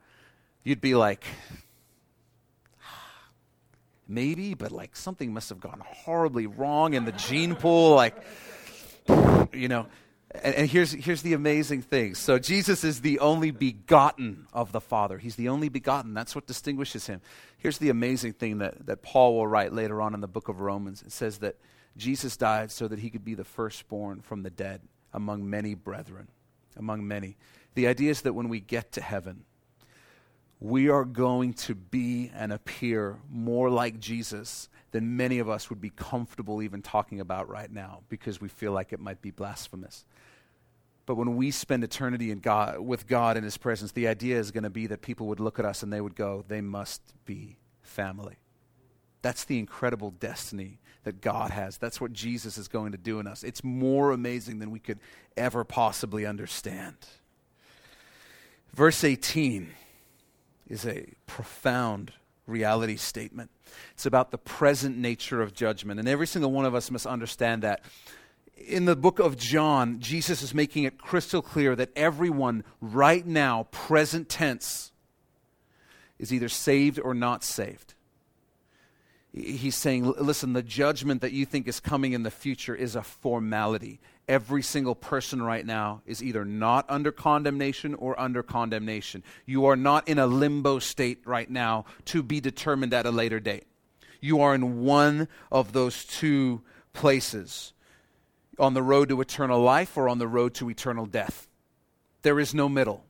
you'd 0.64 0.81
be 0.81 0.95
like, 0.95 1.25
maybe, 4.09 4.55
but 4.55 4.72
like 4.72 4.97
something 4.97 5.33
must 5.33 5.49
have 5.51 5.61
gone 5.61 5.83
horribly 5.87 6.47
wrong 6.47 6.95
in 6.95 7.05
the 7.05 7.12
gene 7.12 7.55
pool. 7.55 7.95
Like, 7.95 8.16
you 9.53 9.68
know, 9.68 9.87
and, 10.43 10.55
and, 10.55 10.68
here's, 10.68 10.93
here's 10.93 11.22
the 11.22 11.35
amazing 11.35 11.82
thing. 11.82 12.14
So, 12.14 12.39
Jesus 12.39 12.82
is 12.82 13.01
the 13.01 13.20
only 13.20 13.51
begotten 13.51 14.47
of 14.53 14.72
the 14.72 14.80
Father. 14.80 15.18
He's 15.18 15.37
the 15.37 15.49
only 15.49 15.68
begotten. 15.68 16.14
That's 16.14 16.35
what 16.35 16.47
distinguishes 16.47 17.07
him. 17.07 17.20
Here's 17.59 17.78
the 17.78 17.91
amazing 17.91 18.32
thing 18.32 18.59
that, 18.59 18.87
that 18.87 19.03
Paul 19.03 19.37
will 19.37 19.47
write 19.47 19.72
later 19.72 20.03
on 20.03 20.12
in 20.14 20.20
the 20.20 20.28
book 20.28 20.49
of 20.49 20.61
Romans. 20.61 21.03
It 21.03 21.12
says 21.12 21.39
that 21.39 21.57
Jesus 21.97 22.37
died 22.37 22.72
so 22.72 22.89
that 22.89 22.99
he 22.99 23.11
could 23.11 23.24
be 23.24 23.35
the 23.35 23.45
firstborn 23.45 24.20
from 24.20 24.43
the 24.43 24.51
dead 24.51 24.80
among 25.12 25.49
many 25.49 25.74
brethren. 25.74 26.28
Among 26.76 27.07
many. 27.07 27.37
The 27.74 27.87
idea 27.87 28.11
is 28.11 28.22
that 28.22 28.32
when 28.32 28.49
we 28.49 28.59
get 28.59 28.93
to 28.93 29.01
heaven, 29.01 29.45
we 30.61 30.89
are 30.89 31.05
going 31.05 31.55
to 31.55 31.74
be 31.74 32.32
and 32.35 32.53
appear 32.53 33.18
more 33.30 33.70
like 33.70 34.01
Jesus 34.01 34.68
than 34.95 35.16
many 35.16 35.40
of 35.40 35.49
us 35.49 35.70
would 35.70 35.80
be 35.80 35.90
comfortable 35.90 36.62
even 36.62 36.80
talking 36.80 37.18
about 37.18 37.49
right 37.49 37.68
now 37.68 38.03
because 38.09 38.40
we 38.40 38.49
feel 38.49 38.70
like 38.70 38.92
it 38.92 39.01
might 39.01 39.20
be 39.20 39.32
blasphemous. 39.32 40.05
But 41.05 41.16
when 41.16 41.34
we 41.34 41.51
spend 41.51 41.82
eternity 41.82 42.30
in 42.30 42.38
God, 42.38 42.78
with 42.78 43.09
God 43.09 43.36
in 43.36 43.42
His 43.42 43.57
presence, 43.57 43.90
the 43.90 44.07
idea 44.07 44.38
is 44.38 44.53
going 44.53 44.62
to 44.62 44.70
be 44.70 44.86
that 44.86 45.03
people 45.03 45.26
would 45.26 45.40
look 45.40 45.59
at 45.59 45.64
us 45.64 45.82
and 45.82 45.92
they 45.92 46.01
would 46.01 46.14
go, 46.14 46.45
they 46.47 46.61
must 46.61 47.03
be 47.24 47.57
family. 47.82 48.36
That's 49.20 49.42
the 49.42 49.59
incredible 49.59 50.12
destiny 50.12 50.78
that 51.03 51.20
God 51.20 51.51
has. 51.51 51.76
That's 51.76 52.01
what 52.01 52.12
Jesus 52.12 52.57
is 52.57 52.68
going 52.68 52.92
to 52.92 52.99
do 52.99 53.18
in 53.18 53.26
us. 53.26 53.42
It's 53.42 53.64
more 53.64 54.12
amazing 54.12 54.61
than 54.61 54.70
we 54.70 54.78
could 54.78 55.01
ever 55.36 55.64
possibly 55.64 56.24
understand. 56.24 56.99
Verse 58.72 59.03
18 59.03 59.72
is 60.68 60.86
a 60.86 61.14
profound 61.26 62.12
reality 62.47 62.97
statement. 62.97 63.51
It's 63.92 64.07
about 64.07 64.30
the 64.30 64.38
present 64.38 64.97
nature 64.97 65.40
of 65.42 65.55
judgment. 65.55 65.99
And 65.99 66.09
every 66.09 66.26
single 66.26 66.51
one 66.51 66.64
of 66.64 66.74
us 66.74 66.90
must 66.90 67.07
understand 67.07 67.62
that 67.62 67.82
in 68.57 68.84
the 68.84 68.97
book 68.97 69.18
of 69.18 69.36
John, 69.36 70.01
Jesus 70.01 70.42
is 70.42 70.55
making 70.55 70.84
it 70.84 70.99
crystal 70.99 71.42
clear 71.42 71.74
that 71.76 71.90
everyone 71.97 72.64
right 72.80 73.26
now, 73.26 73.66
present 73.70 74.28
tense, 74.28 74.92
is 76.18 76.32
either 76.32 76.49
saved 76.49 77.01
or 77.03 77.14
not 77.14 77.42
saved. 77.42 77.95
He's 79.32 79.74
saying, 79.74 80.05
listen, 80.05 80.53
the 80.53 80.62
judgment 80.62 81.20
that 81.22 81.32
you 81.32 81.45
think 81.45 81.66
is 81.66 81.80
coming 81.80 82.12
in 82.12 82.22
the 82.22 82.30
future 82.30 82.74
is 82.74 82.95
a 82.95 83.03
formality. 83.03 84.01
Every 84.27 84.62
single 84.62 84.95
person 84.95 85.43
right 85.43 85.66
now 85.66 86.01
is 86.07 86.22
either 86.22 86.47
not 86.47 86.87
under 86.89 87.12
condemnation 87.12 87.95
or 87.95 88.18
under 88.18 88.43
condemnation. 88.43 89.22
You 89.45 89.66
are 89.66 89.77
not 89.77 90.09
in 90.09 90.18
a 90.18 90.27
limbo 90.27 90.79
state 90.79 91.20
right 91.27 91.51
now 91.51 91.85
to 92.07 92.22
be 92.22 92.41
determined 92.41 92.95
at 92.95 93.05
a 93.05 93.11
later 93.11 93.39
date. 93.39 93.66
You 94.20 94.41
are 94.41 94.55
in 94.55 94.83
one 94.83 95.29
of 95.53 95.72
those 95.72 96.07
two 96.07 96.62
places 96.95 97.75
on 98.59 98.72
the 98.72 98.83
road 98.83 99.11
to 99.11 99.20
eternal 99.20 99.61
life 99.61 99.97
or 99.97 100.09
on 100.09 100.18
the 100.18 100.29
road 100.29 100.55
to 100.55 100.70
eternal 100.70 101.05
death. 101.05 101.47
There 102.22 102.41
is 102.41 102.55
no 102.55 102.66
middle. 102.66 103.05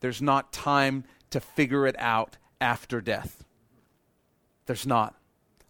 There's 0.00 0.20
not 0.20 0.52
time 0.52 1.04
to 1.30 1.38
figure 1.38 1.86
it 1.86 1.94
out 2.00 2.36
after 2.60 3.00
death. 3.00 3.44
There's 4.66 4.86
not. 4.86 5.14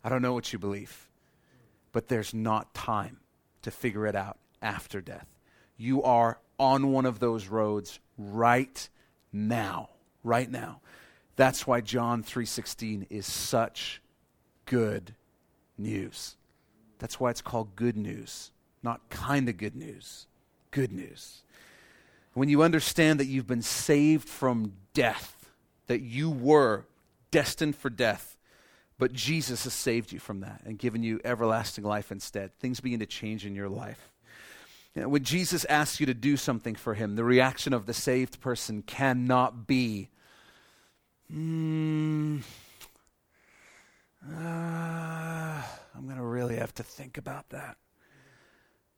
I 0.02 0.08
don't 0.08 0.22
know 0.22 0.32
what 0.32 0.50
you 0.50 0.58
believe, 0.58 1.10
but 1.92 2.08
there's 2.08 2.32
not 2.32 2.72
time 2.72 3.18
to 3.60 3.70
figure 3.70 4.06
it 4.06 4.16
out 4.16 4.38
after 4.62 5.00
death. 5.00 5.26
You 5.76 6.02
are 6.02 6.38
on 6.58 6.92
one 6.92 7.06
of 7.06 7.18
those 7.18 7.48
roads 7.48 8.00
right 8.16 8.88
now. 9.32 9.90
Right 10.22 10.50
now. 10.50 10.80
That's 11.36 11.66
why 11.66 11.80
John 11.80 12.22
3:16 12.22 13.06
is 13.10 13.26
such 13.26 14.00
good 14.66 15.14
news. 15.76 16.36
That's 16.98 17.18
why 17.18 17.30
it's 17.30 17.42
called 17.42 17.74
good 17.74 17.96
news. 17.96 18.52
Not 18.82 19.08
kind 19.10 19.48
of 19.48 19.56
good 19.56 19.74
news, 19.74 20.26
good 20.70 20.92
news. 20.92 21.42
When 22.34 22.48
you 22.48 22.62
understand 22.62 23.20
that 23.20 23.26
you've 23.26 23.46
been 23.46 23.62
saved 23.62 24.28
from 24.28 24.74
death, 24.94 25.50
that 25.86 26.00
you 26.00 26.30
were 26.30 26.86
destined 27.30 27.76
for 27.76 27.90
death, 27.90 28.36
but 28.98 29.12
Jesus 29.12 29.64
has 29.64 29.74
saved 29.74 30.12
you 30.12 30.20
from 30.20 30.40
that 30.40 30.62
and 30.64 30.78
given 30.78 31.02
you 31.02 31.20
everlasting 31.24 31.84
life 31.84 32.12
instead, 32.12 32.56
things 32.58 32.80
begin 32.80 33.00
to 33.00 33.06
change 33.06 33.44
in 33.44 33.54
your 33.54 33.68
life. 33.68 34.11
You 34.94 35.02
know, 35.02 35.08
when 35.08 35.24
Jesus 35.24 35.64
asks 35.66 36.00
you 36.00 36.06
to 36.06 36.14
do 36.14 36.36
something 36.36 36.74
for 36.74 36.94
him, 36.94 37.16
the 37.16 37.24
reaction 37.24 37.72
of 37.72 37.86
the 37.86 37.94
saved 37.94 38.40
person 38.40 38.82
cannot 38.82 39.66
be, 39.66 40.10
mm, 41.32 42.42
uh, 44.28 44.34
I'm 44.34 46.04
going 46.04 46.16
to 46.16 46.22
really 46.22 46.56
have 46.56 46.74
to 46.74 46.82
think 46.82 47.16
about 47.16 47.48
that. 47.50 47.76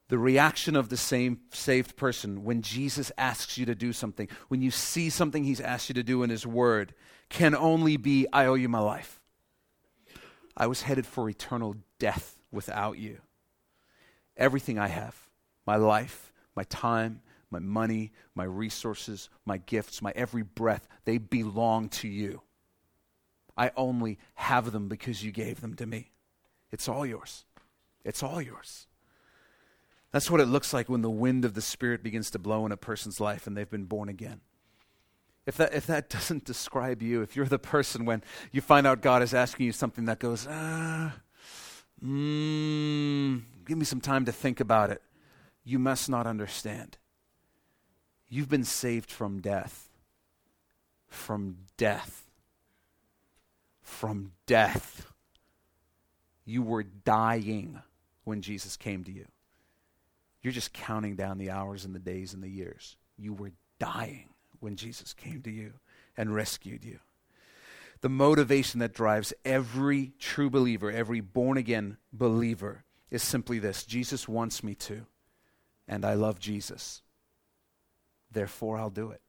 The 0.08 0.18
reaction 0.18 0.76
of 0.76 0.90
the 0.90 0.96
same 0.96 1.40
saved 1.52 1.96
person 1.96 2.44
when 2.44 2.60
Jesus 2.60 3.10
asks 3.16 3.56
you 3.56 3.64
to 3.66 3.74
do 3.74 3.92
something, 3.92 4.28
when 4.48 4.60
you 4.60 4.70
see 4.70 5.08
something 5.10 5.44
he's 5.44 5.60
asked 5.60 5.88
you 5.88 5.94
to 5.94 6.02
do 6.02 6.22
in 6.22 6.30
his 6.30 6.46
word, 6.46 6.92
can 7.30 7.54
only 7.54 7.96
be 7.96 8.26
I 8.32 8.46
owe 8.46 8.54
you 8.54 8.68
my 8.68 8.80
life. 8.80 9.20
I 10.56 10.66
was 10.66 10.82
headed 10.82 11.06
for 11.06 11.28
eternal 11.28 11.76
death 11.98 12.38
without 12.52 12.98
you. 12.98 13.18
Everything 14.36 14.78
I 14.78 14.88
have, 14.88 15.23
my 15.66 15.76
life, 15.76 16.32
my 16.56 16.64
time, 16.64 17.20
my 17.50 17.58
money, 17.58 18.12
my 18.34 18.44
resources, 18.44 19.28
my 19.46 19.58
gifts, 19.58 20.02
my 20.02 20.12
every 20.16 20.42
breath, 20.42 20.88
they 21.04 21.18
belong 21.18 21.88
to 21.88 22.08
you. 22.08 22.42
I 23.56 23.70
only 23.76 24.18
have 24.34 24.72
them 24.72 24.88
because 24.88 25.22
you 25.24 25.30
gave 25.30 25.60
them 25.60 25.74
to 25.74 25.86
me. 25.86 26.10
It's 26.72 26.88
all 26.88 27.06
yours. 27.06 27.44
It's 28.04 28.22
all 28.22 28.42
yours. 28.42 28.88
That's 30.10 30.30
what 30.30 30.40
it 30.40 30.46
looks 30.46 30.72
like 30.72 30.88
when 30.88 31.02
the 31.02 31.10
wind 31.10 31.44
of 31.44 31.54
the 31.54 31.60
Spirit 31.60 32.02
begins 32.02 32.30
to 32.30 32.38
blow 32.38 32.66
in 32.66 32.72
a 32.72 32.76
person's 32.76 33.20
life 33.20 33.46
and 33.46 33.56
they've 33.56 33.70
been 33.70 33.84
born 33.84 34.08
again. 34.08 34.40
If 35.46 35.56
that, 35.58 35.74
if 35.74 35.86
that 35.86 36.08
doesn't 36.16 36.44
describe 36.44 37.02
you, 37.02 37.22
if 37.22 37.36
you're 37.36 37.46
the 37.46 37.58
person 37.58 38.04
when 38.04 38.22
you 38.52 38.60
find 38.60 38.86
out 38.86 39.00
God 39.00 39.22
is 39.22 39.34
asking 39.34 39.66
you 39.66 39.72
something 39.72 40.06
that 40.06 40.18
goes, 40.18 40.46
ah, 40.50 41.14
mm, 42.04 43.42
give 43.64 43.78
me 43.78 43.84
some 43.84 44.00
time 44.00 44.24
to 44.24 44.32
think 44.32 44.60
about 44.60 44.90
it, 44.90 45.02
you 45.64 45.78
must 45.78 46.08
not 46.08 46.26
understand. 46.26 46.98
You've 48.28 48.48
been 48.48 48.64
saved 48.64 49.10
from 49.10 49.40
death. 49.40 49.88
From 51.08 51.56
death. 51.76 52.24
From 53.82 54.32
death. 54.46 55.06
You 56.44 56.62
were 56.62 56.82
dying 56.82 57.80
when 58.24 58.42
Jesus 58.42 58.76
came 58.76 59.04
to 59.04 59.12
you. 59.12 59.26
You're 60.42 60.52
just 60.52 60.74
counting 60.74 61.16
down 61.16 61.38
the 61.38 61.50
hours 61.50 61.86
and 61.86 61.94
the 61.94 62.00
days 62.00 62.34
and 62.34 62.42
the 62.42 62.50
years. 62.50 62.96
You 63.16 63.32
were 63.32 63.52
dying 63.78 64.28
when 64.60 64.76
Jesus 64.76 65.14
came 65.14 65.40
to 65.42 65.50
you 65.50 65.74
and 66.16 66.34
rescued 66.34 66.84
you. 66.84 66.98
The 68.02 68.10
motivation 68.10 68.80
that 68.80 68.92
drives 68.92 69.32
every 69.46 70.12
true 70.18 70.50
believer, 70.50 70.90
every 70.90 71.20
born 71.20 71.56
again 71.56 71.96
believer, 72.12 72.84
is 73.10 73.22
simply 73.22 73.58
this 73.58 73.84
Jesus 73.84 74.28
wants 74.28 74.62
me 74.62 74.74
to, 74.74 75.06
and 75.88 76.04
I 76.04 76.14
love 76.14 76.38
Jesus. 76.38 77.02
Therefore, 78.30 78.78
I'll 78.78 78.90
do 78.90 79.10
it. 79.10 79.20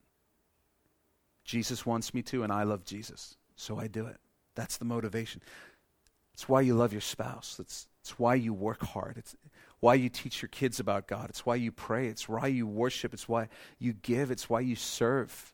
Jesus 1.43 1.85
wants 1.85 2.13
me 2.13 2.21
to, 2.23 2.43
and 2.43 2.51
I 2.51 2.63
love 2.63 2.83
Jesus, 2.83 3.37
so 3.55 3.79
I 3.79 3.87
do 3.87 4.07
it. 4.07 4.17
That's 4.55 4.77
the 4.77 4.85
motivation. 4.85 5.41
It's 6.33 6.49
why 6.49 6.61
you 6.61 6.73
love 6.73 6.91
your 6.91 7.01
spouse. 7.01 7.57
It's, 7.59 7.87
it's 8.01 8.17
why 8.17 8.35
you 8.35 8.53
work 8.53 8.83
hard. 8.83 9.17
It's 9.17 9.35
why 9.79 9.93
you 9.93 10.09
teach 10.09 10.41
your 10.41 10.49
kids 10.49 10.79
about 10.79 11.07
God. 11.07 11.29
It's 11.29 11.45
why 11.45 11.55
you 11.55 11.71
pray. 11.71 12.07
It's 12.07 12.27
why 12.27 12.47
you 12.47 12.65
worship. 12.65 13.13
It's 13.13 13.29
why 13.29 13.49
you 13.79 13.93
give. 13.93 14.31
It's 14.31 14.49
why 14.49 14.61
you 14.61 14.75
serve. 14.75 15.53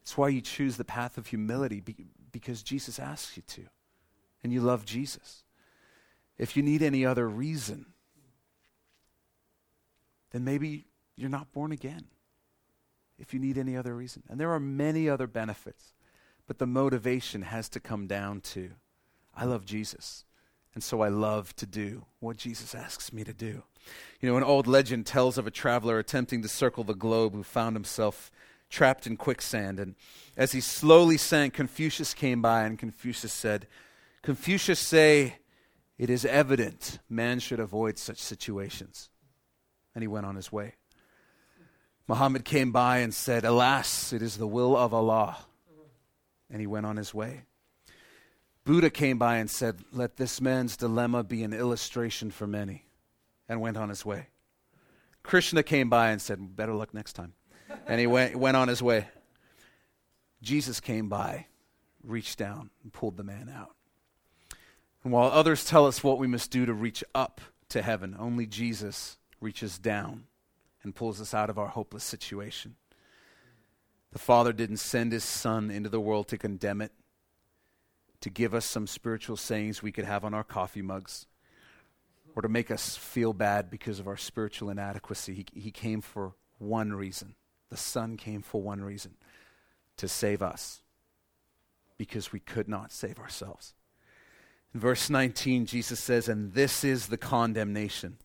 It's 0.00 0.16
why 0.16 0.28
you 0.28 0.40
choose 0.40 0.76
the 0.76 0.84
path 0.84 1.18
of 1.18 1.26
humility 1.26 1.82
because 2.32 2.62
Jesus 2.62 2.98
asks 2.98 3.36
you 3.36 3.42
to, 3.48 3.64
and 4.42 4.52
you 4.52 4.60
love 4.60 4.84
Jesus. 4.86 5.44
If 6.38 6.56
you 6.56 6.62
need 6.62 6.82
any 6.82 7.04
other 7.04 7.28
reason, 7.28 7.86
then 10.30 10.44
maybe 10.44 10.86
you're 11.16 11.30
not 11.30 11.52
born 11.52 11.72
again 11.72 12.04
if 13.18 13.34
you 13.34 13.40
need 13.40 13.58
any 13.58 13.76
other 13.76 13.94
reason. 13.94 14.22
And 14.28 14.38
there 14.38 14.52
are 14.52 14.60
many 14.60 15.08
other 15.08 15.26
benefits, 15.26 15.94
but 16.46 16.58
the 16.58 16.66
motivation 16.66 17.42
has 17.42 17.68
to 17.70 17.80
come 17.80 18.06
down 18.06 18.40
to 18.42 18.70
I 19.34 19.44
love 19.44 19.64
Jesus. 19.64 20.24
And 20.74 20.82
so 20.82 21.00
I 21.00 21.08
love 21.08 21.54
to 21.56 21.66
do 21.66 22.04
what 22.20 22.36
Jesus 22.36 22.74
asks 22.74 23.12
me 23.12 23.24
to 23.24 23.32
do. 23.32 23.62
You 24.20 24.28
know, 24.28 24.36
an 24.36 24.42
old 24.42 24.66
legend 24.66 25.06
tells 25.06 25.38
of 25.38 25.46
a 25.46 25.50
traveler 25.50 25.98
attempting 25.98 26.42
to 26.42 26.48
circle 26.48 26.84
the 26.84 26.94
globe 26.94 27.34
who 27.34 27.42
found 27.42 27.74
himself 27.76 28.30
trapped 28.68 29.06
in 29.06 29.16
quicksand. 29.16 29.80
And 29.80 29.94
as 30.36 30.52
he 30.52 30.60
slowly 30.60 31.16
sank, 31.16 31.54
Confucius 31.54 32.14
came 32.14 32.42
by, 32.42 32.64
and 32.64 32.78
Confucius 32.78 33.32
said, 33.32 33.66
Confucius 34.22 34.80
say, 34.80 35.36
it 35.96 36.10
is 36.10 36.24
evident 36.24 36.98
man 37.08 37.40
should 37.40 37.60
avoid 37.60 37.98
such 37.98 38.18
situations. 38.18 39.08
And 39.98 40.02
he 40.04 40.06
went 40.06 40.26
on 40.26 40.36
his 40.36 40.52
way. 40.52 40.74
Muhammad 42.06 42.44
came 42.44 42.70
by 42.70 42.98
and 42.98 43.12
said, 43.12 43.44
Alas, 43.44 44.12
it 44.12 44.22
is 44.22 44.36
the 44.36 44.46
will 44.46 44.76
of 44.76 44.94
Allah. 44.94 45.38
And 46.48 46.60
he 46.60 46.68
went 46.68 46.86
on 46.86 46.96
his 46.96 47.12
way. 47.12 47.40
Buddha 48.62 48.90
came 48.90 49.18
by 49.18 49.38
and 49.38 49.50
said, 49.50 49.80
Let 49.92 50.16
this 50.16 50.40
man's 50.40 50.76
dilemma 50.76 51.24
be 51.24 51.42
an 51.42 51.52
illustration 51.52 52.30
for 52.30 52.46
many, 52.46 52.84
and 53.48 53.60
went 53.60 53.76
on 53.76 53.88
his 53.88 54.06
way. 54.06 54.28
Krishna 55.24 55.64
came 55.64 55.90
by 55.90 56.10
and 56.10 56.22
said, 56.22 56.54
Better 56.54 56.74
luck 56.74 56.94
next 56.94 57.14
time. 57.14 57.32
And 57.88 57.98
he 57.98 58.06
went, 58.06 58.36
went 58.36 58.56
on 58.56 58.68
his 58.68 58.80
way. 58.80 59.08
Jesus 60.42 60.78
came 60.78 61.08
by, 61.08 61.46
reached 62.04 62.38
down, 62.38 62.70
and 62.84 62.92
pulled 62.92 63.16
the 63.16 63.24
man 63.24 63.52
out. 63.52 63.74
And 65.02 65.12
while 65.12 65.28
others 65.28 65.64
tell 65.64 65.86
us 65.86 66.04
what 66.04 66.20
we 66.20 66.28
must 66.28 66.52
do 66.52 66.66
to 66.66 66.72
reach 66.72 67.02
up 67.16 67.40
to 67.70 67.82
heaven, 67.82 68.14
only 68.16 68.46
Jesus 68.46 69.17
reaches 69.40 69.78
down 69.78 70.24
and 70.82 70.94
pulls 70.94 71.20
us 71.20 71.34
out 71.34 71.50
of 71.50 71.58
our 71.58 71.68
hopeless 71.68 72.04
situation. 72.04 72.76
The 74.12 74.18
Father 74.18 74.52
didn't 74.52 74.78
send 74.78 75.12
His 75.12 75.24
Son 75.24 75.70
into 75.70 75.88
the 75.88 76.00
world 76.00 76.28
to 76.28 76.38
condemn 76.38 76.80
it, 76.80 76.92
to 78.20 78.30
give 78.30 78.54
us 78.54 78.64
some 78.64 78.86
spiritual 78.86 79.36
sayings 79.36 79.82
we 79.82 79.92
could 79.92 80.04
have 80.04 80.24
on 80.24 80.34
our 80.34 80.44
coffee 80.44 80.82
mugs, 80.82 81.26
or 82.34 82.42
to 82.42 82.48
make 82.48 82.70
us 82.70 82.96
feel 82.96 83.32
bad 83.32 83.70
because 83.70 83.98
of 83.98 84.08
our 84.08 84.16
spiritual 84.16 84.70
inadequacy. 84.70 85.34
He, 85.34 85.60
he 85.60 85.70
came 85.70 86.00
for 86.00 86.34
one 86.58 86.92
reason. 86.92 87.34
The 87.70 87.76
Son 87.76 88.16
came 88.16 88.42
for 88.42 88.62
one 88.62 88.80
reason 88.82 89.16
to 89.98 90.08
save 90.08 90.42
us 90.42 90.82
because 91.98 92.32
we 92.32 92.40
could 92.40 92.68
not 92.68 92.92
save 92.92 93.18
ourselves. 93.18 93.74
In 94.72 94.80
verse 94.80 95.10
19, 95.10 95.66
Jesus 95.66 95.98
says, 95.98 96.28
And 96.28 96.52
this 96.52 96.84
is 96.84 97.08
the 97.08 97.16
condemnation 97.16 98.18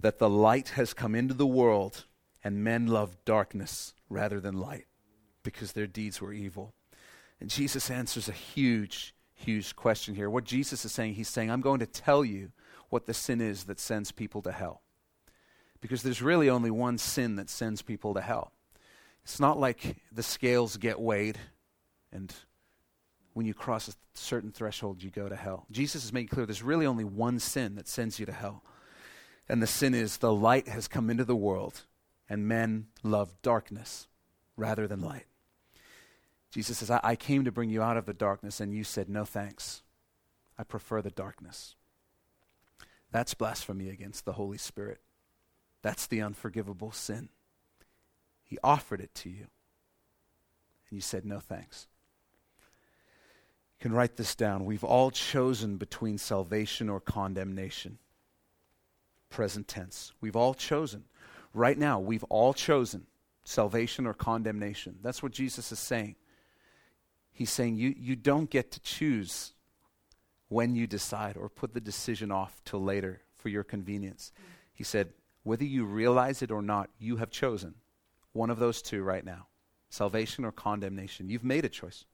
that 0.00 0.18
the 0.18 0.30
light 0.30 0.70
has 0.70 0.94
come 0.94 1.14
into 1.14 1.34
the 1.34 1.46
world, 1.46 2.06
and 2.42 2.64
men 2.64 2.86
love 2.86 3.16
darkness 3.24 3.94
rather 4.08 4.40
than 4.40 4.58
light 4.58 4.86
because 5.42 5.72
their 5.72 5.86
deeds 5.86 6.20
were 6.20 6.32
evil. 6.32 6.74
And 7.40 7.50
Jesus 7.50 7.90
answers 7.90 8.28
a 8.28 8.32
huge, 8.32 9.14
huge 9.34 9.76
question 9.76 10.14
here. 10.14 10.30
What 10.30 10.44
Jesus 10.44 10.84
is 10.84 10.92
saying, 10.92 11.14
he's 11.14 11.28
saying, 11.28 11.50
I'm 11.50 11.60
going 11.60 11.80
to 11.80 11.86
tell 11.86 12.24
you 12.24 12.52
what 12.88 13.06
the 13.06 13.14
sin 13.14 13.40
is 13.40 13.64
that 13.64 13.80
sends 13.80 14.12
people 14.12 14.42
to 14.42 14.52
hell. 14.52 14.82
Because 15.80 16.02
there's 16.02 16.20
really 16.20 16.50
only 16.50 16.70
one 16.70 16.98
sin 16.98 17.36
that 17.36 17.48
sends 17.48 17.80
people 17.80 18.14
to 18.14 18.20
hell. 18.20 18.52
It's 19.22 19.40
not 19.40 19.58
like 19.58 19.96
the 20.12 20.22
scales 20.22 20.76
get 20.76 21.00
weighed 21.00 21.38
and 22.12 22.34
when 23.32 23.46
you 23.46 23.54
cross 23.54 23.88
a 23.88 23.92
certain 24.14 24.50
threshold, 24.50 25.02
you 25.02 25.10
go 25.10 25.28
to 25.28 25.36
hell. 25.36 25.66
Jesus 25.70 26.04
is 26.04 26.12
making 26.12 26.28
clear 26.28 26.46
there's 26.46 26.62
really 26.62 26.86
only 26.86 27.04
one 27.04 27.38
sin 27.38 27.76
that 27.76 27.86
sends 27.86 28.18
you 28.18 28.26
to 28.26 28.32
hell. 28.32 28.64
And 29.50 29.60
the 29.60 29.66
sin 29.66 29.94
is 29.94 30.18
the 30.18 30.32
light 30.32 30.68
has 30.68 30.86
come 30.86 31.10
into 31.10 31.24
the 31.24 31.34
world, 31.34 31.82
and 32.28 32.46
men 32.46 32.86
love 33.02 33.34
darkness 33.42 34.06
rather 34.56 34.86
than 34.86 35.00
light. 35.00 35.26
Jesus 36.52 36.78
says, 36.78 36.88
I, 36.88 37.00
I 37.02 37.16
came 37.16 37.44
to 37.44 37.50
bring 37.50 37.68
you 37.68 37.82
out 37.82 37.96
of 37.96 38.06
the 38.06 38.14
darkness, 38.14 38.60
and 38.60 38.72
you 38.72 38.84
said, 38.84 39.08
No 39.08 39.24
thanks. 39.24 39.82
I 40.56 40.62
prefer 40.62 41.02
the 41.02 41.10
darkness. 41.10 41.74
That's 43.10 43.34
blasphemy 43.34 43.88
against 43.88 44.24
the 44.24 44.34
Holy 44.34 44.56
Spirit. 44.56 45.00
That's 45.82 46.06
the 46.06 46.22
unforgivable 46.22 46.92
sin. 46.92 47.28
He 48.44 48.56
offered 48.62 49.00
it 49.00 49.12
to 49.16 49.30
you, 49.30 49.48
and 50.88 50.92
you 50.92 51.00
said, 51.00 51.24
No 51.24 51.40
thanks. 51.40 51.88
You 53.80 53.82
can 53.82 53.94
write 53.94 54.14
this 54.14 54.36
down. 54.36 54.64
We've 54.64 54.84
all 54.84 55.10
chosen 55.10 55.76
between 55.76 56.18
salvation 56.18 56.88
or 56.88 57.00
condemnation 57.00 57.98
present 59.30 59.68
tense. 59.68 60.12
We've 60.20 60.36
all 60.36 60.54
chosen. 60.54 61.04
Right 61.54 61.78
now, 61.78 61.98
we've 61.98 62.24
all 62.24 62.52
chosen 62.52 63.06
salvation 63.44 64.06
or 64.06 64.14
condemnation. 64.14 64.96
That's 65.02 65.22
what 65.22 65.32
Jesus 65.32 65.72
is 65.72 65.78
saying. 65.78 66.16
He's 67.32 67.50
saying 67.50 67.76
you, 67.76 67.94
you 67.96 68.16
don't 68.16 68.50
get 68.50 68.70
to 68.72 68.80
choose 68.80 69.54
when 70.48 70.74
you 70.74 70.86
decide 70.86 71.36
or 71.36 71.48
put 71.48 71.72
the 71.72 71.80
decision 71.80 72.30
off 72.30 72.60
till 72.64 72.82
later 72.82 73.22
for 73.34 73.48
your 73.48 73.64
convenience. 73.64 74.32
He 74.74 74.84
said, 74.84 75.10
whether 75.42 75.64
you 75.64 75.84
realize 75.84 76.42
it 76.42 76.50
or 76.50 76.60
not, 76.60 76.90
you 76.98 77.16
have 77.16 77.30
chosen 77.30 77.74
one 78.32 78.50
of 78.50 78.58
those 78.58 78.82
two 78.82 79.02
right 79.02 79.24
now 79.24 79.46
salvation 79.88 80.44
or 80.44 80.52
condemnation. 80.52 81.28
You've 81.28 81.42
made 81.42 81.64
a 81.64 81.68
choice. 81.68 82.04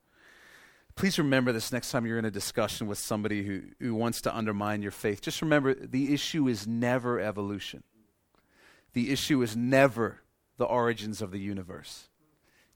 Please 0.96 1.18
remember 1.18 1.52
this 1.52 1.72
next 1.72 1.90
time 1.90 2.06
you're 2.06 2.18
in 2.18 2.24
a 2.24 2.30
discussion 2.30 2.86
with 2.86 2.96
somebody 2.96 3.44
who, 3.44 3.60
who 3.78 3.94
wants 3.94 4.22
to 4.22 4.34
undermine 4.34 4.80
your 4.80 4.90
faith. 4.90 5.20
Just 5.20 5.42
remember 5.42 5.74
the 5.74 6.14
issue 6.14 6.48
is 6.48 6.66
never 6.66 7.20
evolution, 7.20 7.82
the 8.94 9.10
issue 9.12 9.42
is 9.42 9.54
never 9.54 10.22
the 10.56 10.64
origins 10.64 11.20
of 11.20 11.32
the 11.32 11.38
universe, 11.38 12.08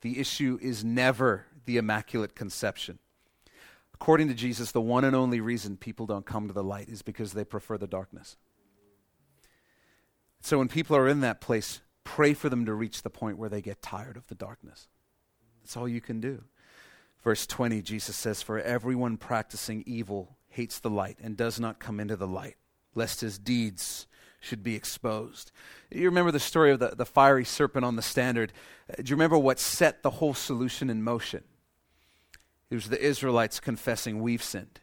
the 0.02 0.20
issue 0.20 0.58
is 0.60 0.84
never 0.84 1.46
the 1.64 1.78
Immaculate 1.78 2.34
Conception. 2.34 2.98
According 3.94 4.28
to 4.28 4.34
Jesus, 4.34 4.72
the 4.72 4.80
one 4.80 5.04
and 5.04 5.16
only 5.16 5.40
reason 5.40 5.76
people 5.76 6.06
don't 6.06 6.24
come 6.24 6.46
to 6.46 6.54
the 6.54 6.64
light 6.64 6.88
is 6.88 7.02
because 7.02 7.32
they 7.32 7.44
prefer 7.44 7.78
the 7.78 7.86
darkness. 7.86 8.36
So 10.42 10.58
when 10.58 10.68
people 10.68 10.96
are 10.96 11.08
in 11.08 11.20
that 11.20 11.40
place, 11.40 11.80
pray 12.04 12.32
for 12.34 12.48
them 12.48 12.64
to 12.66 12.72
reach 12.74 13.02
the 13.02 13.10
point 13.10 13.38
where 13.38 13.50
they 13.50 13.60
get 13.60 13.82
tired 13.82 14.16
of 14.16 14.26
the 14.28 14.34
darkness. 14.34 14.88
That's 15.62 15.76
all 15.76 15.86
you 15.88 16.00
can 16.00 16.20
do. 16.20 16.44
Verse 17.22 17.46
20, 17.46 17.82
Jesus 17.82 18.16
says, 18.16 18.42
For 18.42 18.58
everyone 18.58 19.16
practicing 19.16 19.82
evil 19.86 20.36
hates 20.48 20.78
the 20.78 20.90
light 20.90 21.18
and 21.22 21.36
does 21.36 21.60
not 21.60 21.78
come 21.78 22.00
into 22.00 22.16
the 22.16 22.26
light, 22.26 22.56
lest 22.94 23.20
his 23.20 23.38
deeds 23.38 24.06
should 24.40 24.62
be 24.62 24.74
exposed. 24.74 25.52
You 25.90 26.06
remember 26.06 26.32
the 26.32 26.40
story 26.40 26.70
of 26.70 26.78
the, 26.78 26.94
the 26.96 27.04
fiery 27.04 27.44
serpent 27.44 27.84
on 27.84 27.96
the 27.96 28.02
standard. 28.02 28.52
Uh, 28.90 29.02
do 29.02 29.10
you 29.10 29.16
remember 29.16 29.38
what 29.38 29.60
set 29.60 30.02
the 30.02 30.10
whole 30.10 30.34
solution 30.34 30.88
in 30.88 31.02
motion? 31.02 31.44
It 32.70 32.74
was 32.74 32.88
the 32.88 33.00
Israelites 33.00 33.60
confessing, 33.60 34.20
We've 34.20 34.42
sinned, 34.42 34.80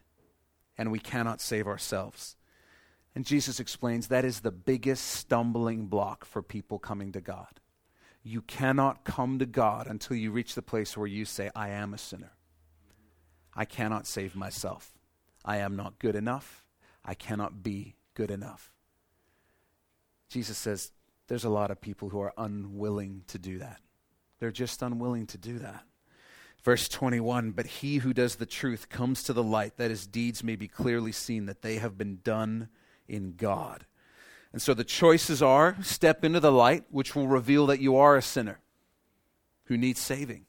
and 0.77 0.91
we 0.91 0.99
cannot 0.99 1.41
save 1.41 1.67
ourselves. 1.67 2.35
And 3.15 3.25
Jesus 3.25 3.59
explains 3.59 4.07
that 4.07 4.25
is 4.25 4.41
the 4.41 4.51
biggest 4.51 5.03
stumbling 5.05 5.87
block 5.87 6.23
for 6.23 6.43
people 6.43 6.77
coming 6.77 7.11
to 7.13 7.21
God. 7.21 7.59
You 8.27 8.41
cannot 8.41 9.05
come 9.05 9.39
to 9.39 9.45
God 9.45 9.87
until 9.87 10.17
you 10.17 10.31
reach 10.31 10.53
the 10.53 10.61
place 10.61 10.97
where 10.97 11.07
you 11.07 11.23
say, 11.23 11.49
I 11.55 11.69
am 11.69 11.93
a 11.93 11.97
sinner. 11.97 12.33
I 13.55 13.63
cannot 13.63 14.05
save 14.05 14.35
myself. 14.35 14.91
I 15.45 15.57
am 15.57 15.77
not 15.77 15.97
good 15.97 16.13
enough. 16.13 16.65
I 17.05 17.13
cannot 17.13 17.63
be 17.63 17.95
good 18.15 18.29
enough. 18.29 18.73
Jesus 20.27 20.57
says 20.57 20.91
there's 21.29 21.45
a 21.45 21.49
lot 21.49 21.71
of 21.71 21.79
people 21.79 22.09
who 22.09 22.19
are 22.19 22.33
unwilling 22.37 23.23
to 23.27 23.39
do 23.39 23.59
that. 23.59 23.79
They're 24.39 24.51
just 24.51 24.81
unwilling 24.81 25.27
to 25.27 25.37
do 25.37 25.59
that. 25.59 25.85
Verse 26.65 26.89
21 26.89 27.51
But 27.51 27.65
he 27.65 27.99
who 27.99 28.13
does 28.13 28.35
the 28.35 28.45
truth 28.45 28.89
comes 28.89 29.23
to 29.23 29.31
the 29.31 29.41
light, 29.43 29.77
that 29.77 29.89
his 29.89 30.05
deeds 30.05 30.43
may 30.43 30.57
be 30.57 30.67
clearly 30.67 31.13
seen, 31.13 31.45
that 31.45 31.61
they 31.61 31.77
have 31.77 31.97
been 31.97 32.19
done 32.25 32.67
in 33.07 33.35
God. 33.37 33.85
And 34.57 34.61
so 34.63 34.73
the 34.73 34.83
choices 34.83 35.43
are 35.43 35.77
step 35.83 36.25
into 36.25 36.39
the 36.39 36.51
light, 36.51 36.85
which 36.89 37.15
will 37.15 37.27
reveal 37.27 37.67
that 37.67 37.79
you 37.79 37.95
are 37.95 38.17
a 38.17 38.23
sinner 38.23 38.59
who 39.65 39.77
needs 39.77 39.99
saving, 39.99 40.47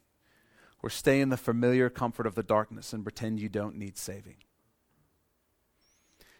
or 0.81 0.89
stay 0.89 1.21
in 1.21 1.29
the 1.29 1.37
familiar 1.37 1.91
comfort 1.91 2.25
of 2.25 2.33
the 2.33 2.41
darkness 2.41 2.91
and 2.91 3.03
pretend 3.03 3.39
you 3.39 3.49
don't 3.49 3.75
need 3.75 3.99
saving. 3.99 4.37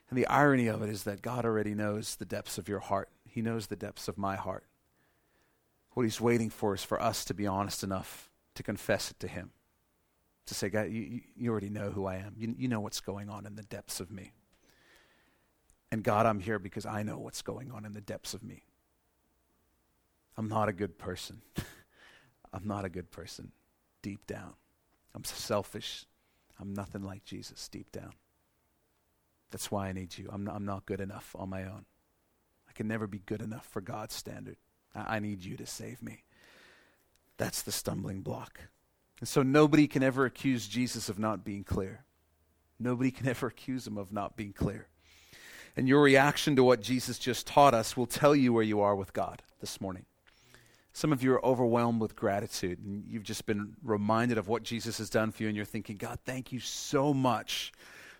And 0.10 0.18
the 0.18 0.26
irony 0.26 0.66
of 0.66 0.82
it 0.82 0.90
is 0.90 1.04
that 1.04 1.22
God 1.22 1.46
already 1.46 1.76
knows 1.76 2.16
the 2.16 2.26
depths 2.26 2.58
of 2.58 2.68
your 2.68 2.80
heart. 2.80 3.10
He 3.24 3.44
knows 3.44 3.68
the 3.68 3.76
depths 3.76 4.08
of 4.08 4.18
my 4.18 4.36
heart. 4.36 4.66
What 5.92 6.08
He's 6.08 6.20
waiting 6.20 6.50
for 6.50 6.74
is 6.74 6.84
for 6.84 7.00
us 7.00 7.24
to 7.26 7.36
be 7.36 7.46
honest 7.46 7.84
enough 7.84 8.32
to 8.56 8.64
confess 8.64 9.12
it 9.12 9.20
to 9.20 9.28
Him. 9.28 9.52
To 10.48 10.56
say, 10.56 10.70
God, 10.70 10.90
you, 10.90 11.22
you 11.36 11.52
already 11.52 11.70
know 11.70 11.92
who 11.92 12.08
I 12.08 12.16
am. 12.16 12.34
You, 12.36 12.56
you 12.58 12.68
know 12.68 12.80
what's 12.80 13.00
going 13.00 13.30
on 13.30 13.46
in 13.46 13.56
the 13.58 13.62
depths 13.62 14.00
of 14.00 14.10
me. 14.10 14.34
And 15.92 16.04
God, 16.04 16.26
I'm 16.26 16.40
here 16.40 16.60
because 16.60 16.86
I 16.86 17.04
know 17.04 17.18
what's 17.18 17.42
going 17.42 17.72
on 17.72 17.86
in 17.86 17.94
the 17.94 18.02
depths 18.02 18.34
of 18.34 18.44
me. 18.44 18.64
I'm 20.38 20.48
not 20.48 20.70
a 20.70 20.74
good 20.74 20.98
person. 20.98 21.42
I'm 22.54 22.68
not 22.68 22.86
a 22.86 22.90
good 22.90 23.12
person 23.12 23.52
deep 24.02 24.26
down. 24.28 24.54
I'm 25.16 25.24
selfish. 25.24 26.06
I'm 26.60 26.74
nothing 26.74 27.04
like 27.04 27.26
Jesus 27.26 27.68
deep 27.68 27.92
down. 27.92 28.14
That's 29.52 29.72
why 29.72 29.88
I 29.88 29.94
need 29.94 30.18
you. 30.18 30.30
I'm 30.32 30.44
not, 30.44 30.56
I'm 30.56 30.66
not 30.66 30.86
good 30.86 31.02
enough 31.02 31.36
on 31.38 31.50
my 31.50 31.64
own. 31.64 31.86
I 32.70 32.74
can 32.74 32.88
never 32.88 33.08
be 33.08 33.20
good 33.20 33.42
enough 33.42 33.66
for 33.66 33.82
God's 33.82 34.14
standard. 34.14 34.58
I, 34.96 35.16
I 35.16 35.20
need 35.20 35.44
you 35.44 35.58
to 35.58 35.66
save 35.66 36.02
me. 36.02 36.24
That's 37.38 37.62
the 37.62 37.72
stumbling 37.72 38.22
block. 38.22 38.60
And 39.20 39.28
so 39.28 39.42
nobody 39.42 39.88
can 39.88 40.04
ever 40.04 40.26
accuse 40.26 40.68
Jesus 40.68 41.10
of 41.10 41.18
not 41.18 41.44
being 41.44 41.64
clear. 41.64 42.06
Nobody 42.80 43.12
can 43.12 43.28
ever 43.28 43.48
accuse 43.48 43.88
him 43.88 43.98
of 43.98 44.14
not 44.14 44.38
being 44.38 44.54
clear. 44.54 44.88
And 45.76 45.88
your 45.88 46.02
reaction 46.02 46.56
to 46.56 46.64
what 46.64 46.82
Jesus 46.82 47.20
just 47.20 47.48
taught 47.48 47.74
us 47.74 47.96
will 47.96 48.06
tell 48.06 48.36
you 48.36 48.52
where 48.52 48.64
you 48.64 48.82
are 48.82 48.96
with 48.96 49.14
God 49.14 49.44
this 49.62 49.80
morning. 49.80 50.06
Some 50.92 51.14
of 51.14 51.24
you 51.24 51.32
are 51.34 51.46
overwhelmed 51.46 52.02
with 52.02 52.16
gratitude, 52.16 52.80
and 52.80 53.06
you've 53.08 53.24
just 53.24 53.46
been 53.46 53.76
reminded 53.84 54.38
of 54.38 54.48
what 54.48 54.64
Jesus 54.64 54.98
has 54.98 55.10
done 55.10 55.32
for 55.32 55.44
you, 55.44 55.50
and 55.50 55.56
you're 55.56 55.66
thinking, 55.66 55.98
God, 55.98 56.20
thank 56.26 56.52
you 56.52 56.60
so 56.60 57.14
much 57.14 57.72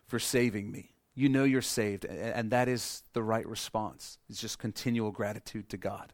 for 0.06 0.20
saving 0.20 0.72
me. 0.72 0.92
You 1.16 1.28
know 1.28 1.44
you're 1.44 1.62
saved, 1.62 2.06
and 2.06 2.52
that 2.52 2.70
is 2.70 3.04
the 3.14 3.24
right 3.24 3.46
response. 3.46 4.20
It's 4.30 4.40
just 4.40 4.60
continual 4.60 5.12
gratitude 5.12 5.68
to 5.70 5.78
God. 5.78 6.14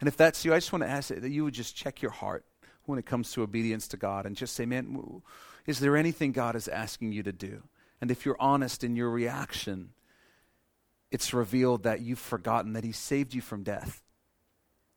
And 0.00 0.08
if 0.08 0.16
that's 0.16 0.44
you, 0.44 0.52
I 0.52 0.56
just 0.56 0.72
want 0.72 0.82
to 0.82 0.90
ask 0.90 1.10
that 1.14 1.30
you 1.30 1.44
would 1.44 1.54
just 1.54 1.76
check 1.76 2.02
your 2.02 2.10
heart 2.10 2.44
when 2.86 2.98
it 2.98 3.06
comes 3.06 3.30
to 3.32 3.42
obedience 3.42 3.86
to 3.88 3.96
God 3.96 4.26
and 4.26 4.34
just 4.34 4.56
say, 4.56 4.66
man, 4.66 5.22
is 5.66 5.78
there 5.78 5.96
anything 5.96 6.32
God 6.32 6.56
is 6.56 6.66
asking 6.66 7.12
you 7.12 7.22
to 7.22 7.32
do? 7.32 7.62
And 8.00 8.10
if 8.10 8.24
you're 8.24 8.40
honest 8.40 8.82
in 8.82 8.96
your 8.96 9.10
reaction, 9.10 9.90
it's 11.10 11.34
revealed 11.34 11.82
that 11.82 12.00
you've 12.00 12.18
forgotten 12.18 12.74
that 12.74 12.84
He 12.84 12.92
saved 12.92 13.34
you 13.34 13.40
from 13.40 13.62
death. 13.62 14.02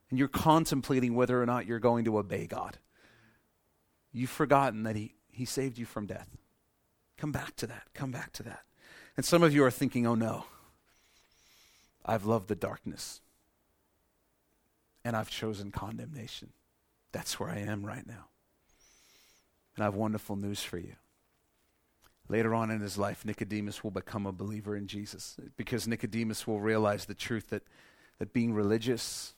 And 0.10 0.20
you're 0.20 0.28
contemplating 0.28 1.16
whether 1.16 1.42
or 1.42 1.46
not 1.46 1.66
you're 1.66 1.80
going 1.80 2.06
to 2.06 2.18
obey 2.18 2.46
God. 2.46 2.78
You've 4.12 4.30
forgotten 4.30 4.84
that 4.84 4.96
He, 4.96 5.16
he 5.32 5.46
saved 5.46 5.78
you 5.78 5.86
from 5.86 6.06
death. 6.06 6.30
Come 7.18 7.32
back 7.32 7.56
to 7.58 7.68
that. 7.68 7.84
Come 7.94 8.12
back 8.12 8.32
to 8.34 8.44
that. 8.44 8.62
And 9.16 9.26
some 9.26 9.44
of 9.44 9.54
you 9.54 9.64
are 9.64 9.72
thinking, 9.72 10.06
oh 10.06 10.16
no, 10.16 10.46
I've 12.06 12.26
loved 12.26 12.48
the 12.48 12.56
darkness. 12.56 13.22
And 15.06 15.16
I've 15.16 15.30
chosen 15.30 15.72
condemnation. 15.72 16.50
That's 17.12 17.40
where 17.40 17.50
I 17.50 17.60
am 17.60 17.86
right 17.86 18.06
now. 18.08 18.28
And 19.76 19.84
I 19.84 19.86
have 19.86 19.96
wonderful 19.96 20.36
news 20.36 20.64
for 20.64 20.78
you. 20.78 20.96
Later 22.34 22.56
on 22.56 22.72
in 22.72 22.82
his 22.82 22.98
life, 22.98 23.26
Nicodemus 23.26 23.84
will 23.84 23.92
become 23.92 24.26
a 24.26 24.32
believer 24.32 24.76
in 24.76 24.88
Jesus 24.88 25.38
because 25.56 25.88
Nicodemus 25.88 26.48
will 26.48 26.60
realize 26.60 27.06
the 27.06 27.14
truth 27.14 27.52
that, 27.52 27.62
that 28.18 28.34
being 28.34 28.56
religious, 28.56 29.36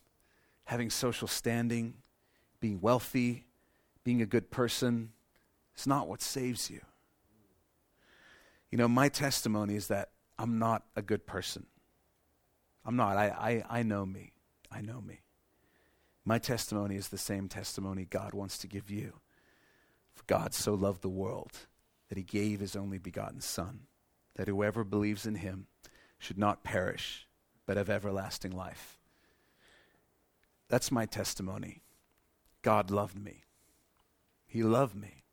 having 0.63 0.89
social 0.89 1.27
standing, 1.27 1.95
being 2.61 2.79
wealthy, 2.79 3.47
being 4.05 4.21
a 4.21 4.25
good 4.25 4.49
person 4.49 5.11
is 5.77 5.85
not 5.85 6.07
what 6.07 6.21
saves 6.21 6.69
you. 6.69 6.79
You 8.71 8.77
know, 8.77 8.87
my 8.87 9.09
testimony 9.09 9.75
is 9.75 9.87
that 9.87 10.11
I'm 10.39 10.57
not 10.57 10.85
a 10.95 11.01
good 11.01 11.25
person. 11.27 11.65
I'm 12.85 12.95
not. 12.95 13.17
I, 13.17 13.27
I, 13.69 13.79
I 13.79 13.83
know 13.83 14.05
me. 14.05 14.31
I 14.71 14.79
know 14.79 15.01
me. 15.01 15.19
My 16.23 16.39
testimony 16.39 16.95
is 16.95 17.09
the 17.09 17.17
same 17.17 17.49
testimony 17.49 18.07
God 18.09 18.33
wants 18.33 18.57
to 18.59 18.67
give 18.67 18.89
you. 18.89 19.15
For 20.13 20.23
God 20.27 20.53
so 20.53 20.73
loved 20.75 21.01
the 21.01 21.09
world 21.09 21.67
that 22.09 22.17
he 22.17 22.23
gave 22.23 22.59
his 22.59 22.75
only 22.75 22.97
begotten 22.97 23.41
Son, 23.41 23.81
that 24.35 24.47
whoever 24.47 24.83
believes 24.83 25.25
in 25.25 25.35
him 25.35 25.67
should 26.19 26.37
not 26.37 26.63
perish, 26.63 27.27
but 27.65 27.77
have 27.77 27.89
everlasting 27.89 28.51
life. 28.51 28.97
That's 30.67 30.91
my 30.91 31.05
testimony. 31.05 31.81
God 32.61 32.89
loved 32.89 33.19
me. 33.19 33.43
He 34.47 34.63
loved 34.63 34.95
me. 34.95 35.23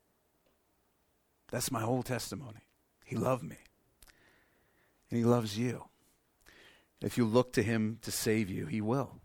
That's 1.51 1.71
my 1.71 1.81
whole 1.81 2.03
testimony. 2.03 2.61
He 3.05 3.15
loved 3.15 3.43
me. 3.43 3.57
And 5.09 5.19
He 5.19 5.25
loves 5.25 5.57
you. 5.57 5.85
If 7.01 7.17
you 7.17 7.25
look 7.25 7.53
to 7.53 7.63
Him 7.63 7.99
to 8.01 8.11
save 8.11 8.49
you, 8.49 8.65
He 8.65 8.81
will. 8.81 9.19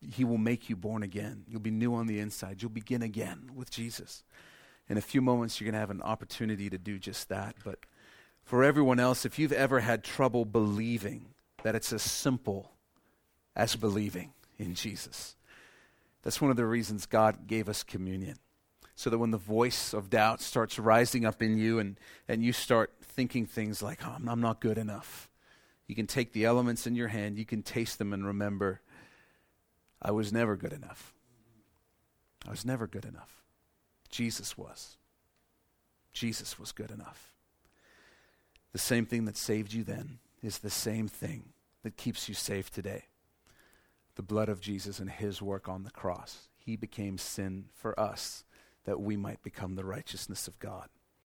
He 0.00 0.24
will 0.24 0.38
make 0.38 0.68
you 0.68 0.76
born 0.76 1.02
again. 1.02 1.44
You'll 1.46 1.60
be 1.60 1.70
new 1.70 1.94
on 1.94 2.06
the 2.06 2.18
inside. 2.18 2.62
You'll 2.62 2.70
begin 2.70 3.02
again 3.02 3.50
with 3.54 3.70
Jesus 3.70 4.24
in 4.92 4.98
a 4.98 5.00
few 5.00 5.22
moments, 5.22 5.58
you're 5.58 5.64
going 5.64 5.72
to 5.72 5.80
have 5.80 5.90
an 5.90 6.02
opportunity 6.02 6.68
to 6.68 6.76
do 6.76 6.98
just 6.98 7.30
that. 7.30 7.56
But 7.64 7.78
for 8.44 8.62
everyone 8.62 9.00
else, 9.00 9.24
if 9.24 9.38
you've 9.38 9.50
ever 9.50 9.80
had 9.80 10.04
trouble 10.04 10.44
believing 10.44 11.28
that 11.62 11.74
it's 11.74 11.94
as 11.94 12.02
simple 12.02 12.72
as 13.56 13.74
believing 13.74 14.34
in 14.58 14.74
Jesus, 14.74 15.34
that's 16.22 16.42
one 16.42 16.50
of 16.50 16.58
the 16.58 16.66
reasons 16.66 17.06
God 17.06 17.46
gave 17.46 17.70
us 17.70 17.82
communion. 17.82 18.36
So 18.94 19.08
that 19.08 19.16
when 19.16 19.30
the 19.30 19.38
voice 19.38 19.94
of 19.94 20.10
doubt 20.10 20.42
starts 20.42 20.78
rising 20.78 21.24
up 21.24 21.40
in 21.40 21.56
you 21.56 21.78
and, 21.78 21.98
and 22.28 22.44
you 22.44 22.52
start 22.52 22.92
thinking 23.00 23.46
things 23.46 23.82
like, 23.82 24.00
oh, 24.04 24.14
I'm 24.28 24.42
not 24.42 24.60
good 24.60 24.76
enough, 24.76 25.30
you 25.86 25.94
can 25.94 26.06
take 26.06 26.34
the 26.34 26.44
elements 26.44 26.86
in 26.86 26.96
your 26.96 27.08
hand, 27.08 27.38
you 27.38 27.46
can 27.46 27.62
taste 27.62 27.96
them 27.98 28.12
and 28.12 28.26
remember, 28.26 28.82
I 30.02 30.10
was 30.10 30.34
never 30.34 30.54
good 30.54 30.74
enough. 30.74 31.14
I 32.46 32.50
was 32.50 32.66
never 32.66 32.86
good 32.86 33.06
enough. 33.06 33.41
Jesus 34.12 34.56
was. 34.56 34.96
Jesus 36.12 36.58
was 36.58 36.70
good 36.70 36.92
enough. 36.92 37.32
The 38.72 38.78
same 38.78 39.06
thing 39.06 39.24
that 39.24 39.36
saved 39.36 39.72
you 39.72 39.82
then 39.82 40.18
is 40.42 40.58
the 40.58 40.70
same 40.70 41.08
thing 41.08 41.52
that 41.82 41.96
keeps 41.96 42.28
you 42.28 42.34
safe 42.34 42.70
today. 42.70 43.06
The 44.14 44.22
blood 44.22 44.48
of 44.48 44.60
Jesus 44.60 44.98
and 44.98 45.10
his 45.10 45.42
work 45.42 45.68
on 45.68 45.82
the 45.82 45.90
cross. 45.90 46.48
He 46.56 46.76
became 46.76 47.18
sin 47.18 47.64
for 47.74 47.98
us 47.98 48.44
that 48.84 49.00
we 49.00 49.16
might 49.16 49.42
become 49.42 49.74
the 49.74 49.84
righteousness 49.84 50.46
of 50.46 50.58
God. 50.58 50.88